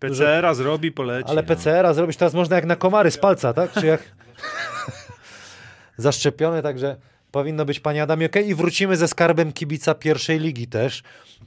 PCR-a 0.01 0.55
zrobi, 0.55 0.93
poleci. 0.93 1.31
Ale 1.31 1.43
no. 1.43 1.49
PCR-a 1.49 1.95
zrobić 1.95 2.17
teraz 2.17 2.35
można 2.35 2.57
jak 2.57 2.65
na 2.65 2.77
komary 2.77 3.11
z 3.11 3.19
palca, 3.19 3.53
tak? 3.53 3.73
Czy 3.73 3.87
jak 3.87 4.03
zaszczepiony, 5.97 6.63
także 6.63 6.97
powinno 7.31 7.65
być, 7.65 7.81
panie 7.81 8.03
Adamie, 8.03 8.27
okej. 8.27 8.49
I 8.49 8.55
wrócimy 8.55 8.97
ze 8.97 9.09
skarbem 9.09 9.53
kibica 9.53 9.95
pierwszej 9.95 10.39
ligi 10.41 10.67
też. 10.67 11.03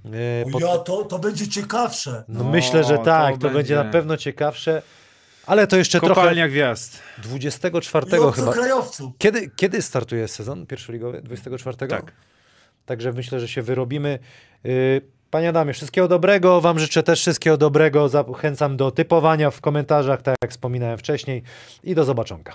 Yy, 0.05 0.11
O 0.45 0.49
pod- 0.51 0.61
ja, 0.61 0.77
to, 0.77 1.03
to 1.05 1.19
będzie 1.19 1.47
ciekawsze. 1.47 2.23
No, 2.27 2.43
No, 2.43 2.49
myślę, 2.49 2.83
że 2.83 2.97
to 2.97 3.03
tak, 3.03 3.33
to, 3.33 3.39
będzie. 3.39 3.55
będzie 3.55 3.75
na 3.75 3.83
pewno 3.85 4.17
ciekawsze. 4.17 4.81
Ale 5.45 5.67
to 5.67 5.77
jeszcze 5.77 5.99
trochę 5.99 6.15
Kopalnia 6.15 6.47
gwiazd. 6.47 6.99
24 7.17 8.07
I 8.07 8.09
chyba. 8.11 8.25
obcokrajowców. 8.25 9.13
Kiedy, 9.17 9.49
kiedy 9.55 9.81
startuje 9.81 10.27
sezon 10.27 10.65
pierwszoligowy? 10.65 11.21
24? 11.21 11.77
Tak. 11.77 12.11
Także 12.85 13.11
myślę, 13.13 13.39
że 13.39 13.47
się 13.47 13.61
wyrobimy. 13.61 14.19
Yy, 14.63 15.01
Panie 15.31 15.49
Adamie, 15.49 15.73
wszystkiego 15.73 16.07
dobrego. 16.07 16.61
Wam 16.61 16.79
życzę 16.79 17.03
też 17.03 17.19
wszystkiego 17.19 17.57
dobrego. 17.57 18.09
Zachęcam 18.09 18.77
do 18.77 18.91
typowania 18.91 19.51
w 19.51 19.61
komentarzach, 19.61 20.21
tak 20.21 20.35
jak 20.43 20.51
wspominałem 20.51 20.97
wcześniej. 20.97 21.43
I 21.83 21.95
do 21.95 22.03
zobaczonka. 22.03 22.53